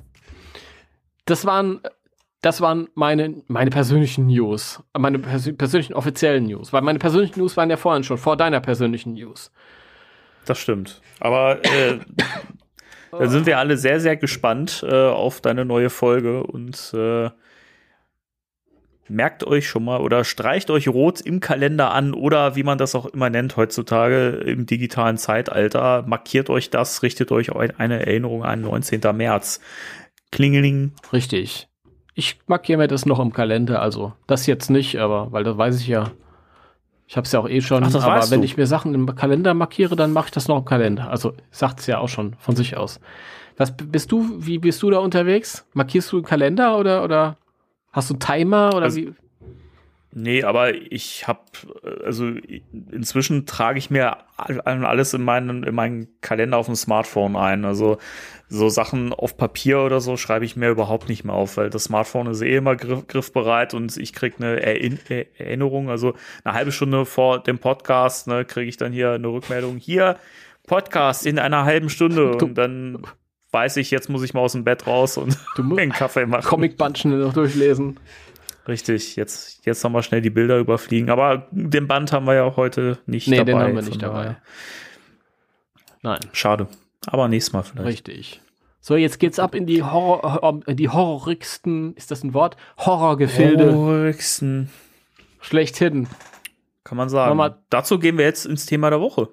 [1.31, 1.79] Das waren,
[2.41, 4.83] das waren meine, meine persönlichen News.
[4.97, 6.73] Meine persö persönlichen offiziellen News.
[6.73, 9.49] Weil meine persönlichen News waren ja vorhin schon, vor deiner persönlichen News.
[10.43, 11.01] Das stimmt.
[11.21, 11.99] Aber äh,
[13.11, 17.29] da sind wir alle sehr, sehr gespannt äh, auf deine neue Folge und äh,
[19.07, 22.93] merkt euch schon mal oder streicht euch rot im Kalender an oder wie man das
[22.93, 26.03] auch immer nennt heutzutage im digitalen Zeitalter.
[26.05, 28.99] Markiert euch das, richtet euch eine Erinnerung an 19.
[29.15, 29.61] März.
[30.31, 30.93] Klingeling.
[31.13, 31.67] Richtig.
[32.13, 35.79] Ich markiere mir das noch im Kalender, also das jetzt nicht, aber weil das weiß
[35.79, 36.11] ich ja.
[37.07, 37.83] Ich habe es ja auch eh schon.
[37.83, 38.45] Ach, das aber weißt wenn du.
[38.45, 41.09] ich mir Sachen im Kalender markiere, dann mache ich das noch im Kalender.
[41.09, 42.99] Also sagt es ja auch schon von sich aus.
[43.57, 44.37] Was bist du?
[44.39, 45.65] Wie bist du da unterwegs?
[45.73, 47.37] Markierst du im Kalender oder oder
[47.91, 49.13] hast du einen Timer oder Also- wie?
[50.13, 51.39] Nee, aber ich habe,
[52.03, 52.31] also
[52.91, 57.63] inzwischen trage ich mir all- alles in meinen, in meinen Kalender auf dem Smartphone ein.
[57.63, 57.97] Also
[58.53, 61.85] so Sachen auf Papier oder so schreibe ich mir überhaupt nicht mehr auf, weil das
[61.85, 65.89] Smartphone ist eh immer griff, griffbereit und ich krieg eine Erin Er- Erinnerung.
[65.89, 69.77] Also eine halbe Stunde vor dem Podcast ne, kriege ich dann hier eine Rückmeldung.
[69.77, 70.17] Hier,
[70.67, 72.35] Podcast in einer halben Stunde.
[72.35, 73.01] Und dann
[73.51, 76.25] weiß ich, jetzt muss ich mal aus dem Bett raus und Du musst einen Kaffee
[76.25, 76.43] machen.
[76.47, 77.99] Comicband schnell noch durchlesen.
[78.67, 81.09] Richtig, jetzt, jetzt nochmal schnell die Bilder überfliegen.
[81.09, 83.51] Aber den Band haben wir ja auch heute nicht Nee, dabei.
[83.53, 84.35] den haben wir nicht dabei.
[86.03, 86.67] Nein, Schade.
[87.07, 87.87] Aber nächstes Mal vielleicht.
[87.87, 88.41] richtig.
[88.79, 92.57] So, jetzt geht's ab in die Horror, in die horrorigsten, ist das ein Wort?
[92.79, 94.71] Horrorgefilde Ruhigsten,
[95.39, 96.07] schlechthin.
[96.83, 97.37] kann man sagen.
[97.37, 99.29] Mal- Dazu gehen wir jetzt ins Thema der Woche.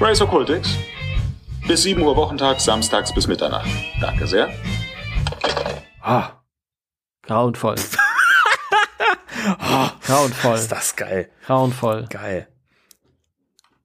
[0.00, 0.76] Race Occultix.
[1.66, 3.68] Bis 7 Uhr Wochentag, samstags bis Mitternacht.
[4.00, 4.50] Danke sehr.
[6.00, 6.30] Ah,
[7.22, 7.76] grauenvoll.
[10.06, 10.54] grauenvoll.
[10.56, 11.30] Ist das geil.
[11.46, 12.06] Grauenvoll.
[12.10, 12.48] Geil.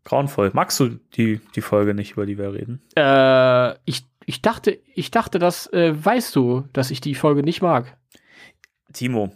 [0.03, 0.51] Grauenvoll.
[0.53, 2.81] Magst du die, die Folge nicht, über die wir reden?
[2.95, 7.61] Äh, ich, ich dachte, ich dachte, das äh, weißt du, dass ich die Folge nicht
[7.61, 7.97] mag.
[8.91, 9.31] Timo,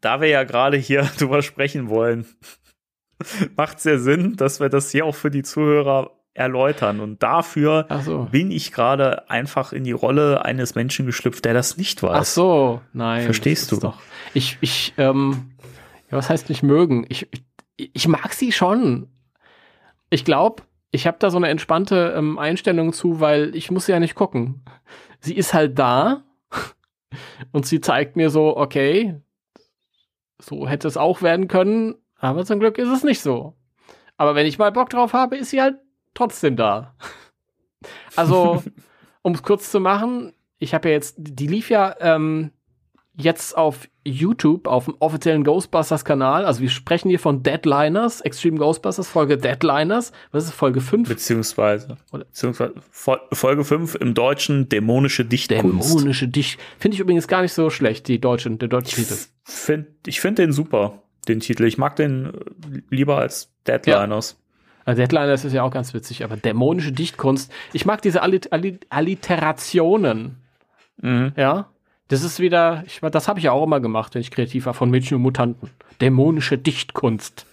[0.00, 2.26] da wir ja gerade hier drüber sprechen wollen,
[3.56, 7.00] macht es ja Sinn, dass wir das hier auch für die Zuhörer erläutern.
[7.00, 8.28] Und dafür so.
[8.30, 12.18] bin ich gerade einfach in die Rolle eines Menschen geschlüpft, der das nicht weiß.
[12.20, 13.24] Ach so, nein.
[13.24, 13.76] Verstehst du?
[13.76, 13.98] Doch.
[14.32, 15.52] Ich, ich, ähm,
[16.10, 17.04] ja, was heißt nicht mögen?
[17.08, 17.28] Ich,
[17.76, 19.08] ich, ich mag sie schon.
[20.12, 23.92] Ich glaube, ich habe da so eine entspannte ähm, Einstellung zu, weil ich muss sie
[23.92, 24.62] ja nicht gucken.
[25.20, 26.22] Sie ist halt da
[27.52, 29.18] und sie zeigt mir so, okay,
[30.38, 33.56] so hätte es auch werden können, aber zum Glück ist es nicht so.
[34.18, 35.78] Aber wenn ich mal Bock drauf habe, ist sie halt
[36.14, 36.94] trotzdem da.
[38.14, 38.62] Also,
[39.22, 42.52] um es kurz zu machen, ich habe ja jetzt, die lief ja ähm,
[43.14, 46.44] jetzt auf YouTube, auf dem offiziellen Ghostbusters-Kanal.
[46.44, 50.12] Also wir sprechen hier von Deadliners, Extreme Ghostbusters, Folge Deadliners.
[50.32, 51.08] Was ist Folge 5?
[51.08, 55.90] Beziehungsweise, Oder- beziehungsweise Fol- Folge 5 im Deutschen dämonische Dichtkunst.
[55.94, 56.58] Dämonische Dicht.
[56.78, 59.14] Finde ich übrigens gar nicht so schlecht, die deutschen, der deutsche Titel.
[59.44, 61.64] Find, ich finde den super, den Titel.
[61.64, 62.32] Ich mag den
[62.90, 64.36] lieber als Deadliners.
[64.84, 67.52] Also Deadliners ist ja auch ganz witzig, aber dämonische Dichtkunst.
[67.72, 70.36] Ich mag diese Allit Allit Alliterationen.
[71.00, 71.32] Mhm.
[71.36, 71.68] Ja.
[72.12, 74.74] Das ist wieder, ich, das habe ich ja auch immer gemacht, wenn ich kreativ war,
[74.74, 75.70] von Mädchen und Mutanten.
[76.02, 77.46] Dämonische Dichtkunst.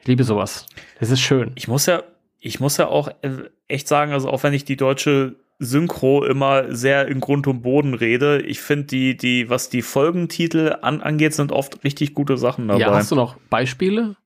[0.00, 0.64] Ich liebe sowas.
[0.98, 1.52] Das ist schön.
[1.56, 2.04] Ich muss ja,
[2.40, 6.74] ich muss ja auch äh, echt sagen, also auch wenn ich die deutsche Synchro immer
[6.74, 11.34] sehr in Grund und Boden rede, ich finde die, die, was die Folgentitel an, angeht,
[11.34, 12.80] sind oft richtig gute Sachen dabei.
[12.80, 14.16] Ja, hast du noch Beispiele?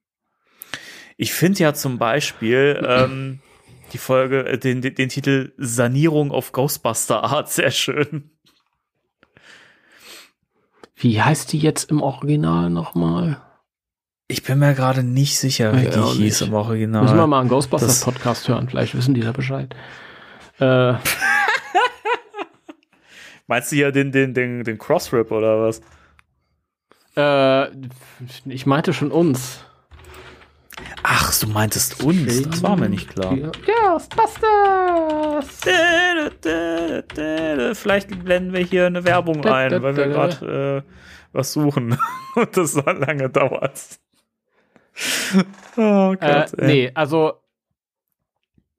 [1.17, 3.41] Ich finde ja zum Beispiel ähm,
[3.93, 8.31] die Folge, äh, den, den, den Titel Sanierung auf Ghostbuster Art sehr schön.
[11.01, 13.40] Wie heißt die jetzt im Original nochmal?
[14.28, 16.48] Ich bin mir gerade nicht sicher, wie Ich die hieß nicht.
[16.51, 17.02] im Original.
[17.02, 19.74] Müssen wir mal einen Ghostbusters Das- Podcast hören, vielleicht wissen die da Bescheid.
[20.59, 20.94] Äh,
[23.47, 25.81] Meinst du hier den, den, den, den Crossrip oder was?
[27.16, 27.68] äh,
[28.44, 29.64] ich meinte schon uns.
[31.12, 32.43] Ach, du meintest uns.
[32.43, 33.37] Das war mir nicht klar.
[33.37, 35.59] Ghostbusters!
[37.77, 40.91] Vielleicht blenden wir hier eine Werbung ein, weil wir gerade äh,
[41.32, 41.99] was suchen
[42.37, 43.81] und das so lange dauert.
[45.77, 46.66] Oh Äh, Gott, ey.
[46.66, 47.35] nee, also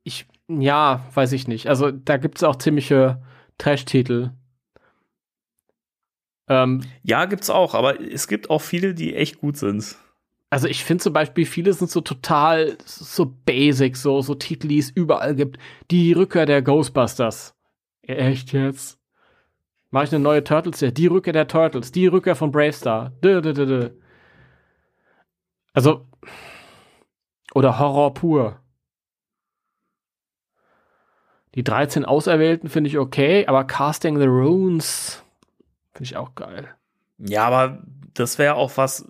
[0.03, 1.67] ich, ja, weiß ich nicht.
[1.67, 3.21] Also da gibt es auch ziemliche
[3.57, 4.31] Trash-Titel.
[6.47, 9.95] Ähm, Ja, gibt's auch, aber es gibt auch viele, die echt gut sind.
[10.51, 14.79] Also ich finde zum Beispiel, viele sind so total so basic, so, so Titel, die
[14.79, 15.57] es überall gibt.
[15.89, 17.55] Die Rückkehr der Ghostbusters.
[18.01, 18.99] Echt jetzt?
[19.91, 20.91] Mach ich eine neue Turtles-Serie?
[20.91, 23.13] Die Rückkehr der Turtles, die Rückkehr von Bravestar.
[23.23, 23.89] Dö, dö, dö, dö.
[25.73, 26.05] Also,
[27.53, 28.59] oder Horror pur.
[31.55, 35.23] Die 13 Auserwählten finde ich okay, aber Casting the Runes
[35.93, 36.75] finde ich auch geil.
[37.19, 37.83] Ja, aber
[38.13, 39.07] das wäre auch was.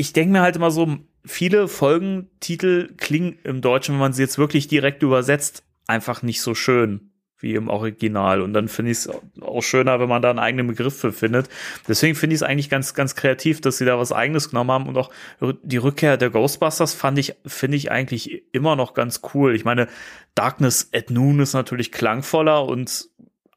[0.00, 4.38] Ich denke mir halt immer so, viele Folgentitel klingen im Deutschen, wenn man sie jetzt
[4.38, 7.10] wirklich direkt übersetzt, einfach nicht so schön
[7.40, 8.40] wie im Original.
[8.40, 9.10] Und dann finde ich es
[9.40, 11.48] auch schöner, wenn man da einen eigenen Begriff für findet.
[11.88, 14.86] Deswegen finde ich es eigentlich ganz, ganz kreativ, dass sie da was eigenes genommen haben.
[14.86, 15.10] Und auch
[15.40, 19.56] die Rückkehr der Ghostbusters fand ich, finde ich eigentlich immer noch ganz cool.
[19.56, 19.88] Ich meine,
[20.36, 23.08] Darkness at Noon ist natürlich klangvoller und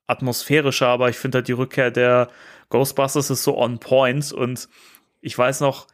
[0.08, 2.30] atmosphärischer, aber ich finde halt die Rückkehr der
[2.70, 4.68] Ghostbusters ist so on point und
[5.22, 5.88] ich weiß noch,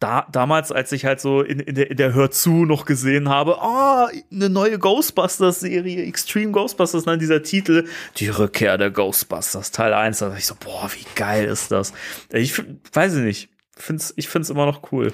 [0.00, 3.28] da, damals, als ich halt so in, in, der, in der Hör zu noch gesehen
[3.28, 9.92] habe, ah, eine neue Ghostbusters-Serie, Extreme Ghostbusters, dann dieser Titel, die Rückkehr der Ghostbusters, Teil
[9.92, 11.92] 1, da dachte ich so, boah, wie geil ist das?
[12.32, 12.62] Ich
[12.92, 15.12] weiß ich nicht, find's, ich find's immer noch cool.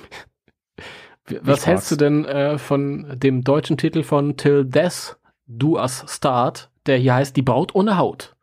[1.40, 5.16] Was Ich hältst du denn äh, von dem deutschen Titel von Till Death
[5.47, 8.36] Do Us Start, der hier heißt Die Braut ohne Haut?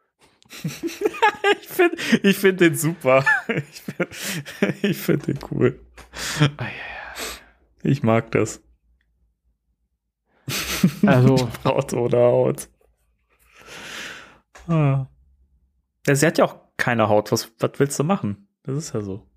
[1.82, 3.26] Ich finde ich find den super.
[4.82, 5.80] Ich finde find den cool.
[7.84, 8.62] Ich mag das.
[11.06, 12.70] Also, Haut oder Haut.
[14.68, 15.08] Ah.
[16.08, 17.32] Ja, sie hat ja auch keine Haut.
[17.32, 18.48] Was, was willst du machen?
[18.64, 19.28] Das ist ja so.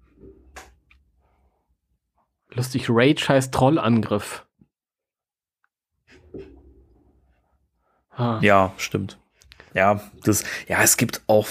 [2.50, 4.46] lustig, Rage heißt Trollangriff.
[8.10, 8.38] Ah.
[8.42, 9.18] Ja, stimmt.
[9.74, 11.48] Ja, das, ja, es gibt auch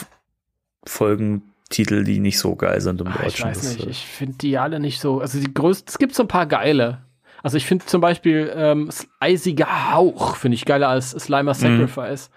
[0.86, 3.46] Folgentitel, die nicht so geil sind im Ah, ich Deutschen.
[3.50, 5.20] weiß Das, nicht, äh, ich finde die alle nicht so.
[5.20, 7.02] Also die größten, es gibt so ein paar geile.
[7.42, 8.90] Also ich finde zum Beispiel ähm,
[9.20, 12.30] Eisiger Hauch, finde ich geiler als Slimer Sacrifice.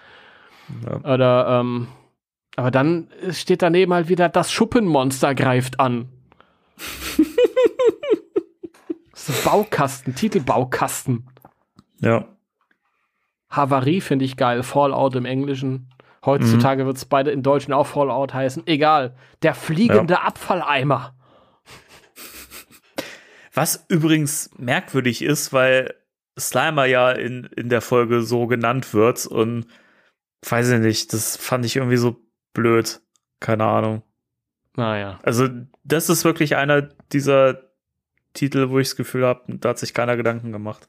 [0.85, 1.13] Ja.
[1.15, 1.87] Oder, ähm,
[2.57, 6.09] aber dann steht daneben halt wieder, das Schuppenmonster greift an.
[9.15, 11.27] so Baukasten, Titelbaukasten.
[12.01, 12.27] ja.
[13.49, 15.89] Havarie finde ich geil, Fallout im Englischen.
[16.27, 16.87] Heutzutage Mhm.
[16.89, 18.67] wird es beide in Deutschen auch Fallout heißen.
[18.67, 19.15] Egal.
[19.43, 21.15] Der fliegende Abfalleimer.
[23.55, 25.95] Was übrigens merkwürdig ist, weil
[26.39, 29.67] Slimer ja in, in der Folge so genannt wird und
[30.47, 32.17] weiß ich nicht, das fand ich irgendwie so
[32.53, 33.01] blöd.
[33.41, 34.03] Keine Ahnung.
[34.77, 35.19] Naja.
[35.23, 35.49] Also,
[35.85, 36.83] das ist wirklich einer
[37.13, 37.63] dieser
[38.35, 40.89] Titel, wo ich das Gefühl habe, da hat sich keiner Gedanken gemacht.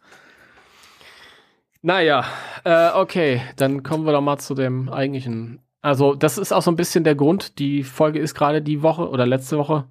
[1.81, 2.25] Naja,
[2.63, 5.59] äh, okay, dann kommen wir doch mal zu dem eigentlichen.
[5.81, 7.59] Also, das ist auch so ein bisschen der Grund.
[7.59, 9.85] Die Folge ist gerade die Woche oder letzte Woche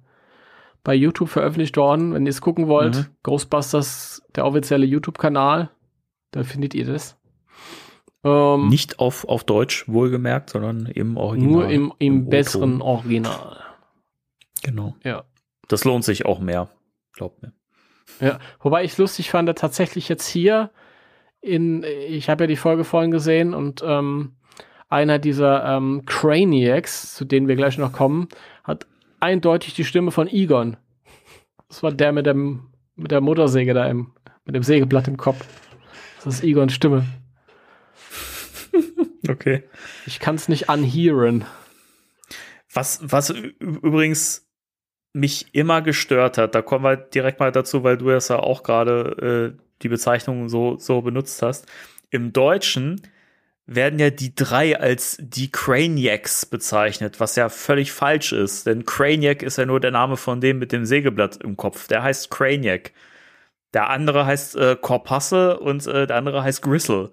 [0.83, 2.13] bei YouTube veröffentlicht worden.
[2.13, 3.05] Wenn ihr es gucken wollt, Mhm.
[3.23, 5.69] Ghostbusters, der offizielle YouTube-Kanal,
[6.31, 7.17] da findet ihr das.
[8.23, 11.51] Ähm, Nicht auf, auf Deutsch, wohlgemerkt, sondern im Original.
[11.51, 12.29] nur im, im O-Ton.
[12.29, 13.57] besseren Original.
[14.63, 14.95] Genau.
[15.03, 15.23] Ja.
[15.67, 16.69] Das lohnt sich auch mehr.
[17.13, 17.53] Glaubt mir.
[18.19, 20.71] Ja, wobei ich lustig fand, tatsächlich jetzt hier
[21.41, 24.33] in, ich habe ja die Folge vorhin gesehen und ähm,
[24.89, 28.27] einer dieser ähm, Craniacs, zu denen wir gleich noch kommen,
[28.63, 28.87] hat
[29.19, 30.77] eindeutig die Stimme von Egon.
[31.67, 34.13] Das war der mit dem mit der Motorsäge da im
[34.45, 35.45] mit dem Sägeblatt im Kopf.
[36.23, 37.05] Das ist Egons Stimme.
[39.29, 39.63] Okay.
[40.05, 41.43] Ich kann es nicht unhearen.
[42.73, 44.47] Was, was übrigens
[45.11, 48.63] mich immer gestört hat, da kommen wir direkt mal dazu, weil du das ja auch
[48.63, 51.65] gerade äh, die Bezeichnung so, so benutzt hast.
[52.09, 53.01] Im Deutschen
[53.65, 59.43] werden ja die drei als die Craniacs bezeichnet, was ja völlig falsch ist, denn Craniac
[59.43, 61.87] ist ja nur der Name von dem mit dem Sägeblatt im Kopf.
[61.87, 62.93] Der heißt Craniac.
[63.73, 67.11] Der andere heißt äh, Corpuscle und äh, der andere heißt Gristle.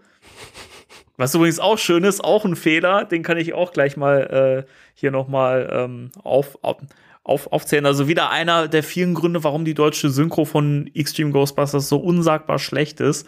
[1.16, 4.70] Was übrigens auch schön ist, auch ein Fehler, den kann ich auch gleich mal äh,
[4.94, 6.76] hier nochmal ähm, auf, auf,
[7.24, 7.86] aufzählen.
[7.86, 12.58] Also wieder einer der vielen Gründe, warum die deutsche Synchro von Extreme Ghostbusters so unsagbar
[12.58, 13.26] schlecht ist.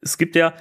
[0.00, 0.54] Es gibt ja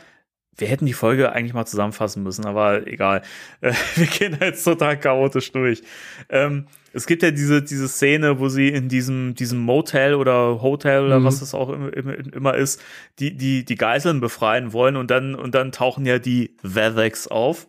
[0.62, 3.24] wir hätten die Folge eigentlich mal zusammenfassen müssen, aber egal.
[3.62, 5.82] Äh, wir gehen jetzt total chaotisch durch.
[6.30, 11.06] Ähm, es gibt ja diese, diese Szene, wo sie in diesem, diesem Motel oder Hotel
[11.06, 11.26] oder mhm.
[11.26, 12.82] was das auch immer, immer ist,
[13.20, 17.68] die, die, die Geiseln befreien wollen und dann, und dann tauchen ja die Vethex auf.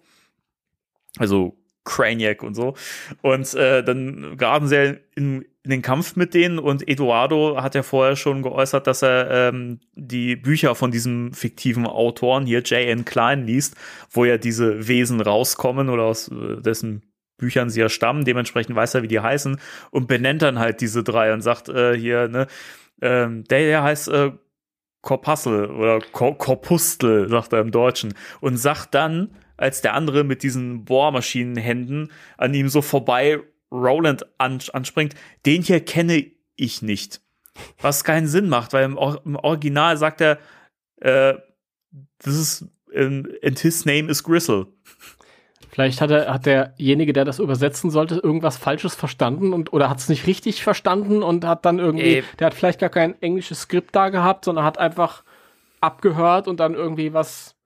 [1.18, 2.74] Also Craniac und so.
[3.22, 7.82] Und äh, dann geraten sie in, in den Kampf mit denen und Eduardo hat ja
[7.82, 13.04] vorher schon geäußert, dass er ähm, die Bücher von diesem fiktiven Autoren hier, J.N.
[13.04, 13.76] Klein, liest,
[14.10, 17.02] wo ja diese Wesen rauskommen oder aus äh, dessen
[17.36, 18.24] Büchern sie ja stammen.
[18.24, 19.58] Dementsprechend weiß er, wie die heißen
[19.90, 22.46] und benennt dann halt diese drei und sagt äh, hier, ne,
[23.00, 24.32] ähm, der, der heißt äh,
[25.02, 30.42] Korpuskel oder Kor Korpustel, sagt er im Deutschen und sagt dann, als der andere mit
[30.42, 33.40] diesen Bohrmaschinenhänden an ihm so vorbei
[33.70, 35.14] Roland anspringt,
[35.46, 36.26] den hier kenne
[36.56, 37.20] ich nicht.
[37.80, 40.38] Was keinen Sinn macht, weil im, im Original sagt er,
[41.00, 41.34] äh,
[42.18, 44.66] this is, and his name is Gristle.
[45.70, 50.00] Vielleicht hat, er, hat derjenige, der das übersetzen sollte, irgendwas Falsches verstanden und oder hat
[50.00, 52.24] es nicht richtig verstanden und hat dann irgendwie, Ey.
[52.38, 55.22] der hat vielleicht gar kein englisches Skript da gehabt, sondern hat einfach
[55.80, 57.56] abgehört und dann irgendwie was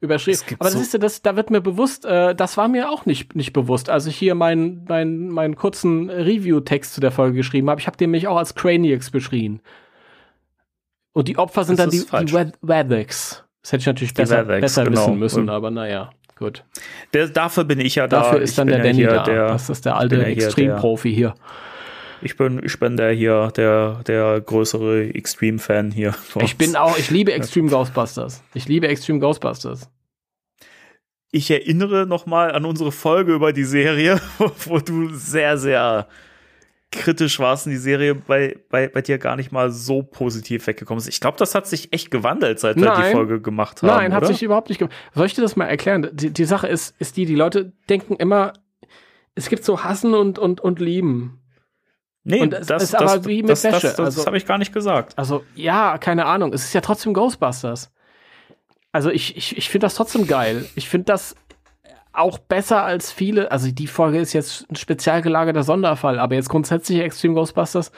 [0.00, 0.40] überschrieben.
[0.58, 3.34] Aber das ist ja das, da wird mir bewusst, äh, das war mir auch nicht,
[3.34, 3.90] nicht bewusst.
[3.90, 7.96] Als ich hier meinen mein, meinen kurzen Review-Text zu der Folge geschrieben habe, ich habe
[7.96, 9.60] den mich auch als Craniacs beschrieben.
[11.12, 13.44] Und die Opfer sind das dann die, die Wethex.
[13.62, 15.00] Das hätte ich natürlich besser, Wethex, besser genau.
[15.00, 16.64] wissen müssen, aber naja, gut.
[17.12, 18.22] Der, dafür bin ich ja da.
[18.22, 19.22] Dafür ist dann der ja Danny da.
[19.24, 21.34] Der, das ist der alte Extremprofi hier.
[22.22, 26.14] Ich bin, ich bin der hier, der, der größere Extreme-Fan hier.
[26.42, 28.42] Ich bin auch, ich liebe Extreme Ghostbusters.
[28.54, 29.90] Ich liebe Extreme Ghostbusters.
[31.32, 34.20] Ich erinnere nochmal an unsere Folge über die Serie,
[34.64, 36.08] wo du sehr, sehr
[36.90, 40.98] kritisch warst und die Serie bei, bei, bei dir gar nicht mal so positiv weggekommen
[40.98, 41.08] ist.
[41.08, 43.88] Ich glaube, das hat sich echt gewandelt, seit wir die Folge gemacht haben.
[43.88, 45.00] Nein, hat sich überhaupt nicht gewandelt.
[45.14, 46.08] Soll ich dir das mal erklären?
[46.12, 48.54] Die, die Sache ist, ist die, die Leute denken immer,
[49.36, 51.39] es gibt so Hassen und, und, und Lieben.
[52.22, 53.80] Nee, und das, das ist aber wie mit das, Wäsche.
[53.88, 55.16] Das, das, also, habe ich gar nicht gesagt.
[55.16, 56.52] Also, ja, keine Ahnung.
[56.52, 57.92] Es ist ja trotzdem Ghostbusters.
[58.92, 60.66] Also, ich, ich, ich finde das trotzdem geil.
[60.74, 61.34] Ich finde das
[62.12, 63.50] auch besser als viele.
[63.50, 67.90] Also, die Folge ist jetzt ein spezial gelagerter Sonderfall, aber jetzt grundsätzlich Extreme Ghostbusters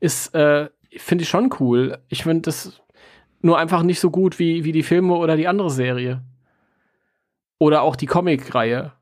[0.00, 1.98] ist, äh, finde ich schon cool.
[2.08, 2.80] Ich finde das
[3.40, 6.22] nur einfach nicht so gut wie, wie die Filme oder die andere Serie.
[7.60, 8.92] Oder auch die Comic-Reihe.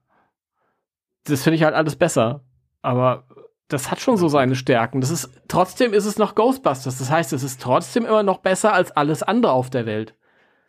[1.24, 2.42] Das finde ich halt alles besser.
[2.82, 3.24] Aber
[3.68, 5.00] das hat schon so seine Stärken.
[5.00, 6.98] Das ist, trotzdem ist es noch Ghostbusters.
[6.98, 10.14] Das heißt, es ist trotzdem immer noch besser als alles andere auf der Welt.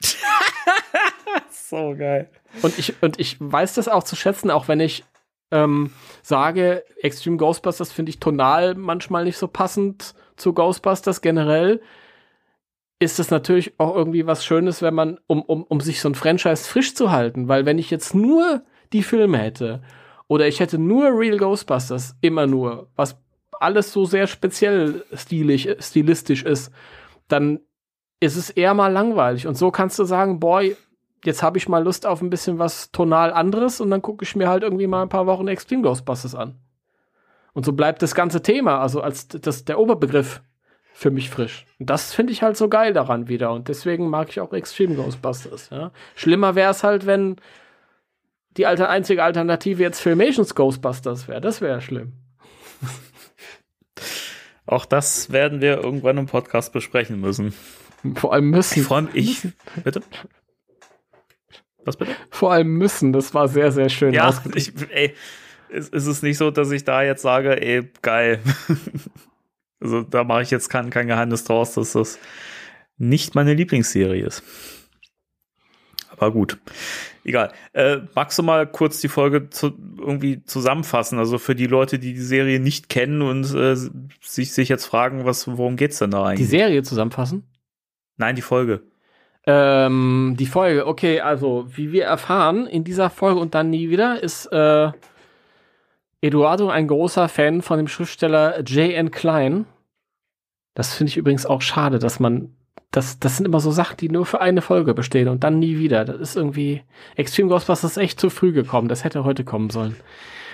[1.52, 2.30] so geil.
[2.64, 5.04] Und ich, und ich weiß das auch zu schätzen, auch wenn ich
[5.52, 5.92] ähm,
[6.24, 11.82] sage, Extreme Ghostbusters finde ich tonal manchmal nicht so passend zu Ghostbusters generell.
[13.00, 16.16] Ist das natürlich auch irgendwie was Schönes, wenn man, um, um, um sich so ein
[16.16, 19.84] Franchise frisch zu halten, weil wenn ich jetzt nur die Filme hätte
[20.28, 23.18] oder ich hätte nur Real Ghostbusters, immer nur, was
[23.60, 26.72] alles so sehr speziell stilig, stilistisch ist,
[27.28, 27.60] dann
[28.20, 29.48] ist es eher mal langweilig.
[29.48, 30.76] Und so kannst du sagen, boy,
[31.24, 34.36] jetzt habe ich mal Lust auf ein bisschen was tonal anderes und dann gucke ich
[34.36, 36.60] mir halt irgendwie mal ein paar Wochen Extreme Ghostbusters an.
[37.54, 40.42] Und so bleibt das ganze Thema, also als das, der Oberbegriff
[40.94, 41.66] für mich frisch.
[41.80, 43.52] Und das finde ich halt so geil daran wieder.
[43.52, 45.70] Und deswegen mag ich auch Extreme Ghostbusters.
[45.70, 45.92] Ja.
[46.16, 47.38] Schlimmer wäre es halt, wenn
[48.58, 51.42] die alte, einzige Alternative jetzt Filmations Ghostbusters wäre.
[51.42, 52.14] Das wäre schlimm.
[54.66, 57.54] Auch das werden wir irgendwann im Podcast besprechen müssen.
[58.16, 58.80] Vor allem müssen.
[58.80, 59.48] Ich freue mich.
[59.84, 60.02] Bitte?
[61.86, 62.12] Was bitte?
[62.30, 63.14] Vor allem müssen.
[63.14, 64.14] Das war sehr, sehr schön.
[64.14, 65.16] Ja, ich, ey,
[65.70, 68.42] ist, ist es nicht so, dass ich da jetzt sage, ey, geil.
[69.80, 72.20] also da mache ich jetzt kein, kein Geheimnis draus, dass das
[72.98, 74.44] nicht meine Lieblingsserie ist.
[76.18, 76.58] Aber gut.
[77.24, 77.52] Egal.
[77.74, 81.20] Äh, magst du mal kurz die Folge zu, irgendwie zusammenfassen?
[81.20, 83.76] Also für die Leute, die die Serie nicht kennen und äh,
[84.22, 86.40] sich, sich jetzt fragen, was, worum geht's denn da eigentlich?
[86.40, 87.44] Die Serie zusammenfassen?
[88.18, 88.82] Nein, die Folge.
[89.46, 94.22] Ähm, die Folge, okay, also wie wir erfahren in dieser Folge und dann nie wieder,
[94.22, 94.92] ist äh,
[96.22, 99.12] Eduardo ein großer Fan von dem Schriftsteller J.N.
[99.12, 99.66] Klein.
[100.74, 102.56] Das finde ich übrigens auch schade, dass man
[102.92, 105.78] das, das sind immer so Sachen, die nur für eine Folge bestehen und dann nie
[105.78, 106.06] wieder.
[106.06, 106.84] Das ist irgendwie
[107.16, 108.88] Extreme Ghostbusters ist echt zu früh gekommen.
[108.88, 109.96] Das hätte heute kommen sollen.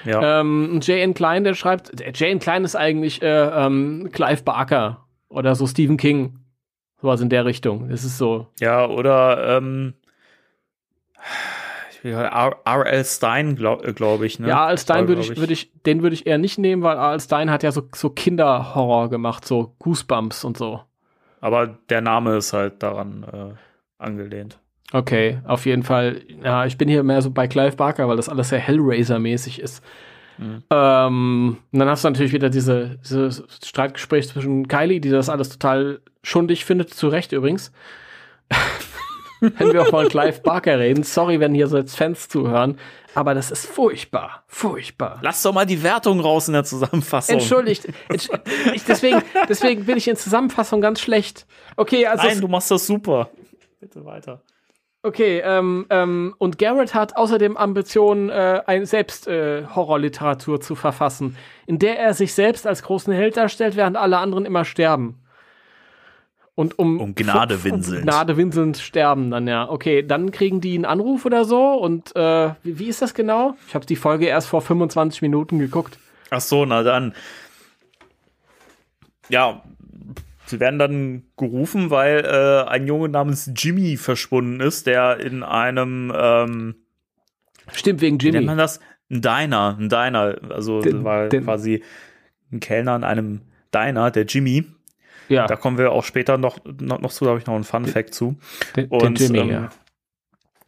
[0.06, 0.42] Ja.
[0.42, 1.14] Ähm, J.N.
[1.14, 2.40] Klein, der schreibt, J.N.
[2.40, 6.40] Klein ist eigentlich äh, ähm, Clive Barker oder so Stephen King.
[7.02, 7.90] Sowas in der Richtung.
[7.90, 8.48] Das ist so.
[8.60, 9.94] Ja, oder ähm,
[12.04, 13.06] R.L.
[13.06, 14.40] Stein, glaube glaub ich.
[14.40, 14.50] Ne?
[14.50, 14.78] Ja, R.L.
[14.78, 17.20] Stein würde ich, würd ich, den würde ich eher nicht nehmen, weil R.L.
[17.20, 20.82] Stein hat ja so, so Kinderhorror gemacht, so Goosebumps und so.
[21.44, 24.60] Aber der Name ist halt daran äh, angelehnt.
[24.94, 26.22] Okay, auf jeden Fall.
[26.42, 29.84] Ja, ich bin hier mehr so bei Clive Barker, weil das alles sehr Hellraiser-mäßig ist.
[30.38, 30.64] Mhm.
[30.70, 35.50] Ähm, und dann hast du natürlich wieder diese, diese Streitgespräch zwischen Kylie, die das alles
[35.50, 37.74] total schundig findet, zu Recht übrigens.
[39.42, 42.78] wenn wir auch von Clive Barker reden, sorry, wenn hier so jetzt Fans zuhören,
[43.16, 45.20] aber das ist furchtbar, furchtbar.
[45.22, 47.36] Lass doch mal die Wertung raus in der Zusammenfassung.
[47.36, 48.30] Entschuldigt, entsch
[48.74, 51.46] ich, deswegen, deswegen bin ich in Zusammenfassung ganz schlecht.
[51.76, 52.26] Okay, also.
[52.26, 53.30] Nein, du machst das super.
[53.80, 54.42] Bitte weiter.
[55.06, 61.36] Okay, ähm, ähm, und Garrett hat außerdem Ambitionen, äh, ein selbst äh, Horrorliteratur zu verfassen,
[61.68, 65.23] in der er sich selbst als großen Held darstellt, während alle anderen immer sterben.
[66.56, 68.02] Und um, um Gnade winselnd.
[68.02, 69.68] Um Gnade winselnd sterben dann, ja.
[69.70, 73.56] Okay, dann kriegen die einen Anruf oder so und äh, wie, wie ist das genau?
[73.68, 75.98] Ich habe die Folge erst vor 25 Minuten geguckt.
[76.30, 77.14] Ach so, na dann.
[79.30, 79.64] Ja,
[80.46, 86.12] sie werden dann gerufen, weil äh, ein Junge namens Jimmy verschwunden ist, der in einem
[86.16, 86.76] ähm,
[87.72, 88.38] Stimmt, wegen wie Jimmy.
[88.40, 88.80] nennt man das?
[89.10, 90.36] Ein Diner, ein Diner.
[90.50, 91.84] Also Den- war den- quasi
[92.52, 93.42] ein Kellner in einem
[93.74, 94.66] Diner, der Jimmy.
[95.30, 97.64] Ja, Da kommen wir auch später noch, noch, noch zu, da habe ich noch einen
[97.64, 98.38] Fun Fact zu.
[98.76, 99.70] den, den Und Jimmy, ähm, ja.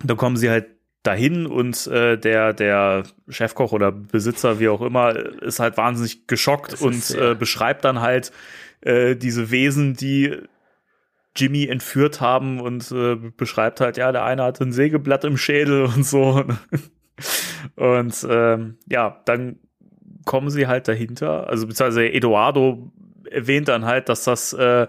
[0.03, 0.68] da kommen sie halt
[1.03, 6.73] dahin und äh, der, der Chefkoch oder Besitzer, wie auch immer, ist halt wahnsinnig geschockt
[6.73, 8.32] Das und ist äh, beschreibt dann halt
[8.82, 10.36] äh, diese Wesen, die
[11.36, 15.84] Jimmy entführt haben und äh, beschreibt halt, ja, der eine hatte ein Sägeblatt im Schädel
[15.86, 16.44] und so.
[17.76, 19.60] Und ähm, ja, dann
[20.26, 22.91] kommen sie halt dahinter, also beziehungsweise Eduardo
[23.36, 24.88] erwähnt dann halt, dass das äh,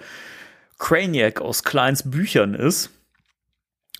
[0.78, 2.90] Craniac aus Kleins Büchern ist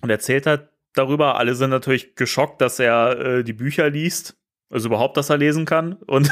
[0.01, 1.37] und erzählt halt darüber.
[1.37, 4.35] Alle sind natürlich geschockt, dass er äh, die Bücher liest,
[4.69, 6.29] also überhaupt, dass er lesen kann und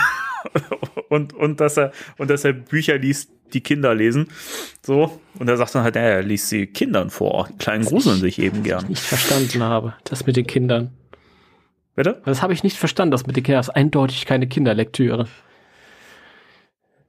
[1.10, 4.28] und und dass er und dass er Bücher liest, die Kinder lesen.
[4.84, 7.48] So und er sagt dann halt, er liest sie Kindern vor.
[7.52, 8.88] Die Kleinen gruseln sich eben gern.
[8.88, 10.92] Nicht verstanden habe, das mit den Kindern.
[11.96, 12.22] Bitte?
[12.26, 13.60] Das habe ich nicht verstanden, das mit den Kindern.
[13.60, 15.28] Das ist eindeutig keine Kinderlektüre.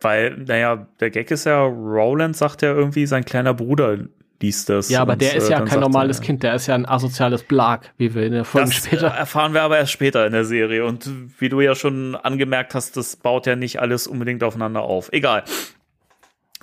[0.06, 3.98] Weil, naja, der Gag ist ja, Roland sagt ja irgendwie, sein kleiner Bruder
[4.40, 4.88] liest das.
[4.88, 7.42] Ja, aber der ist äh, ja kein normales er, Kind, der ist ja ein asoziales
[7.42, 9.12] Blag, wie wir in der Folge Das später.
[9.12, 10.84] äh, erfahren wir aber erst später in der Serie.
[10.84, 11.10] Und
[11.40, 15.12] wie du ja schon angemerkt hast, das baut ja nicht alles unbedingt aufeinander auf.
[15.12, 15.42] Egal.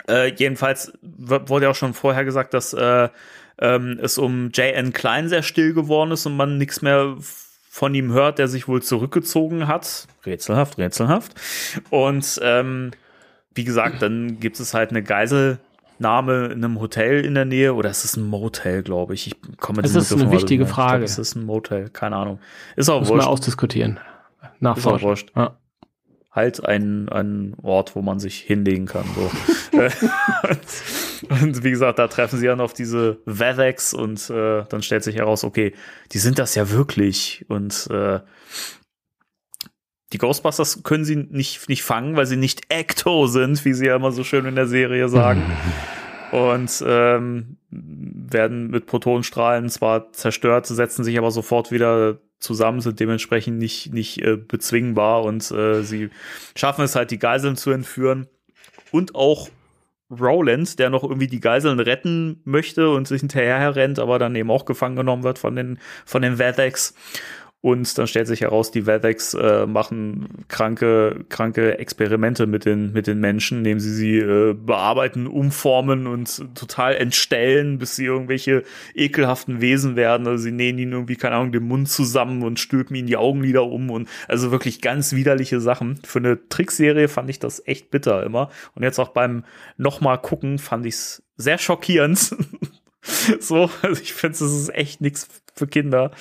[0.07, 3.09] Äh, jedenfalls wurde ja auch schon vorher gesagt, dass äh,
[3.59, 4.93] ähm, es um J.N.
[4.93, 7.17] Klein sehr still geworden ist und man nichts mehr
[7.69, 10.07] von ihm hört, der sich wohl zurückgezogen hat.
[10.25, 11.33] Rätselhaft, rätselhaft.
[11.89, 12.91] Und ähm,
[13.55, 17.89] wie gesagt, dann gibt es halt eine Geiselnahme in einem Hotel in der Nähe oder
[17.89, 19.27] ist es ein Motel, glaube ich.
[19.27, 20.69] Ich komme Es diesem ist eine wichtige durch.
[20.71, 21.03] Ich glaub, Frage.
[21.03, 22.39] Es ist ein Motel, keine Ahnung.
[22.75, 23.29] Ist auch Muss man wurscht.
[23.29, 23.99] ausdiskutieren.
[24.41, 25.07] Ist auch Nachforschen.
[25.07, 25.31] wurscht.
[25.35, 25.57] Ja.
[26.31, 29.05] Halt ein, ein Ort, wo man sich hinlegen kann.
[29.15, 29.77] So.
[31.29, 35.15] Und, wie gesagt, da treffen sie dann auf diese Vethex und äh, dann stellt sich
[35.15, 35.73] heraus, okay,
[36.11, 37.45] die sind das ja wirklich.
[37.47, 38.19] Und äh,
[40.13, 43.95] die Ghostbusters können sie nicht, nicht fangen, weil sie nicht Ecto sind, wie sie ja
[43.95, 45.43] immer so schön in der Serie sagen.
[46.31, 53.57] und ähm, werden mit Protonenstrahlen zwar zerstört, setzen sich aber sofort wieder zusammen, sind dementsprechend
[53.57, 56.09] nicht, nicht äh, bezwingbar und äh, sie
[56.55, 58.27] schaffen es halt, die Geiseln zu entführen
[58.91, 59.49] und auch
[60.11, 64.51] Rowland, der noch irgendwie die Geiseln retten möchte und sich hinterher rennt, aber dann eben
[64.51, 66.93] auch gefangen genommen wird von den, von den Vethex.
[67.63, 73.07] Und dann stellt sich heraus, die Vethex äh, machen kranke, kranke Experimente mit den, mit
[73.07, 78.63] den Menschen, indem sie sie äh, bearbeiten, umformen und total entstellen, bis sie irgendwelche
[78.93, 80.27] ekelhaften Wesen werden.
[80.27, 83.63] Also sie nähen ihnen irgendwie, keine Ahnung, den Mund zusammen und stülpen ihnen die Augenlider
[83.63, 86.01] um und also wirklich ganz widerliche Sachen.
[86.03, 88.49] Für eine Trickserie fand ich das echt bitter immer.
[88.75, 89.45] Und jetzt auch beim
[89.77, 92.35] nochmal gucken fand ich es sehr schockierend.
[93.39, 96.11] so, also ich finde, es ist echt nichts für Kinder.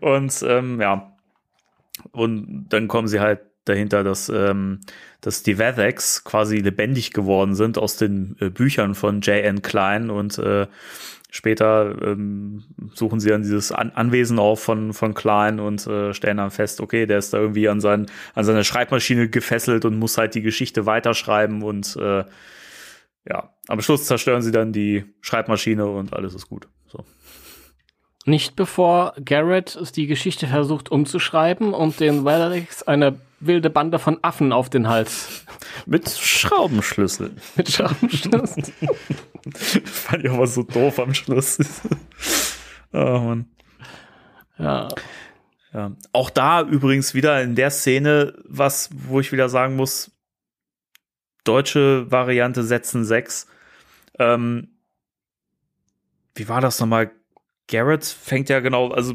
[0.00, 1.12] Und ähm, ja,
[2.12, 4.80] und dann kommen sie halt dahinter, dass, ähm,
[5.20, 9.62] dass die Vethex quasi lebendig geworden sind aus den äh, Büchern von J.N.
[9.62, 10.66] Klein und äh,
[11.30, 16.38] später ähm, suchen sie dann dieses An Anwesen auf von, von Klein und äh, stellen
[16.38, 20.16] dann fest, okay, der ist da irgendwie an, sein, an seine Schreibmaschine gefesselt und muss
[20.16, 22.24] halt die Geschichte weiterschreiben und äh,
[23.28, 26.68] ja, am Schluss zerstören sie dann die Schreibmaschine und alles ist gut.
[28.28, 34.52] Nicht bevor Garrett die Geschichte versucht umzuschreiben und den Weatherix eine wilde Bande von Affen
[34.52, 35.46] auf den Hals.
[35.86, 37.40] Mit Schraubenschlüsseln.
[37.56, 38.66] Mit Schraubenschlüsseln.
[39.54, 41.58] Fand ich aber so doof am Schluss.
[42.92, 43.46] oh Mann.
[44.58, 44.88] Ja.
[45.72, 45.92] ja.
[46.12, 50.10] Auch da übrigens wieder in der Szene, was, wo ich wieder sagen muss,
[51.44, 53.46] deutsche Variante setzen 6.
[54.18, 54.68] Ähm,
[56.34, 57.10] wie war das nochmal?
[57.68, 59.14] Garrett fängt ja genau, also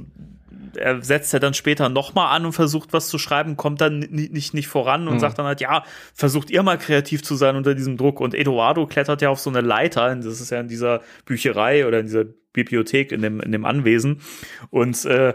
[0.75, 4.53] er setzt ja dann später nochmal an und versucht was zu schreiben, kommt dann nicht,
[4.53, 5.19] nicht voran und mhm.
[5.19, 8.19] sagt dann halt, ja, versucht ihr mal kreativ zu sein unter diesem Druck.
[8.19, 11.99] Und Eduardo klettert ja auf so eine Leiter, das ist ja in dieser Bücherei oder
[11.99, 14.21] in dieser Bibliothek in dem, in dem Anwesen.
[14.69, 15.33] Und äh,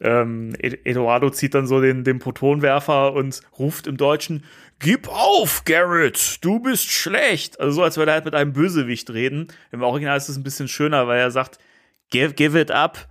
[0.00, 4.44] ähm, Eduardo zieht dann so den, den Protonwerfer und ruft im Deutschen,
[4.80, 7.60] Gib auf, Garrett, du bist schlecht.
[7.60, 9.46] Also so, als würde er halt mit einem Bösewicht reden.
[9.70, 11.58] Im Original ist es ein bisschen schöner, weil er sagt,
[12.10, 13.08] give, give it up.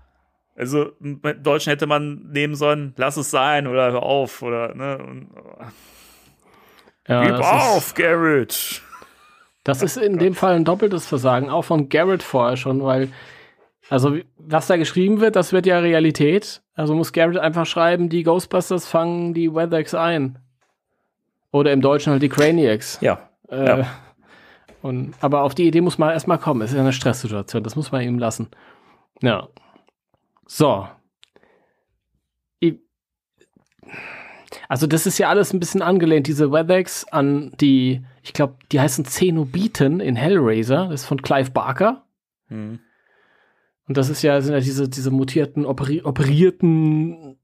[0.55, 4.97] Also im Deutschen hätte man nehmen sollen, lass es sein oder hör auf oder ne.
[4.99, 5.29] Und,
[7.07, 8.81] ja, Gib auf, ist, Garrett.
[9.63, 13.09] Das ist in dem Fall ein doppeltes Versagen, auch von Garrett vorher schon, weil
[13.89, 16.61] also was da geschrieben wird, das wird ja Realität.
[16.73, 20.39] Also muss Garrett einfach schreiben, die Ghostbusters fangen die Weathers ein.
[21.51, 22.99] Oder im Deutschen halt die Craniacs.
[23.01, 23.29] Ja.
[23.49, 23.87] Äh, ja.
[24.81, 26.61] Und, aber auf die Idee muss man erstmal kommen.
[26.61, 28.47] Es ist ja eine Stresssituation, das muss man ihm lassen.
[29.23, 29.47] Ja.
[30.45, 30.87] So.
[34.69, 38.79] Also das ist ja alles ein bisschen angelehnt, diese Weathex an die, ich glaube, die
[38.79, 42.05] heißen Zenobiten in Hellraiser, das ist von Clive Barker.
[42.47, 42.79] Hm.
[43.87, 47.37] Und das ist ja, sind ja diese, diese mutierten, operi operierten,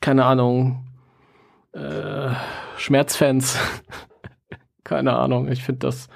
[0.00, 0.86] keine Ahnung,
[1.72, 2.30] äh,
[2.76, 3.58] Schmerzfans.
[4.84, 6.08] keine Ahnung, ich finde das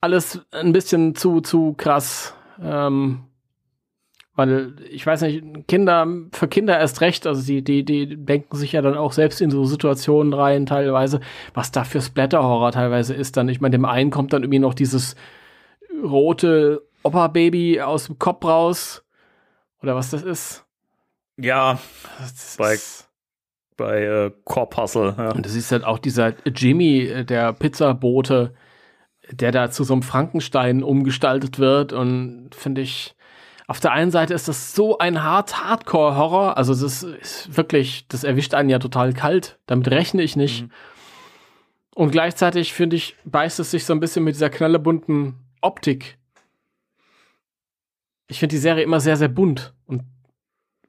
[0.00, 2.34] alles ein bisschen zu, zu krass.
[2.60, 3.27] Ähm,
[4.38, 8.70] weil ich weiß nicht, Kinder, für Kinder erst recht, also die, die, die denken sich
[8.70, 11.18] ja dann auch selbst in so Situationen rein, teilweise,
[11.54, 13.48] was da für Splatter-Horror teilweise ist dann.
[13.48, 15.16] Ich meine, dem einen kommt dann irgendwie noch dieses
[16.04, 19.04] rote Opa-Baby aus dem Kopf raus.
[19.82, 20.64] Oder was das ist.
[21.36, 21.80] Ja,
[22.20, 23.10] das bei, ist
[23.76, 25.16] bei äh, Corpuscle.
[25.18, 25.32] Ja.
[25.32, 28.54] Und das ist halt auch dieser Jimmy, äh, der Pizzabote,
[29.32, 33.16] der da zu so einem Frankenstein umgestaltet wird und finde ich,
[33.68, 38.24] auf der einen Seite ist das so ein hart Hardcore-Horror, also das ist wirklich, das
[38.24, 39.58] erwischt einen ja total kalt.
[39.66, 40.62] Damit rechne ich nicht.
[40.62, 40.70] Mhm.
[41.94, 46.16] Und gleichzeitig finde ich, beißt es sich so ein bisschen mit dieser knallebunten Optik.
[48.26, 50.02] Ich finde die Serie immer sehr, sehr bunt und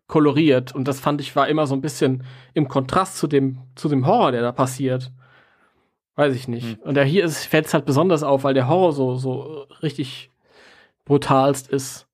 [0.07, 2.23] koloriert und das fand ich war immer so ein bisschen
[2.53, 5.11] im Kontrast zu dem, zu dem Horror, der da passiert.
[6.15, 6.79] Weiß ich nicht.
[6.79, 6.83] Mhm.
[6.83, 10.31] Und der hier fällt es halt besonders auf, weil der Horror so, so richtig
[11.03, 12.08] brutalst ist.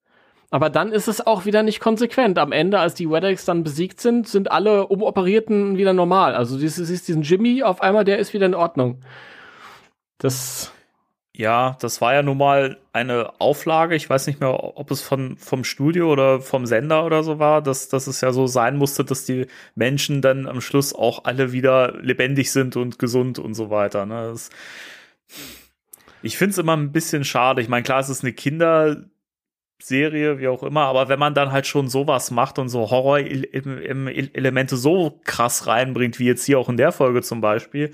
[0.56, 2.38] Aber dann ist es auch wieder nicht konsequent.
[2.38, 6.34] Am Ende, als die Wedex dann besiegt sind, sind alle Umoperierten wieder normal.
[6.34, 9.02] Also du siehst diesen Jimmy auf einmal, der ist wieder in Ordnung.
[10.16, 10.72] Das.
[11.34, 13.96] Ja, das war ja nun mal eine Auflage.
[13.96, 17.60] Ich weiß nicht mehr, ob es von, vom Studio oder vom Sender oder so war,
[17.60, 21.52] dass, dass es ja so sein musste, dass die Menschen dann am Schluss auch alle
[21.52, 24.06] wieder lebendig sind und gesund und so weiter.
[24.06, 24.28] Ne?
[24.30, 24.48] Das,
[26.22, 27.60] ich finde es immer ein bisschen schade.
[27.60, 29.04] Ich meine, klar, es ist eine Kinder-
[29.78, 34.76] Serie, wie auch immer, aber wenn man dann halt schon sowas macht und so Horror-Elemente
[34.76, 37.92] so krass reinbringt, wie jetzt hier auch in der Folge zum Beispiel,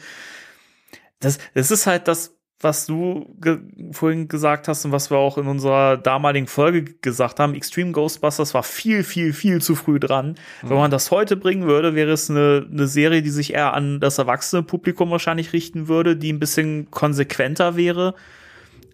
[1.20, 3.58] das, das ist halt das, was du ge
[3.90, 7.54] vorhin gesagt hast und was wir auch in unserer damaligen Folge gesagt haben.
[7.54, 10.36] Extreme Ghostbusters war viel, viel, viel zu früh dran.
[10.62, 10.70] Mhm.
[10.70, 14.00] Wenn man das heute bringen würde, wäre es eine, eine Serie, die sich eher an
[14.00, 18.14] das erwachsene Publikum wahrscheinlich richten würde, die ein bisschen konsequenter wäre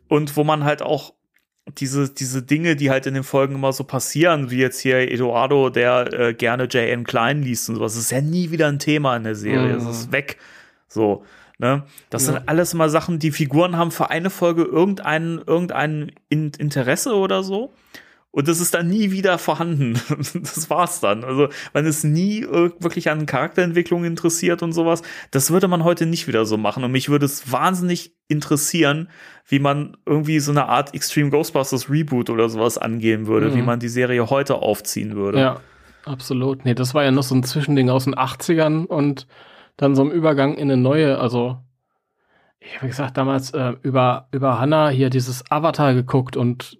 [0.09, 1.15] und wo man halt auch
[1.77, 5.71] diese, diese Dinge, die halt in den Folgen immer so passieren, wie jetzt hier Eduardo,
[5.71, 7.05] der äh, gerne J.N.
[7.05, 9.77] Klein liest und sowas, das ist ja nie wieder ein Thema in der Serie.
[9.77, 9.91] Es mm.
[9.91, 10.39] ist weg.
[10.89, 11.25] So.
[11.59, 11.83] Ne?
[12.09, 12.35] Das ja.
[12.35, 17.73] sind alles immer Sachen, die Figuren haben für eine Folge irgendein, irgendein Interesse oder so.
[18.31, 19.99] Und das ist dann nie wieder vorhanden.
[20.35, 21.25] Das war's dann.
[21.25, 26.29] Also, wenn es nie wirklich an Charakterentwicklung interessiert und sowas, das würde man heute nicht
[26.29, 26.85] wieder so machen.
[26.85, 29.09] Und mich würde es wahnsinnig interessieren,
[29.47, 33.55] wie man irgendwie so eine Art Extreme Ghostbusters Reboot oder sowas angehen würde, mhm.
[33.55, 35.41] wie man die Serie heute aufziehen würde.
[35.41, 35.61] Ja,
[36.05, 36.65] absolut.
[36.65, 39.27] Nee, das war ja noch so ein Zwischending aus den 80ern und
[39.79, 41.59] dann so im Übergang in eine neue, also
[42.61, 46.77] ich habe gesagt damals äh, über über Hannah hier dieses Avatar geguckt und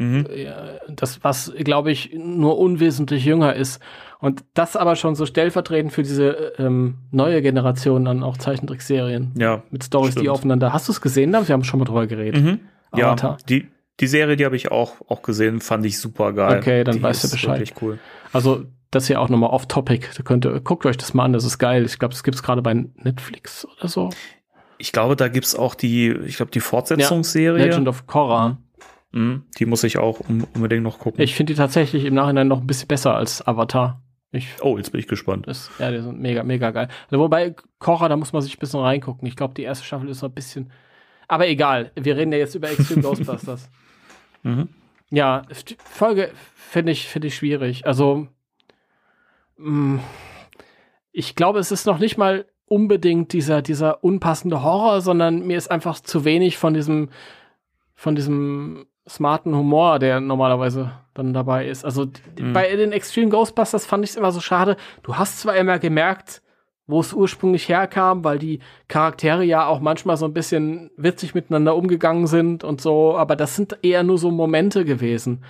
[0.00, 0.26] Mhm.
[0.30, 0.50] äh,
[0.88, 3.80] das was glaube ich nur unwesentlich jünger ist
[4.18, 9.62] und das aber schon so stellvertretend für diese ähm, neue Generation dann auch Zeichentrickserien Ja.
[9.70, 10.72] mit Stories, die aufeinander.
[10.72, 11.32] Hast du es gesehen?
[11.32, 12.42] Wir haben schon mal drüber geredet.
[12.42, 12.60] Mhm.
[12.96, 13.68] Ja, die,
[14.00, 16.58] die Serie, die habe ich auch, auch gesehen, fand ich super geil.
[16.58, 17.72] Okay, dann die weißt du Bescheid.
[17.80, 17.98] Cool.
[18.32, 20.08] Also das hier auch nochmal off-topic.
[20.16, 21.84] Da könnt ihr, guckt euch das mal an, das ist geil.
[21.84, 24.10] Ich glaube, das gibt's gerade bei Netflix oder so.
[24.78, 27.66] Ich glaube, da gibt's auch die, ich glaube, die Fortsetzungsserie.
[27.66, 28.58] Legend of Korra.
[29.12, 29.44] Mhm.
[29.58, 31.20] Die muss ich auch un unbedingt noch gucken.
[31.20, 34.02] Ich finde die tatsächlich im Nachhinein noch ein bisschen besser als Avatar.
[34.32, 35.48] Ich, oh, jetzt bin ich gespannt.
[35.48, 36.88] das, ja, die sind mega, mega geil.
[37.10, 39.26] Also, wobei Korra, da muss man sich ein bisschen reingucken.
[39.26, 40.70] Ich glaube, die erste Staffel ist noch ein bisschen.
[41.26, 43.68] Aber egal, wir reden ja jetzt über Extreme Ghostbusters.
[44.42, 44.68] Mhm.
[45.10, 47.86] Ja, die Folge finde ich, finde ich schwierig.
[47.86, 48.28] Also,
[49.56, 49.98] mh,
[51.10, 55.72] ich glaube, es ist noch nicht mal unbedingt dieser, dieser unpassende Horror, sondern mir ist
[55.72, 57.10] einfach zu wenig von diesem,
[57.96, 61.84] von diesem smarten Humor, der normalerweise dann dabei ist.
[61.84, 62.06] Also
[62.38, 62.52] Mhm.
[62.52, 64.76] bei den Extreme Ghostbusters fand ich es immer so schade.
[65.02, 66.42] Du hast zwar immer gemerkt,
[66.86, 71.76] wo es ursprünglich herkam, weil die Charaktere ja auch manchmal so ein bisschen witzig miteinander
[71.76, 75.44] umgegangen sind und so, aber das sind eher nur so Momente gewesen.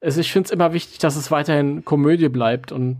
[0.00, 2.98] Also ich finde es immer wichtig, dass es weiterhin Komödie bleibt und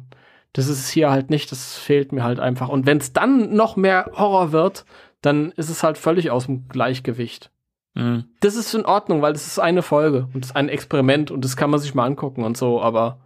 [0.52, 2.68] das ist es hier halt nicht, das fehlt mir halt einfach.
[2.68, 4.84] Und wenn es dann noch mehr Horror wird,
[5.22, 7.50] dann ist es halt völlig aus dem Gleichgewicht.
[7.94, 8.24] Mhm.
[8.40, 11.44] Das ist in Ordnung, weil das ist eine Folge und das ist ein Experiment und
[11.44, 13.20] das kann man sich mal angucken und so, aber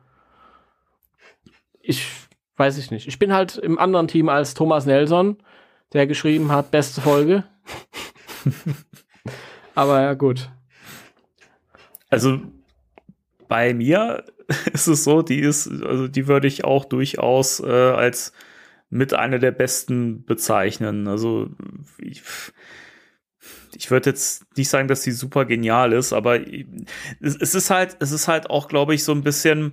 [1.81, 2.07] ich
[2.57, 3.07] weiß ich nicht.
[3.07, 5.37] Ich bin halt im anderen Team als Thomas Nelson,
[5.93, 7.45] der geschrieben hat, beste Folge.
[9.75, 10.51] aber ja, gut.
[12.09, 12.41] Also
[13.49, 14.25] bei mir
[14.73, 18.33] ist es so, die ist, also die würde ich auch durchaus äh, als
[18.89, 21.09] mit einer der besten bezeichnen.
[21.09, 21.51] Also
[21.99, 22.23] ich,
[23.77, 27.97] ich würde jetzt nicht sagen, dass sie super genial ist, aber es, es ist halt,
[28.01, 29.73] es ist halt auch, glaube ich, so ein bisschen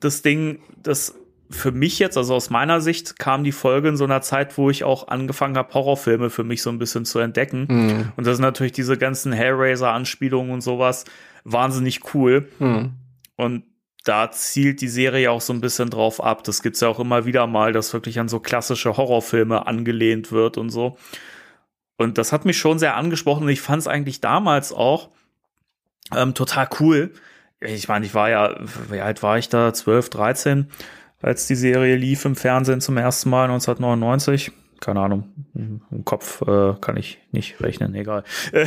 [0.00, 1.14] das Ding, das
[1.50, 4.70] für mich jetzt, also aus meiner Sicht, kam die Folge in so einer Zeit, wo
[4.70, 7.68] ich auch angefangen habe, Horrorfilme für mich so ein bisschen zu entdecken.
[7.68, 8.12] Hm.
[8.16, 11.04] Und das sind natürlich diese ganzen Hellraiser-Anspielungen und sowas
[11.44, 12.48] wahnsinnig cool.
[12.58, 12.92] Hm.
[13.36, 13.64] Und
[14.04, 16.42] da zielt die Serie auch so ein bisschen drauf ab.
[16.44, 20.56] Das gibt's ja auch immer wieder mal, dass wirklich an so klassische Horrorfilme angelehnt wird
[20.56, 20.96] und so.
[22.02, 25.10] Und das hat mich schon sehr angesprochen und ich fand es eigentlich damals auch
[26.14, 27.12] ähm, total cool.
[27.60, 28.56] Ich meine, ich war ja,
[28.90, 29.72] wie alt war ich da?
[29.72, 30.66] 12, 13,
[31.20, 34.50] als die Serie lief im Fernsehen zum ersten Mal 1999.
[34.80, 38.24] Keine Ahnung, im Kopf äh, kann ich nicht rechnen, egal.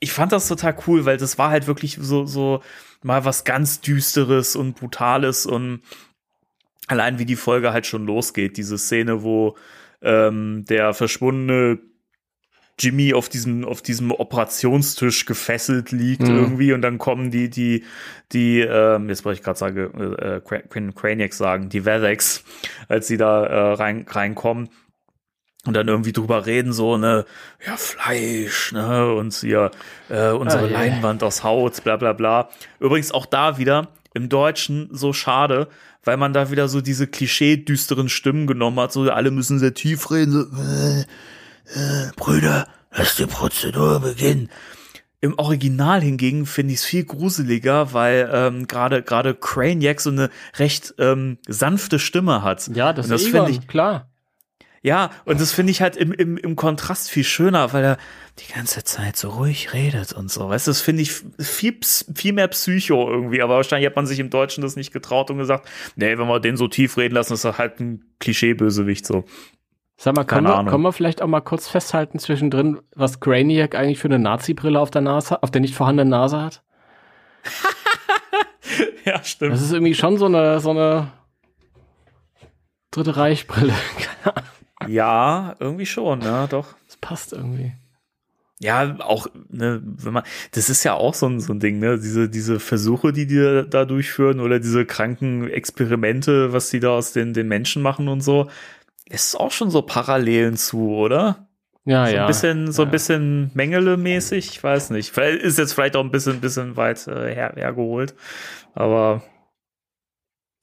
[0.00, 2.62] Ich fand das total cool, weil das war halt wirklich so, so
[3.02, 5.82] mal was ganz Düsteres und Brutales und
[6.86, 9.56] allein wie die Folge halt schon losgeht, diese Szene, wo
[10.00, 11.80] ähm, der verschwundene
[12.78, 16.36] Jimmy auf diesem auf diesem Operationstisch gefesselt liegt Mhm.
[16.36, 17.84] irgendwie und dann kommen die die
[18.32, 22.44] die ähm, jetzt wollte ich gerade sagen äh, Cran- Craniacs sagen die Vedex
[22.88, 24.68] als sie da äh, rein reinkommen
[25.66, 27.24] und dann irgendwie drüber reden so ne
[27.66, 29.70] ja Fleisch ne und hier
[30.08, 30.78] äh, unsere Ah, yeah.
[30.80, 32.48] Leinwand aus Haut bla bla bla
[32.80, 35.68] übrigens auch da wieder im Deutschen so schade
[36.04, 39.74] weil man da wieder so diese klischee düsteren Stimmen genommen hat so alle müssen sehr
[39.74, 41.04] tief reden so äh,
[41.74, 44.50] äh, Brüder, lass die Prozedur beginnen.
[45.20, 50.30] Im Original hingegen finde ich es viel gruseliger, weil ähm, gerade gerade Craniac so eine
[50.58, 52.68] recht ähm, sanfte Stimme hat.
[52.68, 54.08] Ja, das Und das ist finde ich klar.
[54.80, 57.98] ja, und das finde ich halt im, im, im Kontrast viel schöner, weil er
[58.38, 60.48] die ganze Zeit so ruhig redet und so.
[60.48, 61.80] Weißt du, das finde ich viel,
[62.14, 63.42] viel mehr Psycho irgendwie.
[63.42, 66.38] Aber wahrscheinlich hat man sich im Deutschen das nicht getraut und gesagt, nee, wenn wir
[66.38, 69.24] den so tief reden lassen, ist er halt ein Klischeebösewicht so.
[70.00, 73.98] Sag mal, können wir, können wir vielleicht auch mal kurz festhalten zwischendrin, was Graniac eigentlich
[73.98, 76.62] für eine Nazi-Brille auf der Nase, auf der nicht vorhandenen Nase hat?
[79.04, 79.54] Ja, stimmt.
[79.54, 81.10] Das ist irgendwie schon so eine, so eine
[82.90, 83.74] Dritte Reich-Brille.
[84.86, 86.76] Ja, irgendwie schon, ja, doch.
[86.86, 87.72] Das passt irgendwie.
[88.60, 90.22] Ja, auch, ne, wenn man,
[90.52, 93.64] das ist ja auch so ein, so ein Ding, ne, diese, diese Versuche, die die
[93.68, 98.20] da durchführen oder diese kranken Experimente, was die da aus den, den Menschen machen und
[98.20, 98.48] so,
[99.10, 101.48] ist auch schon so Parallelen zu, oder?
[101.84, 102.20] Ja, so ja.
[102.22, 102.92] ein bisschen, so ein ja.
[102.92, 105.10] bisschen Mengele-mäßig, ich weiß nicht.
[105.10, 108.14] Vielleicht ist jetzt vielleicht auch ein bisschen, bisschen weit äh, her, hergeholt,
[108.74, 109.22] aber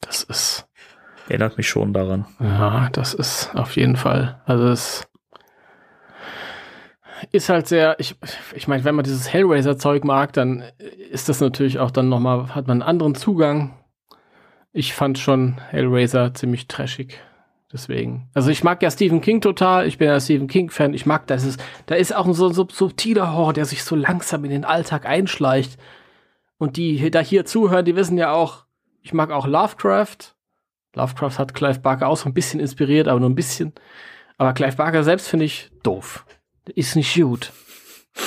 [0.01, 0.67] Das ist,
[1.27, 2.27] erinnert mich schon daran.
[2.39, 4.41] ja, das ist auf jeden Fall.
[4.45, 5.07] Also es
[7.31, 8.15] ist halt sehr, ich,
[8.53, 10.63] ich meine, wenn man dieses Hellraiser-Zeug mag, dann
[11.09, 13.73] ist das natürlich auch dann nochmal, hat man einen anderen Zugang.
[14.73, 17.19] Ich fand schon Hellraiser ziemlich trashig.
[17.75, 18.29] Deswegen.
[18.33, 19.85] Also ich mag ja Stephen King total.
[19.85, 20.93] Ich bin ja Stephen King-Fan.
[20.93, 23.97] Ich mag, das ist, da ist auch ein so, so subtiler Horror, der sich so
[23.97, 25.77] langsam in den Alltag einschleicht.
[26.57, 28.63] Und die da hier zuhören, die wissen ja auch,
[29.01, 30.35] ich mag auch Lovecraft.
[30.93, 33.73] Lovecraft hat Clive Barker auch so ein bisschen inspiriert, aber nur ein bisschen.
[34.37, 36.25] Aber Clive Barker selbst finde ich doof.
[36.75, 37.51] Ist nicht gut.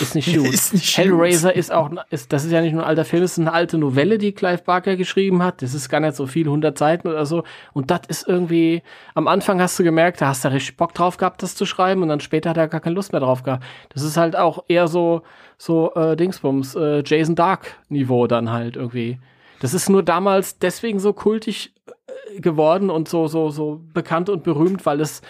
[0.01, 0.47] Ist nicht gut.
[0.53, 3.33] Ist nicht Hellraiser ist auch, ist, das ist ja nicht nur ein alter Film, es
[3.33, 5.63] ist eine alte Novelle, die Clive Barker geschrieben hat.
[5.63, 7.45] Das ist gar nicht so viel, 100 Seiten oder so.
[7.73, 8.83] Und das ist irgendwie,
[9.15, 12.03] am Anfang hast du gemerkt, da hast du richtig Bock drauf gehabt, das zu schreiben
[12.03, 13.65] und dann später hat er gar keine Lust mehr drauf gehabt.
[13.89, 15.23] Das ist halt auch eher so,
[15.57, 19.19] so, äh, Dingsbums, äh, Jason Dark Niveau dann halt irgendwie.
[19.61, 24.45] Das ist nur damals deswegen so kultig äh, geworden und so, so, so bekannt und
[24.45, 25.23] berühmt, weil es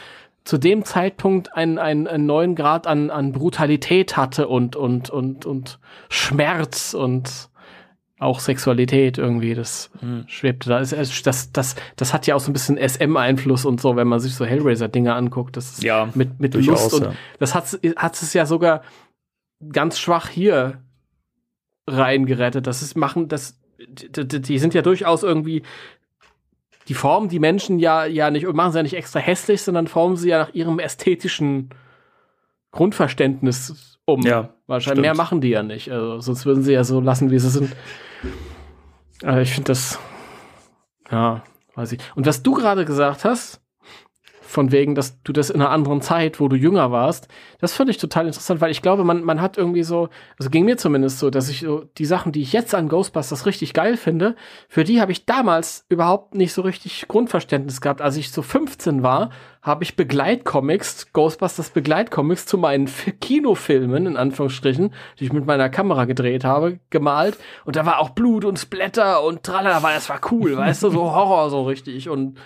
[0.48, 5.44] zu dem Zeitpunkt einen, einen, einen neuen Grad an, an Brutalität hatte und, und, und,
[5.44, 7.50] und Schmerz und
[8.18, 10.24] auch Sexualität irgendwie, das Hm.
[10.26, 10.80] schwebte da.
[10.80, 14.20] Es- Das, das, das hat ja auch so ein bisschen SM-Einfluss und so, wenn man
[14.20, 15.56] sich so Hellraiser-Dinger anguckt.
[15.58, 17.12] Das Ja, mit, mit Lust und ja.
[17.38, 18.80] das hat, hat es ja sogar
[19.70, 20.82] ganz schwach hier
[21.86, 22.66] reingerettet.
[22.66, 25.62] Das ist machen, das, die- die sind ja durchaus irgendwie,
[26.88, 29.86] die formen die Menschen ja, ja nicht, und machen sie ja nicht extra hässlich, sondern
[29.86, 31.70] formen sie ja nach ihrem ästhetischen
[32.72, 34.22] Grundverständnis um.
[34.22, 35.18] Ja, Wahrscheinlich mehr stimmt.
[35.18, 35.90] machen die ja nicht.
[35.90, 37.76] Also, sonst würden sie ja so lassen, wie sie sind.
[39.22, 39.98] Aber ich finde das,
[41.10, 41.42] ja,
[41.74, 42.00] weiß ich.
[42.14, 43.60] Und was du gerade gesagt hast,
[44.48, 47.28] von wegen, dass du das in einer anderen Zeit, wo du jünger warst,
[47.60, 50.08] das finde ich total interessant, weil ich glaube, man, man hat irgendwie so,
[50.38, 53.44] also ging mir zumindest so, dass ich so die Sachen, die ich jetzt an Ghostbusters
[53.44, 58.00] richtig geil finde, für die habe ich damals überhaupt nicht so richtig Grundverständnis gehabt.
[58.00, 59.30] Als ich so 15 war,
[59.60, 62.88] habe ich Begleitcomics, Ghostbusters Begleitcomics zu meinen
[63.20, 67.36] Kinofilmen, in Anführungsstrichen, die ich mit meiner Kamera gedreht habe, gemalt.
[67.66, 70.90] Und da war auch Blut und Splatter und tralala, weil das war cool, weißt du,
[70.90, 72.38] so Horror so richtig und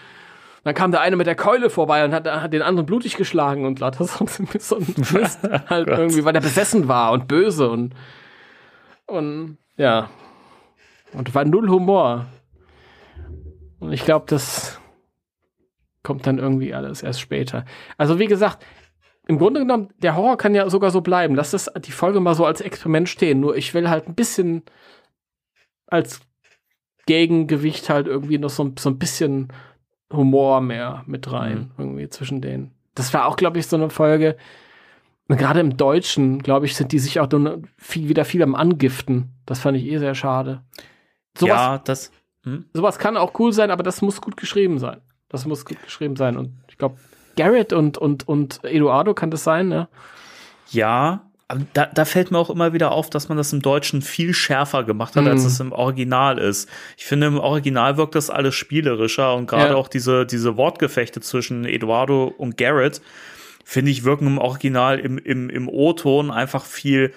[0.65, 3.65] dann kam der eine mit der Keule vorbei und hat, hat den anderen blutig geschlagen
[3.67, 4.27] und lauter so,
[4.59, 5.99] so ein Mist halt Gott.
[5.99, 7.95] irgendwie, weil der besessen war und böse und
[9.07, 10.09] und ja
[11.13, 12.27] und war null Humor.
[13.81, 14.81] Und ich glaube, das
[16.03, 17.65] kommt dann irgendwie alles erst später.
[17.99, 18.65] Also wie gesagt,
[19.27, 21.35] im Grunde genommen, der Horror kann ja sogar so bleiben.
[21.35, 23.41] Lass das die Folge mal so als Experiment stehen.
[23.41, 24.63] Nur ich will halt ein bisschen
[25.87, 26.21] als
[27.07, 29.53] Gegengewicht halt irgendwie noch so, so ein bisschen
[30.13, 32.73] Humor mehr mit rein, irgendwie zwischen denen.
[32.95, 34.37] Das war auch, glaube ich, so eine Folge.
[35.29, 38.55] und Gerade im Deutschen, glaube ich, sind die sich auch dann viel, wieder viel am
[38.55, 39.31] Angiften.
[39.47, 40.63] Das fand ich eh sehr schade.
[41.37, 42.13] Sowas, ja, das.
[42.45, 42.67] Hm?
[42.73, 45.01] sowas kann auch cool sein, aber das muss gut geschrieben sein.
[45.29, 46.37] Das muss gut geschrieben sein.
[46.37, 46.97] Und ich glaube,
[47.37, 49.89] Garrett und, und, und Eduardo kann das sein, ne?
[50.71, 51.31] Ja,
[51.74, 54.85] da, da fällt mir auch immer wieder auf, dass man das im Deutschen viel schärfer
[54.85, 55.47] gemacht hat, als Mhm.
[55.49, 56.69] es im Original ist.
[56.97, 59.77] Ich finde, im Original wirkt das alles spielerischer und gerade Ja.
[59.79, 63.01] auch diese, diese Wortgefechte zwischen Eduardo und Garrett,
[63.65, 67.12] finde ich, wirken im Original im, im, im O-Ton einfach viel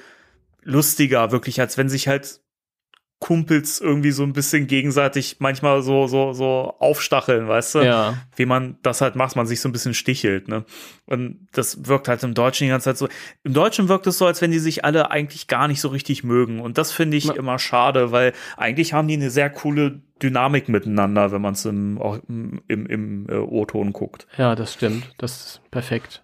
[0.63, 2.39] lustiger, wirklich, als wenn sich halt
[3.19, 7.79] Kumpels irgendwie so ein bisschen gegenseitig manchmal so, so, so aufstacheln, weißt du?
[7.79, 8.17] Ja.
[8.35, 10.65] wie man das halt macht, man sich so ein bisschen stichelt, ne?
[11.05, 13.07] Und das wirkt halt im Deutschen die ganze Zeit so.
[13.43, 16.23] Im Deutschen wirkt es so, als wenn die sich alle eigentlich gar nicht so richtig
[16.23, 16.59] mögen.
[16.59, 17.33] Und das finde ich Ja.
[17.33, 21.97] immer schade, weil eigentlich haben die eine sehr coole Dynamik miteinander, wenn man es im,
[22.27, 24.27] im, im, im äh, O-Ton guckt.
[24.37, 25.09] Ja, das stimmt.
[25.17, 26.23] Das ist perfekt.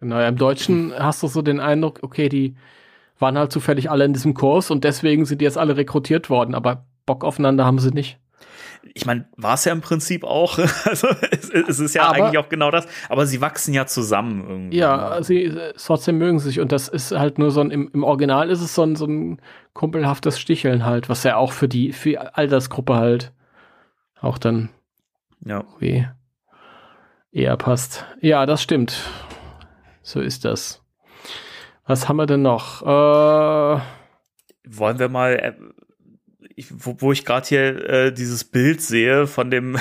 [0.00, 2.56] Genau, im Deutschen hast du so den Eindruck, okay, die
[3.18, 6.54] waren halt zufällig alle in diesem Kurs und deswegen sind die jetzt alle rekrutiert worden,
[6.54, 8.18] aber Bock aufeinander haben sie nicht.
[8.94, 10.58] Ich meine, war es ja im Prinzip auch.
[10.84, 12.86] Also es, es ist ja Aber- eigentlich auch genau das.
[13.08, 14.78] Aber sie wachsen ja zusammen irgendwie.
[14.78, 18.04] Ja, sie trotzdem mögen sie sich und das ist halt nur so ein, im, im
[18.04, 19.40] Original ist es so ein, so ein
[19.72, 23.32] kumpelhaftes Sticheln halt, was ja auch für die, für die Altersgruppe halt
[24.20, 24.70] auch dann
[25.44, 25.64] ja.
[25.78, 26.06] wie
[27.32, 28.04] eher passt.
[28.20, 29.02] Ja, das stimmt.
[30.02, 30.82] So ist das.
[31.88, 32.82] Was haben wir denn noch?
[32.82, 33.80] Äh,
[34.66, 35.54] wollen wir mal, äh,
[36.54, 39.78] ich, wo, wo ich gerade hier äh, dieses Bild sehe von dem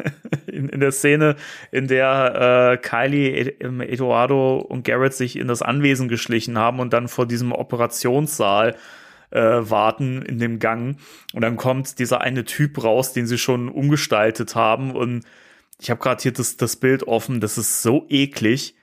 [0.46, 1.36] in, in der Szene,
[1.70, 6.80] in der äh, Kylie, Ed, ähm, Eduardo und Garrett sich in das Anwesen geschlichen haben
[6.80, 8.74] und dann vor diesem Operationssaal
[9.28, 10.96] äh, warten in dem Gang.
[11.34, 14.96] Und dann kommt dieser eine Typ raus, den sie schon umgestaltet haben.
[14.96, 15.26] Und
[15.78, 18.76] ich habe gerade hier das, das Bild offen, das ist so eklig,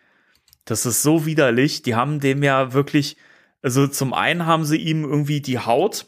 [0.67, 3.17] das ist so widerlich, die haben dem ja wirklich
[3.61, 6.05] also zum einen haben sie ihm irgendwie die Haut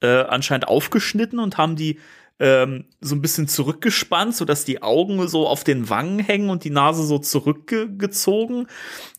[0.00, 2.00] äh, anscheinend aufgeschnitten und haben die
[2.38, 6.70] ähm, so ein bisschen zurückgespannt, sodass die Augen so auf den Wangen hängen und die
[6.70, 8.66] Nase so zurückgezogen.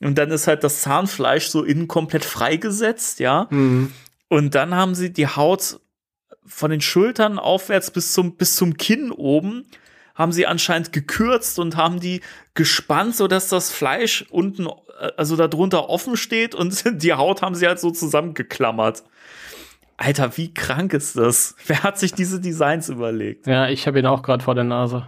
[0.01, 3.47] Und dann ist halt das Zahnfleisch so innen komplett freigesetzt, ja.
[4.27, 5.79] Und dann haben sie die Haut
[6.43, 9.67] von den Schultern aufwärts bis zum, bis zum Kinn oben
[10.15, 12.21] haben sie anscheinend gekürzt und haben die
[12.53, 17.55] gespannt, so dass das Fleisch unten, äh, also darunter offen steht und die Haut haben
[17.55, 19.03] sie halt so zusammengeklammert.
[19.97, 21.55] Alter, wie krank ist das?
[21.67, 23.47] Wer hat sich diese Designs überlegt?
[23.47, 25.07] Ja, ich habe ihn auch gerade vor der Nase.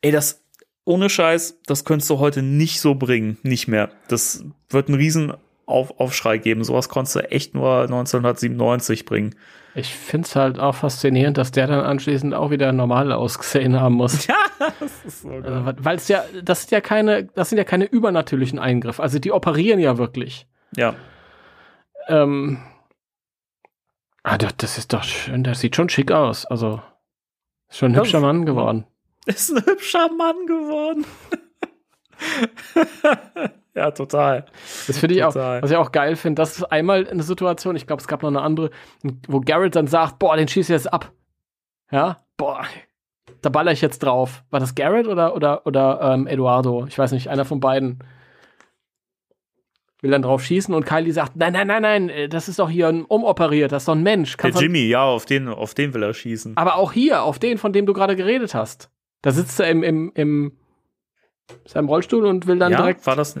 [0.00, 0.44] Ey, das
[0.84, 3.90] ohne Scheiß, das könntest du heute nicht so bringen, nicht mehr.
[4.08, 5.34] Das wird einen riesen
[5.66, 6.64] Auf Aufschrei geben.
[6.64, 9.34] Sowas konntest du echt nur 1997 bringen.
[9.78, 13.94] Ich finde es halt auch faszinierend, dass der dann anschließend auch wieder normal ausgesehen haben
[13.94, 14.26] muss.
[14.60, 15.44] Ja, das ist so geil.
[15.46, 19.00] Also, Weil es ja, das sind ja keine, das sind ja keine übernatürlichen Eingriffe.
[19.00, 20.48] Also die operieren ja wirklich.
[20.74, 20.96] Ja,
[22.08, 22.58] Ähm,
[24.24, 25.44] ah, das, ist doch schön.
[25.44, 26.44] Das sieht schon schick aus.
[26.44, 26.82] Also
[27.68, 28.84] ist schon ein hübscher Mann geworden.
[29.26, 31.06] ist ein hübscher Mann geworden.
[33.78, 34.44] ja, total.
[34.86, 35.62] Das finde ich auch, Total.
[35.62, 38.28] was ich auch geil finde, das ist einmal eine Situation, ich glaube, es gab noch
[38.28, 38.70] eine andere,
[39.26, 41.12] wo Garrett dann sagt, boah, den schieß ich jetzt ab.
[41.90, 42.64] Ja, boah,
[43.40, 44.44] da baller ich jetzt drauf.
[44.50, 46.84] War das Garrett oder, oder, oder ähm, Eduardo?
[46.86, 48.00] Ich weiß nicht, einer von beiden.
[50.00, 52.70] Will dann drauf schießen und Kylie sagt, nein, nein, nein, nein, äh, das ist doch
[52.70, 54.36] hier ein umoperiert, das ist doch ein Mensch.
[54.36, 56.56] Der Kannst doch- Jimmy, ja, auf den, auf den will er schießen.
[56.56, 58.90] aber auch hier, auf den, von dem du gerade geredet hast.
[59.22, 60.52] Da sitzt er im, im, im
[61.64, 63.38] seinem Rollstuhl und will dann ja, direkt war das.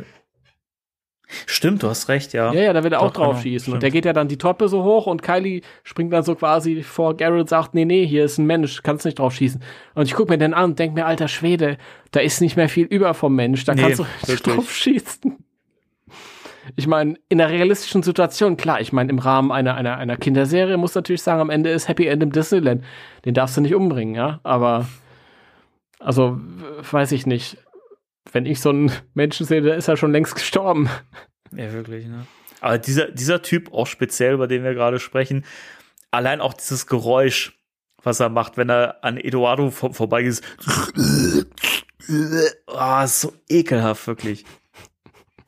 [1.46, 2.52] Stimmt, du hast recht, ja.
[2.52, 3.72] Ja, ja, da will er auch Doch, drauf genau, schießen.
[3.74, 6.82] Und der geht ja dann die Treppe so hoch und Kylie springt dann so quasi
[6.82, 9.62] vor Garrett und sagt, nee, nee, hier ist ein Mensch, kannst nicht drauf schießen.
[9.94, 11.76] Und ich guck mir den an und denk mir, alter Schwede,
[12.12, 14.56] da ist nicht mehr viel über vom Mensch, da Nee, kannst du nicht wirklich.
[14.56, 15.36] drauf schießen.
[16.76, 20.76] Ich meine, in einer realistischen Situation, klar, ich meine, im Rahmen einer, einer, einer Kinderserie
[20.76, 22.84] muss natürlich sagen, am Ende ist Happy End im Disneyland.
[23.24, 24.40] Den darfst du nicht umbringen, ja.
[24.42, 24.86] Aber,
[25.98, 26.38] also,
[26.90, 27.56] weiß ich nicht.
[28.32, 30.88] Wenn ich so einen Menschen sehe, der ist ja schon längst gestorben.
[31.52, 32.26] Ja, wirklich, ne?
[32.60, 35.44] Aber dieser, dieser Typ, auch speziell, über den wir gerade sprechen,
[36.10, 37.58] allein auch dieses Geräusch,
[38.02, 40.42] was er macht, wenn er an Eduardo vor, vorbeigeht.
[42.66, 44.44] Ah, ist so ekelhaft, wirklich.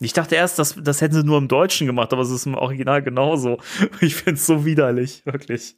[0.01, 2.55] Ich dachte erst, das, das hätten sie nur im Deutschen gemacht, aber es ist im
[2.55, 3.59] Original genauso.
[4.01, 5.77] Ich finde es so widerlich, wirklich.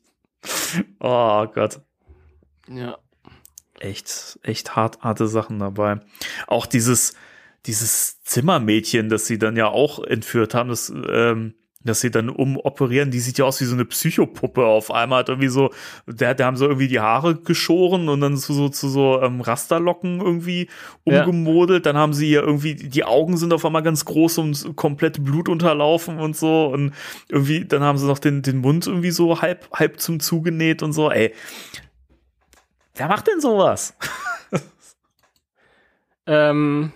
[1.00, 1.80] Oh Gott.
[2.68, 2.98] Ja.
[3.82, 6.00] Echt, echt hart, harte Sachen dabei.
[6.46, 7.14] Auch dieses,
[7.66, 11.54] dieses Zimmermädchen, das sie dann ja auch entführt haben, das, ähm,
[11.84, 15.28] dass sie dann umoperieren, die sieht ja aus wie so eine Psychopuppe auf einmal, hat
[15.30, 15.70] irgendwie so,
[16.06, 19.40] da, da haben sie irgendwie die Haare geschoren und dann zu so, zu so ähm,
[19.40, 20.68] Rasterlocken irgendwie
[21.04, 21.24] Ja.
[21.24, 25.24] umgemodelt, dann haben sie ja irgendwie, die Augen sind auf einmal ganz groß und komplett
[25.24, 26.92] blutunterlaufen und so und
[27.28, 30.92] irgendwie, dann haben sie noch den, den Mund irgendwie so halb, halb zum zugenäht und
[30.92, 31.32] so, ey.
[32.94, 33.96] Wer macht denn sowas?
[36.26, 36.92] Ähm,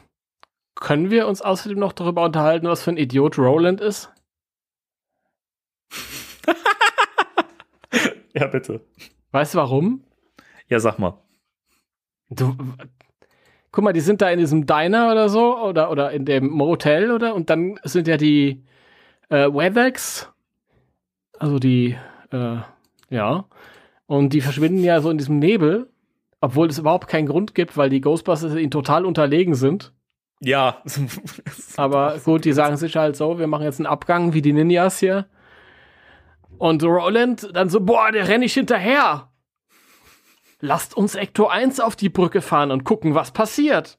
[0.76, 4.12] können wir uns außerdem noch darüber unterhalten, was für ein Idiot Roland ist?
[8.34, 8.82] Ja, bitte.
[9.30, 10.04] Weißt du warum?
[10.68, 11.14] Ja, sag mal.
[12.28, 12.54] Du,
[13.72, 17.12] guck mal, die sind da in diesem Diner oder so oder, oder in dem Motel
[17.12, 18.62] oder und dann sind ja die
[19.30, 20.30] äh, Webex,
[21.38, 21.96] also die,
[22.30, 22.58] äh,
[23.08, 23.46] ja,
[24.06, 25.90] und die verschwinden ja so in diesem Nebel,
[26.40, 29.92] obwohl es überhaupt keinen Grund gibt, weil die Ghostbusters ihnen total unterlegen sind.
[30.40, 30.82] Ja.
[31.76, 34.98] Aber gut, die sagen sich halt so, wir machen jetzt einen Abgang wie die Ninjas
[34.98, 35.26] hier.
[36.58, 39.30] Und Roland dann so, boah, der renne ich hinterher.
[40.60, 43.98] Lasst uns Ecto 1 auf die Brücke fahren und gucken, was passiert.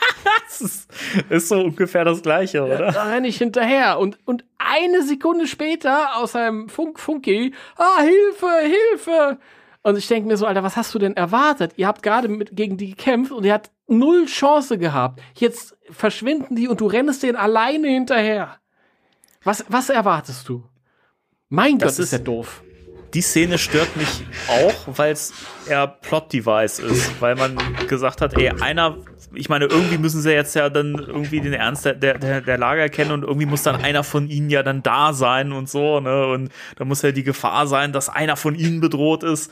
[0.46, 0.90] das ist,
[1.28, 2.92] ist so ungefähr das Gleiche, oder?
[2.92, 3.98] Da renne ich hinterher.
[3.98, 9.38] Und, und eine Sekunde später aus seinem Funk Funky, ah, Hilfe, Hilfe.
[9.82, 11.72] Und ich denke mir so, Alter, was hast du denn erwartet?
[11.76, 15.20] Ihr habt gerade mit gegen die gekämpft und ihr habt null Chance gehabt.
[15.36, 18.56] Jetzt verschwinden die und du rennst denen alleine hinterher.
[19.42, 20.64] Was, was erwartest du?
[21.48, 22.62] Mein Das Gott, ist ist- der doof.
[23.14, 25.32] Die Szene stört mich auch, weil es
[25.68, 27.58] eher Plot-Device ist, weil man
[27.88, 28.98] gesagt hat, ey, einer,
[29.34, 32.80] ich meine, irgendwie müssen sie jetzt ja dann irgendwie den Ernst der, der, der Lage
[32.80, 36.26] erkennen und irgendwie muss dann einer von ihnen ja dann da sein und so, ne?
[36.26, 39.50] Und da muss ja die Gefahr sein, dass einer von ihnen bedroht ist.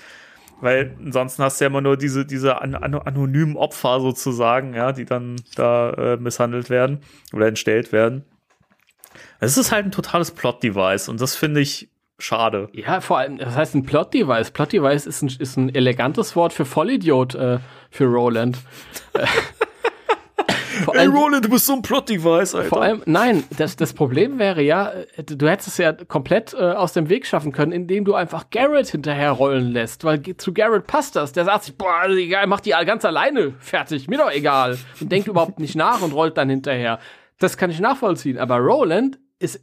[0.60, 4.93] Weil ansonsten hast du ja immer nur diese, diese an, an, anonymen Opfer sozusagen, ja,
[4.93, 7.01] die dann da äh, misshandelt werden
[7.32, 8.24] oder entstellt werden.
[9.40, 12.68] Es ist halt ein totales Plot-Device und das finde ich schade.
[12.72, 14.50] Ja, vor allem, das heißt ein Plot-Device.
[14.50, 17.58] Plot-Device ist ein, ist ein elegantes Wort für Vollidiot äh,
[17.90, 18.58] für Roland.
[19.14, 19.26] Äh,
[20.84, 22.68] vor allem- Roland, du bist so ein Plot-Device, Alter.
[22.68, 26.58] Vor allem, nein, das, das Problem wäre ja, äh, du hättest es ja komplett äh,
[26.72, 30.86] aus dem Weg schaffen können, indem du einfach Garrett hinterher rollen lässt, weil zu Garrett
[30.86, 31.32] passt das.
[31.32, 34.78] Der sagt sich, boah, also egal, mach die ganz alleine fertig, mir doch egal.
[35.00, 36.98] Und denkt überhaupt nicht nach und rollt dann hinterher.
[37.38, 38.38] Das kann ich nachvollziehen.
[38.38, 39.60] Aber Roland ist,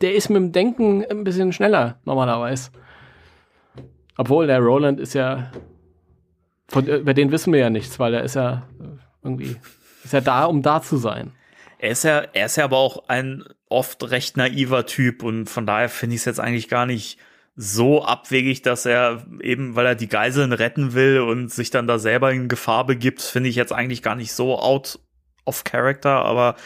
[0.00, 2.70] der ist mit dem Denken ein bisschen schneller, normalerweise.
[4.16, 5.50] Obwohl, der Roland ist ja,
[6.68, 8.84] Von, über den wissen wir ja nichts, weil er ist ja äh,
[9.22, 9.56] irgendwie,
[10.04, 11.32] ist ja da, um da zu sein.
[11.78, 15.66] Er ist ja, er ist ja aber auch ein oft recht naiver Typ und von
[15.66, 17.18] daher finde ich es jetzt eigentlich gar nicht
[17.56, 21.98] so abwegig, dass er eben, weil er die Geiseln retten will und sich dann da
[21.98, 24.98] selber in Gefahr begibt, finde ich jetzt eigentlich gar nicht so out
[25.44, 26.56] of character, aber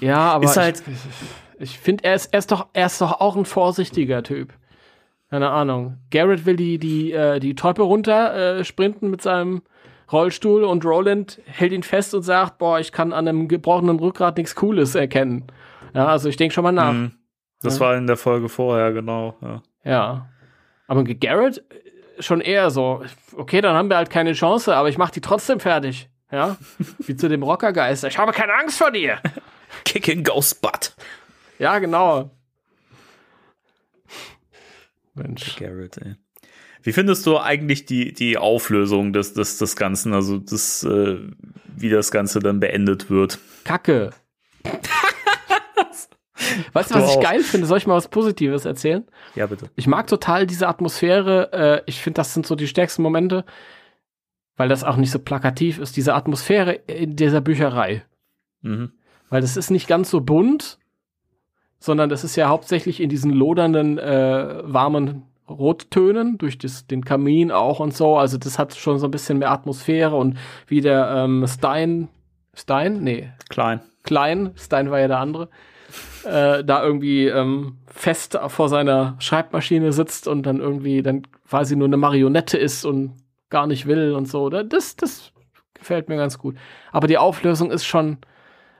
[0.00, 0.94] Ja, aber Ist halt- ich,
[1.58, 4.52] ich finde, er ist, er, ist doch, er ist doch auch ein vorsichtiger Typ.
[5.30, 5.98] Keine Ahnung.
[6.10, 9.62] Garrett will die, die, äh, die Treppe runter äh, sprinten mit seinem
[10.12, 14.36] Rollstuhl und Roland hält ihn fest und sagt, boah, ich kann an einem gebrochenen Rückgrat
[14.36, 15.46] nichts Cooles erkennen.
[15.94, 16.92] Ja, also ich denke schon mal nach.
[16.92, 17.10] mh,
[17.62, 17.86] das Ja.
[17.86, 19.34] war in der Folge vorher, genau.
[19.42, 19.62] Ja.
[19.84, 20.28] Ja.
[20.86, 23.02] Aber Garrett äh, schon eher so,
[23.36, 26.08] okay, dann haben wir halt keine Chance, aber ich mach die trotzdem fertig.
[26.30, 26.56] Ja?
[26.98, 28.04] Wie zu dem Rockergeist.
[28.04, 29.18] Ich habe keine Angst vor dir.
[29.84, 30.94] Kicking Ghost Butt.
[31.58, 32.30] Ja, genau.
[35.14, 35.56] Mensch.
[35.56, 36.16] Garrett, ey.
[36.82, 41.18] Wie findest du eigentlich die, die Auflösung des, des, des Ganzen, also das, äh,
[41.66, 43.40] wie das Ganze dann beendet wird?
[43.64, 44.10] Kacke.
[46.72, 47.66] weißt du, was ich geil finde?
[47.66, 49.04] Soll ich mal was Positives erzählen?
[49.34, 49.68] Ja, bitte.
[49.74, 51.52] Ich mag total diese Atmosphäre.
[51.52, 53.44] Äh, ich finde, das sind so die stärksten Momente,
[54.56, 55.96] weil das auch nicht so plakativ ist.
[55.96, 58.04] Diese Atmosphäre in dieser Bücherei.
[58.62, 58.92] Mhm.
[59.28, 60.78] Weil das ist nicht ganz so bunt,
[61.78, 67.52] sondern das ist ja hauptsächlich in diesen lodernden, äh, warmen Rottönen, durch das, den Kamin
[67.52, 68.16] auch und so.
[68.16, 70.36] Also das hat schon so ein bisschen mehr Atmosphäre und
[70.66, 72.08] wie der ähm, Stein,
[72.54, 73.02] Stein?
[73.02, 73.80] Nee, Klein.
[74.02, 75.48] Klein, Stein war ja der andere,
[76.24, 81.86] äh, da irgendwie ähm, fest vor seiner Schreibmaschine sitzt und dann irgendwie dann quasi nur
[81.88, 83.12] eine Marionette ist und
[83.50, 84.48] gar nicht will und so.
[84.50, 85.32] Da- Das, das
[85.74, 86.56] gefällt mir ganz gut.
[86.92, 88.18] Aber die Auflösung ist schon,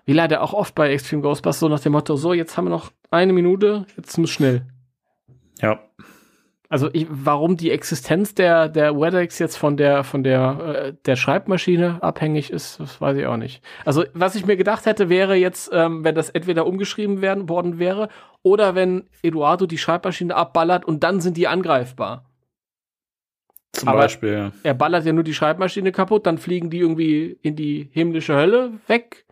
[0.07, 2.71] wie leider auch oft bei Extreme Ghostbusters, so nach dem Motto, so, jetzt haben wir
[2.71, 4.67] noch eine Minute, jetzt muss schnell.
[5.61, 5.81] Ja.
[6.69, 11.15] Also ich, warum die Existenz der, der WebEx jetzt von der, von der, äh, der
[11.15, 13.63] Schreibmaschine abhängig ist, das weiß ich auch nicht.
[13.85, 17.79] Also was ich mir gedacht hätte, wäre jetzt, ähm, wenn das entweder umgeschrieben werden, worden
[17.79, 18.09] wäre
[18.43, 22.25] oder wenn Eduardo die Schreibmaschine abballert und dann sind die angreifbar.
[23.73, 24.51] Zum Aber- Beispiel.
[24.65, 28.73] Er ballert ja nur die Schreibmaschine kaputt, dann fliegen die irgendwie in die himmlische Hölle
[28.89, 29.26] weg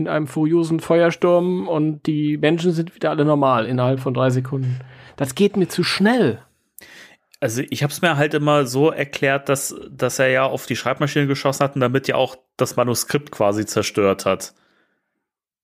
[0.00, 4.80] in einem furiosen Feuersturm und die Menschen sind wieder alle normal innerhalb von drei Sekunden.
[5.16, 6.42] Das geht mir zu schnell.
[7.40, 10.76] Also ich habe es mir halt immer so erklärt, dass, dass er ja auf die
[10.76, 14.54] Schreibmaschine geschossen hat und damit ja auch das Manuskript quasi zerstört hat.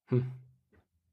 [0.08, 0.26] Hm.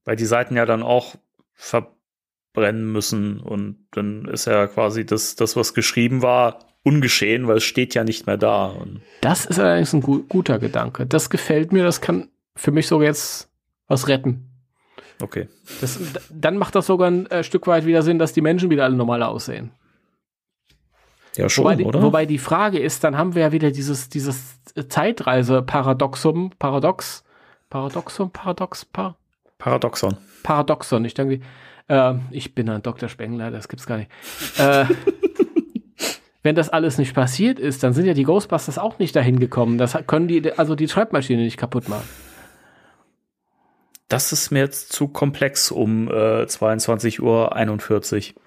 [0.06, 1.16] Weil die Seiten ja dann auch
[1.54, 7.64] verbrennen müssen und dann ist ja quasi das, das was geschrieben war, ungeschehen, weil es
[7.64, 8.76] steht ja nicht mehr da.
[9.22, 11.06] Das ist allerdings ein gu guter Gedanke.
[11.06, 13.50] Das gefällt mir, das kann für mich sogar jetzt
[13.88, 14.50] was retten.
[15.22, 15.48] okay.
[15.82, 16.00] Das,
[16.32, 18.96] dann macht das sogar ein äh, Stück weit wieder Sinn, dass die Menschen wieder alle
[18.96, 19.72] normal aussehen.
[21.36, 22.02] Ja, schon, Wobei die, oder?
[22.02, 27.24] wobei die Frage ist, dann haben wir ja wieder dieses, dieses Zeitreise-Paradoxum, Paradox,
[27.70, 29.18] Paradoxum, Paradox, Par
[29.58, 30.18] Paradoxon.
[30.44, 31.06] Paradoxon.
[31.06, 31.40] Ich denke,
[31.88, 33.10] äh, ich bin ein Dr.
[33.10, 34.12] Spengler, das gibt's gar nicht.
[34.58, 34.86] Äh,
[36.44, 39.78] wenn das alles nicht passiert ist, dann sind ja die Ghostbusters auch nicht dahin gekommen.
[39.78, 42.08] Das können die, also die Schreibmaschine nicht kaputt machen.
[44.14, 48.42] Das ist mir jetzt zu komplex um äh, 22.41 Uhr.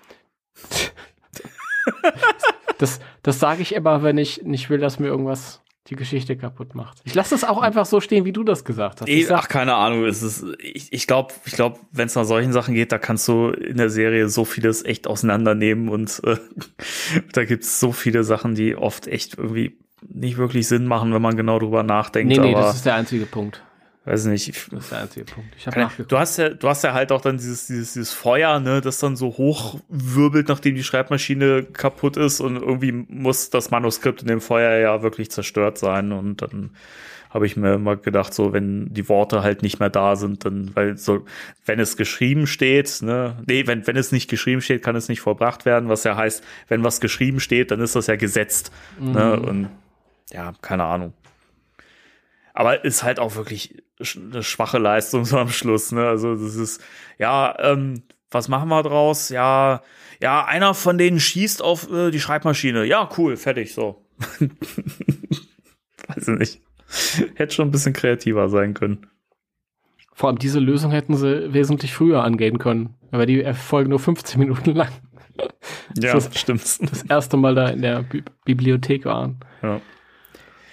[2.79, 6.75] Das, das sage ich immer, wenn ich nicht will, dass mir irgendwas die Geschichte kaputt
[6.75, 6.99] macht.
[7.05, 9.09] Ich lasse das auch einfach so stehen, wie du das gesagt hast.
[9.09, 10.05] Ich ach, sag, keine Ahnung.
[10.05, 13.29] Es ist, ich ich glaube, ich glaub, wenn es nach solchen Sachen geht, da kannst
[13.29, 16.37] du in der Serie so vieles echt auseinandernehmen und äh,
[17.33, 21.37] da gibt's so viele Sachen, die oft echt irgendwie nicht wirklich Sinn machen, wenn man
[21.37, 22.29] genau drüber nachdenkt.
[22.29, 23.63] nee, nee, das ist der einzige Punkt.
[24.07, 24.49] Weiß nicht.
[24.49, 25.51] Ich, Das ist der einzige Punkt.
[25.59, 26.13] Ich habe nachgeguckt.
[26.13, 28.99] du hast ja, du hast ja halt auch dann dieses, dieses, dieses Feuer, ne, das
[28.99, 34.41] dann so hochwirbelt, nachdem die Schreibmaschine kaputt ist und irgendwie muss das Manuskript in dem
[34.41, 36.71] Feuer ja wirklich zerstört sein und dann
[37.31, 40.71] habe ich mir immer gedacht, so wenn die Worte halt nicht mehr da sind, dann
[40.75, 41.27] weil so
[41.67, 45.21] wenn es geschrieben steht, ne, nee, wenn wenn es nicht geschrieben steht, kann es nicht
[45.21, 48.71] vollbracht werden, was ja heißt, wenn was geschrieben steht, dann ist das ja gesetzt,
[49.01, 49.69] ne, und
[50.33, 51.13] ja, keine Ahnung.
[52.57, 53.83] Aber ist halt auch wirklich
[54.33, 56.09] eine schwache Leistung so am Schluss, ne?
[56.09, 56.83] Also das ist,
[57.19, 59.29] ja, ähm, was machen wir draus?
[59.29, 59.83] Ja,
[60.23, 62.85] ja, einer von denen schießt auf äh, die Schreibmaschine.
[62.87, 64.03] Ja, cool, fertig, so.
[66.09, 66.61] Weiß ich nicht.
[67.35, 69.07] Hätte schon ein bisschen kreativer sein können.
[70.15, 72.95] Vor allem diese Lösung hätten sie wesentlich früher angehen können.
[73.11, 74.89] Aber die Folge nur 15 Minuten lang.
[75.99, 76.63] Ja, Das- stimmt.
[76.63, 79.39] Das erste Mal da in der Bi Bibliothek waren.
[79.63, 79.83] Ja.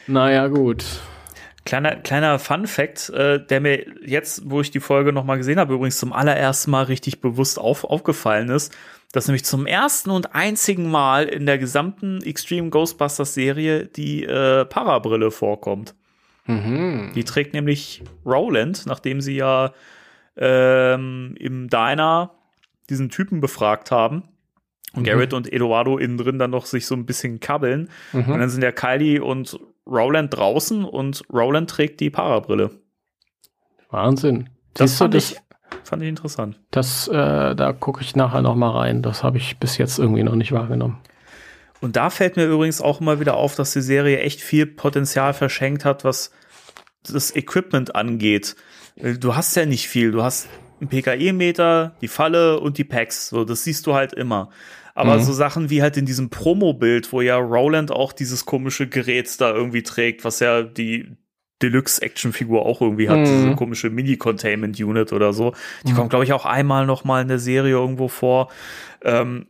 [0.08, 0.86] Naja, gut.
[1.66, 5.74] Kleiner, kleiner Fun Fact, äh, der mir jetzt, wo ich die Folge nochmal gesehen habe,
[5.74, 8.76] übrigens zum allerersten Mal richtig bewusst auf, aufgefallen ist.
[9.14, 14.66] dass nämlich zum ersten und einzigen Mal in der gesamten Extreme Ghostbusters Serie die äh,
[14.66, 15.94] Parabrille vorkommt.
[16.48, 17.12] Mhm.
[17.14, 19.72] Die trägt nämlich Roland, nachdem sie ja
[20.36, 22.32] ähm, im Diner
[22.90, 24.24] diesen Typen befragt haben.
[24.96, 27.90] Und Garrett und Eduardo innen drin dann noch sich so ein bisschen kabbeln.
[28.14, 32.72] Und dann sind ja Kylie und Roland draußen und Roland trägt die Parabrille.
[33.90, 34.50] Wahnsinn.
[34.74, 35.38] Das Siehst du, fand das, ich,
[35.84, 36.60] fand ich interessant.
[36.72, 39.02] das äh, da gucke ich nachher noch mal rein.
[39.02, 41.00] Das habe ich bis jetzt irgendwie noch nicht wahrgenommen.
[41.82, 45.34] Und da fällt mir übrigens auch immer wieder auf, dass die Serie echt viel Potenzial
[45.34, 46.32] verschenkt hat, was
[47.04, 48.56] das Equipment angeht.
[48.96, 50.12] Du hast ja nicht viel.
[50.12, 50.48] Du hast
[50.80, 53.30] einen PKE-Meter, die Falle und die Packs.
[53.30, 54.50] So, das siehst du halt immer.
[54.96, 59.42] Aber so Sachen wie halt in diesem Promo-Bild, wo ja Roland auch dieses komische Gerät
[59.42, 61.18] da irgendwie trägt, was ja die
[61.64, 65.54] Deluxe-Action-Figur auch irgendwie hat, diese komische Mini-Containment-Unit oder so.
[65.88, 68.50] Die kommt, glaube ich, auch einmal noch mal in der Serie irgendwo vor.
[69.04, 69.48] Ähm,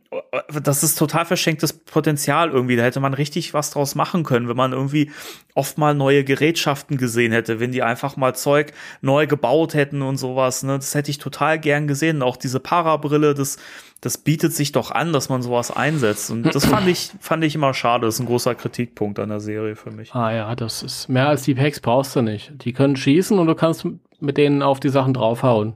[0.64, 2.76] das ist total verschenktes Potenzial irgendwie.
[2.76, 5.12] Da hätte man richtig was draus machen können, wenn man irgendwie
[5.54, 10.18] oft mal neue Gerätschaften gesehen hätte, wenn die einfach mal Zeug neu gebaut hätten und
[10.18, 10.64] sowas.
[10.64, 10.74] Ne?
[10.74, 12.24] Das hätte ich total gern gesehen.
[12.24, 13.58] Auch diese Parabrille, das,
[14.02, 16.32] das bietet sich doch an, dass man sowas einsetzt.
[16.32, 18.08] Und das fand ich, fand ich immer schade.
[18.08, 20.16] Das ist ein großer Kritikpunkt an der Serie für mich.
[20.16, 22.54] Ah ja, das ist mehr als die Packs brauchst du nicht.
[22.66, 23.86] Die können schießen und du kannst
[24.20, 25.74] mit denen auf die Sachen draufhauen.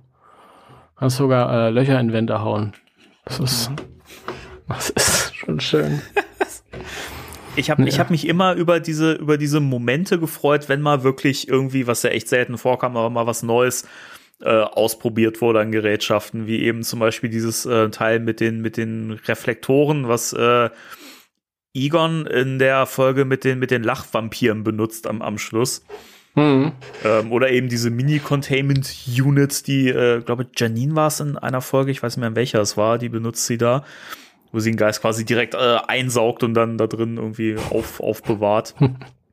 [0.95, 2.73] Kannst sogar äh, Löcher in Wände hauen.
[3.27, 3.71] Das ist,
[4.67, 6.01] das ist schon schön.
[7.59, 11.47] Ich habe ich hab mich immer über diese, über diese Momente gefreut, wenn mal wirklich
[11.47, 13.87] irgendwie, was ja echt selten vorkam, aber mal was Neues
[14.41, 18.77] äh, ausprobiert wurde an Gerätschaften, wie eben zum Beispiel dieses äh, Teil mit den, mit
[18.77, 20.69] den Reflektoren, was äh,
[21.73, 25.83] Egon in der Folge mit den, mit den Lachvampiren benutzt am, am Schluss.
[26.37, 26.71] Hm.
[27.03, 32.03] Ähm, oder eben diese Mini-Containment-Units, die, äh, glaube Janine war es in einer Folge, ich
[32.03, 33.83] weiß nicht mehr, in welcher es war, die benutzt sie da,
[34.51, 38.75] wo sie den Geist quasi direkt äh, einsaugt und dann da drin irgendwie auf, aufbewahrt.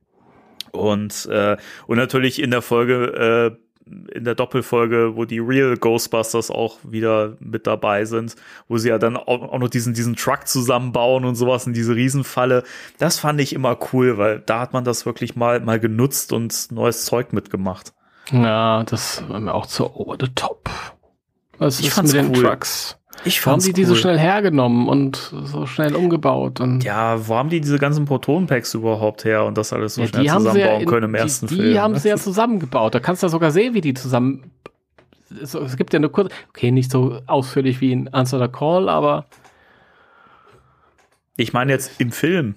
[0.72, 6.50] und, äh, und natürlich in der Folge, äh, in der Doppelfolge, wo die Real Ghostbusters
[6.50, 8.36] auch wieder mit dabei sind,
[8.68, 12.64] wo sie ja dann auch, noch diesen, diesen Truck zusammenbauen und sowas in diese Riesenfalle.
[12.98, 16.72] Das fand ich immer cool, weil da hat man das wirklich mal, mal genutzt und
[16.72, 17.92] neues Zeug mitgemacht.
[18.32, 20.70] Ja, das war mir auch zu over the top.
[21.58, 22.42] Was Ich ist fand's mit den cool.
[22.44, 22.98] Trucks?
[23.24, 23.98] Ich Warum fand's die die so cool.
[23.98, 26.60] schnell hergenommen und so schnell umgebaut?
[26.60, 30.08] Und Ja, wo haben die diese ganzen Proton-Packs überhaupt her und das alles so Ja,
[30.08, 31.72] schnell die haben ja zusammenbauen in, können im die, ersten die Film?
[31.72, 31.80] ne?
[31.80, 32.94] haben sie ja zusammengebaut.
[32.94, 34.50] Da kannst du ja sogar sehen, wie die zusammen.
[35.42, 38.88] Es, es gibt ja nur kurz, okay, nicht so ausführlich wie in Answer the Call,
[38.88, 39.26] aber
[41.36, 42.54] ich meine jetzt im Film.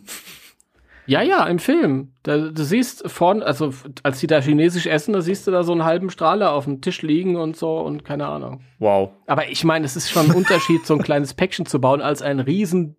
[1.07, 2.11] Ja, ja, im Film.
[2.23, 3.73] Da, du siehst vorne, also
[4.03, 6.81] als die da chinesisch essen, da siehst du da so einen halben Strahler auf dem
[6.81, 8.61] Tisch liegen und so und keine Ahnung.
[8.79, 9.11] Wow.
[9.25, 12.21] Aber ich meine, es ist schon ein Unterschied, so ein kleines Päckchen zu bauen, als
[12.21, 12.97] ein riesen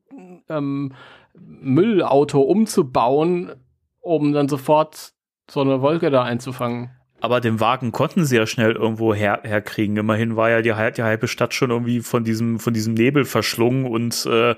[0.48, 0.94] ähm,
[1.34, 3.52] Müllauto umzubauen,
[4.00, 5.12] um dann sofort
[5.50, 6.90] so eine Wolke da einzufangen.
[7.20, 9.96] Aber den Wagen konnten sie ja schnell irgendwo her herkriegen.
[9.96, 13.86] Immerhin war ja die, die halbe Stadt schon irgendwie von diesem, von diesem Nebel verschlungen
[13.86, 14.54] und äh,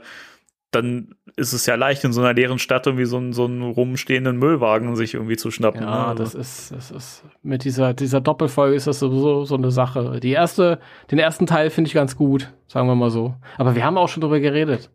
[0.71, 3.63] dann ist es ja leicht, in so einer leeren Stadt irgendwie so einen, so einen
[3.63, 5.83] rumstehenden Müllwagen sich irgendwie zu schnappen.
[5.83, 6.15] Ja, ne?
[6.15, 10.21] das ist, das ist mit dieser, dieser Doppelfolge ist das sowieso so eine Sache.
[10.21, 10.79] Die erste,
[11.11, 13.35] den ersten Teil finde ich ganz gut, sagen wir mal so.
[13.59, 14.91] Aber wir haben auch schon drüber geredet.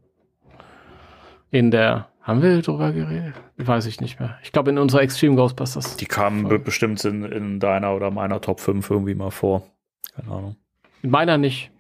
[1.52, 3.34] In der, haben wir drüber geredet?
[3.58, 4.38] Weiß ich nicht mehr.
[4.44, 5.98] Ich glaube in unserer Extreme Ghostbusters.
[5.98, 9.64] Die kamen be bestimmt in, in deiner oder meiner Top 5 irgendwie mal vor.
[10.16, 10.56] Keine Ahnung.
[11.02, 11.72] In meiner nicht.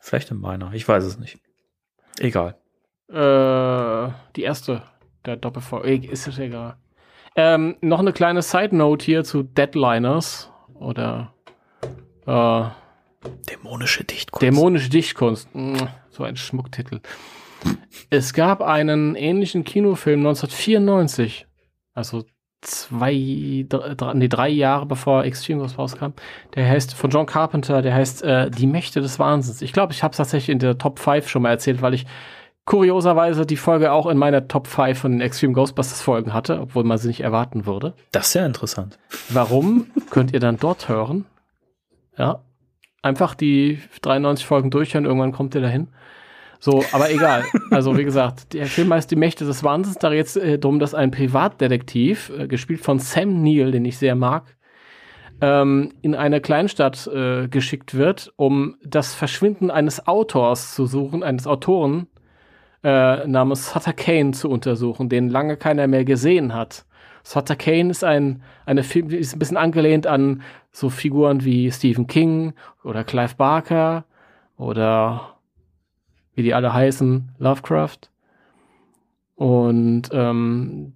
[0.00, 0.72] Vielleicht in meiner.
[0.74, 1.38] Ich weiß es nicht.
[2.18, 2.57] Egal.
[3.08, 4.82] Äh, die erste
[5.24, 5.88] der Doppelfolge.
[5.88, 6.76] Eh, Ist es egal.
[7.36, 11.32] Ähm, noch eine kleine Side Note hier zu Deadliners oder
[12.26, 12.64] äh,
[13.50, 14.42] Dämonische Dichtkunst.
[14.42, 15.48] Dämonische Dichtkunst.
[15.54, 15.76] Mm,
[16.10, 17.00] So ein Schmucktitel.
[18.10, 21.46] Es gab einen ähnlichen Kinofilm 1994,
[21.94, 22.24] also
[22.60, 26.12] zwei, drei, drei- nee, drei Jahre bevor Extreme Ghost rauskam.
[26.54, 29.62] Der heißt von John Carpenter, der heißt äh, Die Mächte des Wahnsinns.
[29.62, 32.06] Ich glaube, ich habe es tatsächlich in der Top 5 schon mal erzählt, weil ich
[32.68, 36.84] kurioserweise die Folge auch in meiner Top 5 von den Extreme Ghostbusters Folgen hatte, obwohl
[36.84, 37.94] man sie nicht erwarten würde.
[38.12, 38.98] Das ist ja interessant.
[39.30, 41.24] Warum könnt ihr dann dort hören?
[42.18, 42.42] Ja.
[43.00, 45.88] Einfach die 93 Folgen durchhören, irgendwann kommt ihr dahin.
[46.60, 47.44] So, aber egal.
[47.70, 49.96] Also, wie gesagt, der Film heißt Die Mächte des Wahnsinns.
[49.96, 53.96] Da geht es äh, darum, dass ein Privatdetektiv, äh, gespielt von Sam Neill, den ich
[53.96, 54.44] sehr mag,
[55.40, 61.46] ähm, in eine Kleinstadt äh, geschickt wird, um das Verschwinden eines Autors zu suchen, eines
[61.46, 62.08] Autoren
[62.82, 66.84] äh, namens Sutter Kane zu untersuchen, den lange keiner mehr gesehen hat.
[67.22, 72.06] Sutter Kane ist ein eine Film, ist ein bisschen angelehnt an so Figuren wie Stephen
[72.06, 72.52] King
[72.84, 74.04] oder Clive Barker
[74.56, 75.38] oder
[76.34, 78.10] wie die alle heißen, Lovecraft.
[79.34, 80.92] Und ähm,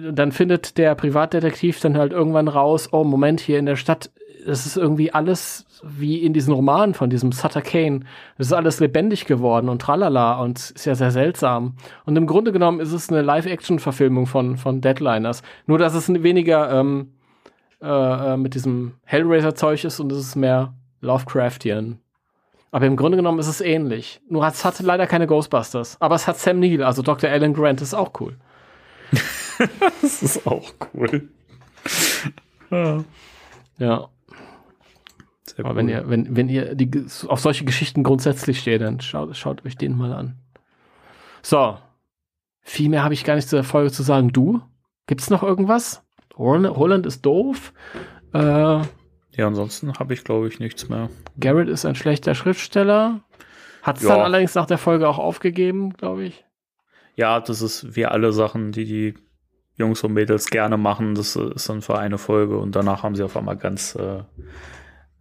[0.00, 4.10] dann findet der Privatdetektiv dann halt irgendwann raus, oh Moment, hier in der Stadt,
[4.46, 8.00] das ist irgendwie alles wie in diesen Romanen von diesem Sutter Kane.
[8.38, 11.74] Das ist alles lebendig geworden und tralala und ist ja sehr seltsam.
[12.04, 15.42] Und im Grunde genommen ist es eine Live-Action-Verfilmung von, von Deadliners.
[15.66, 17.12] Nur, dass es weniger ähm,
[17.80, 17.86] äh,
[18.34, 21.98] äh, mit diesem Hellraiser-Zeug ist und es ist mehr Lovecraftian.
[22.70, 24.20] Aber im Grunde genommen ist es ähnlich.
[24.28, 25.96] Nur es hat leider keine Ghostbusters.
[26.00, 27.28] Aber es hat Sam Neill, also Dr.
[27.28, 28.36] Alan Grant, das ist auch cool.
[30.00, 31.28] Das ist auch cool.
[32.70, 33.04] Ja,
[33.78, 34.08] Ja.
[35.56, 36.90] Sehr Aber wenn ihr, wenn, wenn ihr die,
[37.28, 40.38] auf solche Geschichten grundsätzlich steht, dann schaut, schaut euch den mal an.
[41.42, 41.78] So.
[42.60, 44.32] Viel mehr habe ich gar nicht zu der Folge zu sagen.
[44.32, 44.60] Du?
[45.06, 46.02] Gibt's noch irgendwas?
[46.36, 47.72] Holland, Holland ist doof.
[48.32, 51.08] Äh, Ja, ansonsten habe ich, glaube ich, nichts mehr.
[51.40, 53.20] Garrett ist ein schlechter Schriftsteller.
[53.82, 54.10] Hat es Ja.
[54.10, 56.44] dann allerdings nach der Folge auch aufgegeben, glaube ich.
[57.16, 59.14] Ja, das ist wie alle Sachen, die die
[59.76, 61.14] Jungs und Mädels gerne machen.
[61.14, 64.22] Das ist dann für eine Folge und danach haben sie auf einmal ganz äh,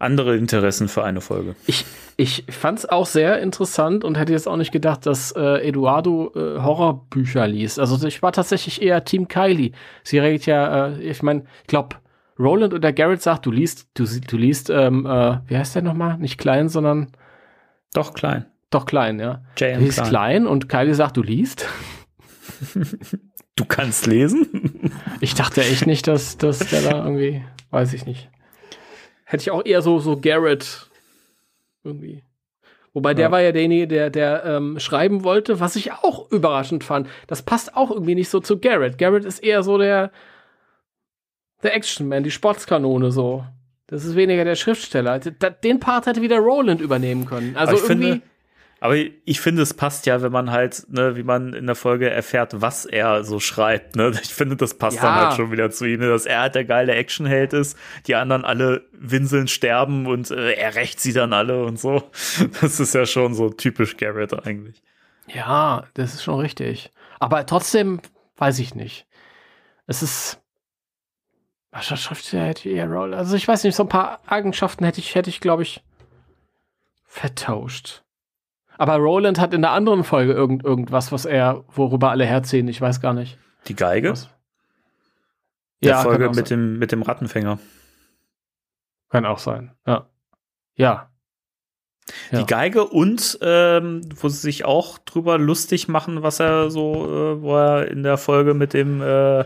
[0.01, 1.55] andere Interessen für eine Folge.
[1.67, 1.85] Ich,
[2.17, 6.31] ich fand es auch sehr interessant und hätte jetzt auch nicht gedacht, dass äh, Eduardo
[6.35, 7.79] äh, Horrorbücher liest.
[7.79, 9.71] Also ich war tatsächlich eher Team Kylie.
[10.03, 11.97] Sie redet ja, äh, ich meine, ich glaube,
[12.39, 16.17] Roland oder Garrett sagt, du liest, du, du liest, ähm, äh, wie heißt der nochmal?
[16.17, 17.11] Nicht klein, sondern
[17.93, 18.45] Doch, klein.
[18.71, 19.43] doch klein, ja.
[19.57, 19.79] J.M.
[19.79, 20.09] Du liest Klein.
[20.09, 21.67] klein und Kylie sagt, du liest.
[23.57, 24.91] Du kannst lesen?
[25.19, 28.29] Ich dachte echt nicht, dass, dass der da irgendwie, weiß ich nicht.
[29.31, 30.89] Hätte ich auch eher so, so Garrett
[31.85, 32.21] irgendwie.
[32.93, 33.31] Wobei der Ja.
[33.31, 37.07] war ja derjenige, der, der ähm, schreiben wollte, was ich auch überraschend fand.
[37.27, 38.97] Das passt auch irgendwie nicht so zu Garrett.
[38.97, 40.11] Garrett ist eher so der,
[41.63, 43.45] der Actionman, die Sportskanone so.
[43.87, 45.19] Das ist weniger der Schriftsteller.
[45.19, 47.55] Den Part hätte wieder Roland übernehmen können.
[47.55, 47.87] Also irgendwie.
[47.87, 48.21] finde,
[48.81, 52.09] aber ich finde, es passt ja, wenn man halt, ne, wie man in der Folge
[52.09, 53.95] erfährt, was er so schreibt.
[53.95, 54.11] Ne?
[54.23, 55.03] Ich finde, das passt Ja.
[55.03, 57.77] dann halt schon wieder zu ihm, ne, dass er halt der geile Actionheld ist,
[58.07, 62.09] die anderen alle winseln, sterben und äh, er rächt sie dann alle und so.
[62.59, 64.81] Das ist ja schon so typisch Garrett eigentlich.
[65.27, 66.91] Ja, das ist schon richtig.
[67.19, 68.01] Aber trotzdem
[68.37, 69.05] weiß ich nicht.
[69.85, 70.39] Es ist.
[71.71, 73.13] Was ich eher Roll.
[73.13, 75.83] Also ich weiß nicht, so ein paar Eigenschaften hätte ich, hätte ich, glaube ich,
[77.05, 78.01] vertauscht.
[78.77, 82.67] Aber Roland hat in der anderen Folge irgend, irgendwas, was er, worüber alle herziehen.
[82.67, 83.37] Ich weiß gar nicht.
[83.67, 84.11] Die Geige?
[84.11, 84.29] Was?
[85.83, 86.45] Der Ja, Folge mit sein.
[86.45, 87.59] dem, mit dem Rattenfänger.
[89.09, 89.71] Kann auch sein.
[89.85, 90.07] Ja.
[90.75, 91.07] Ja.
[92.31, 92.39] Ja.
[92.39, 97.41] Die Geige und ähm, wo sie sich auch drüber lustig machen, was er so, äh,
[97.41, 99.45] wo er in der Folge mit dem, äh,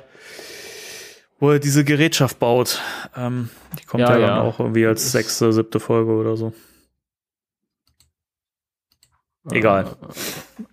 [1.39, 2.81] wo er diese Gerätschaft baut.
[3.15, 3.49] Ähm,
[3.79, 4.41] die kommt Ja, ja, dann ja.
[4.41, 6.53] auch irgendwie als sechste, siebte Folge oder so.
[9.51, 9.95] Egal.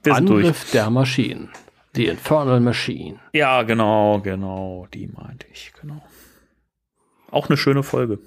[0.02, 0.44] Wir sind durch.
[0.46, 1.50] Angriff der Maschinen.
[1.94, 3.20] Die Infernal Machine.
[3.34, 6.02] Ja, genau, genau, die meinte ich, genau.
[7.30, 8.18] Auch eine schöne Folge.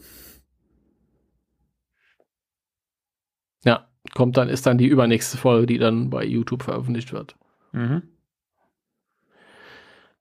[3.63, 3.87] Ja.
[4.13, 7.35] Kommt dann, ist dann die übernächste Folge, die dann bei YouTube veröffentlicht wird.
[7.71, 8.03] Mhm.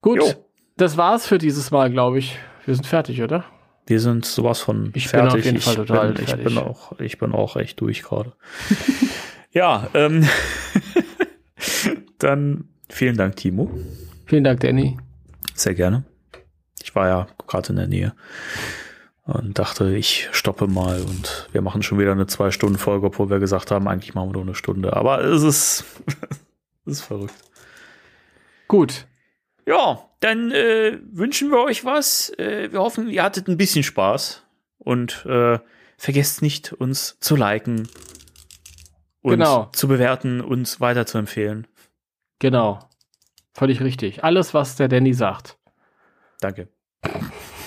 [0.01, 0.33] Gut, Jo.
[0.77, 2.39] das war's für dieses Mal, glaube ich.
[2.65, 3.45] Wir sind fertig, oder?
[3.87, 5.35] Wir sind sowas von Ich bin fertig.
[5.41, 6.45] auf jeden Fall total bin, ich fertig.
[6.47, 8.33] bin auch, ich bin auch echt durch gerade.
[9.55, 10.28] ja, ähm,
[12.18, 13.70] dann vielen Dank, Timo.
[14.26, 14.98] Vielen Dank, Danny.
[15.55, 16.05] Sehr gerne.
[16.82, 18.14] Ich war ja gerade in der Nähe
[19.24, 23.31] und dachte, ich stoppe mal und wir machen schon wieder eine zwei Stunden Folge, obwohl
[23.31, 24.94] wir gesagt haben, eigentlich machen wir nur eine Stunde.
[24.94, 25.85] Aber es ist,
[26.85, 27.35] es ist verrückt.
[28.68, 29.06] Gut.
[29.66, 32.31] Ja, dann äh, wünschen wir euch was.
[32.39, 34.43] Äh, wir hoffen, ihr hattet ein bisschen Spaß.
[34.78, 35.59] Und äh,
[35.97, 37.89] vergesst nicht, uns zu liken
[39.25, 39.71] und Genau.
[39.73, 41.67] zu bewerten und weiter zu empfehlen.
[42.39, 42.79] Genau.
[43.55, 44.23] Völlig richtig.
[44.23, 45.57] Alles, was der Danny sagt.
[46.41, 46.69] Danke.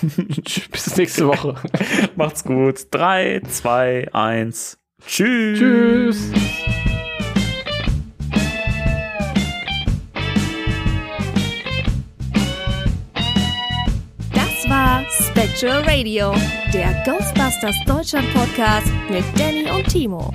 [0.00, 1.56] Bis nächste Woche.
[2.16, 2.86] Macht's gut.
[2.92, 4.78] Drei, zwei, eins.
[5.04, 5.58] Tschüss.
[5.58, 6.32] Tschüss.
[14.32, 16.34] Das war Spectral Radio,
[16.72, 20.30] der Ghostbusters Deutschland Podcast mit Danny und Timo.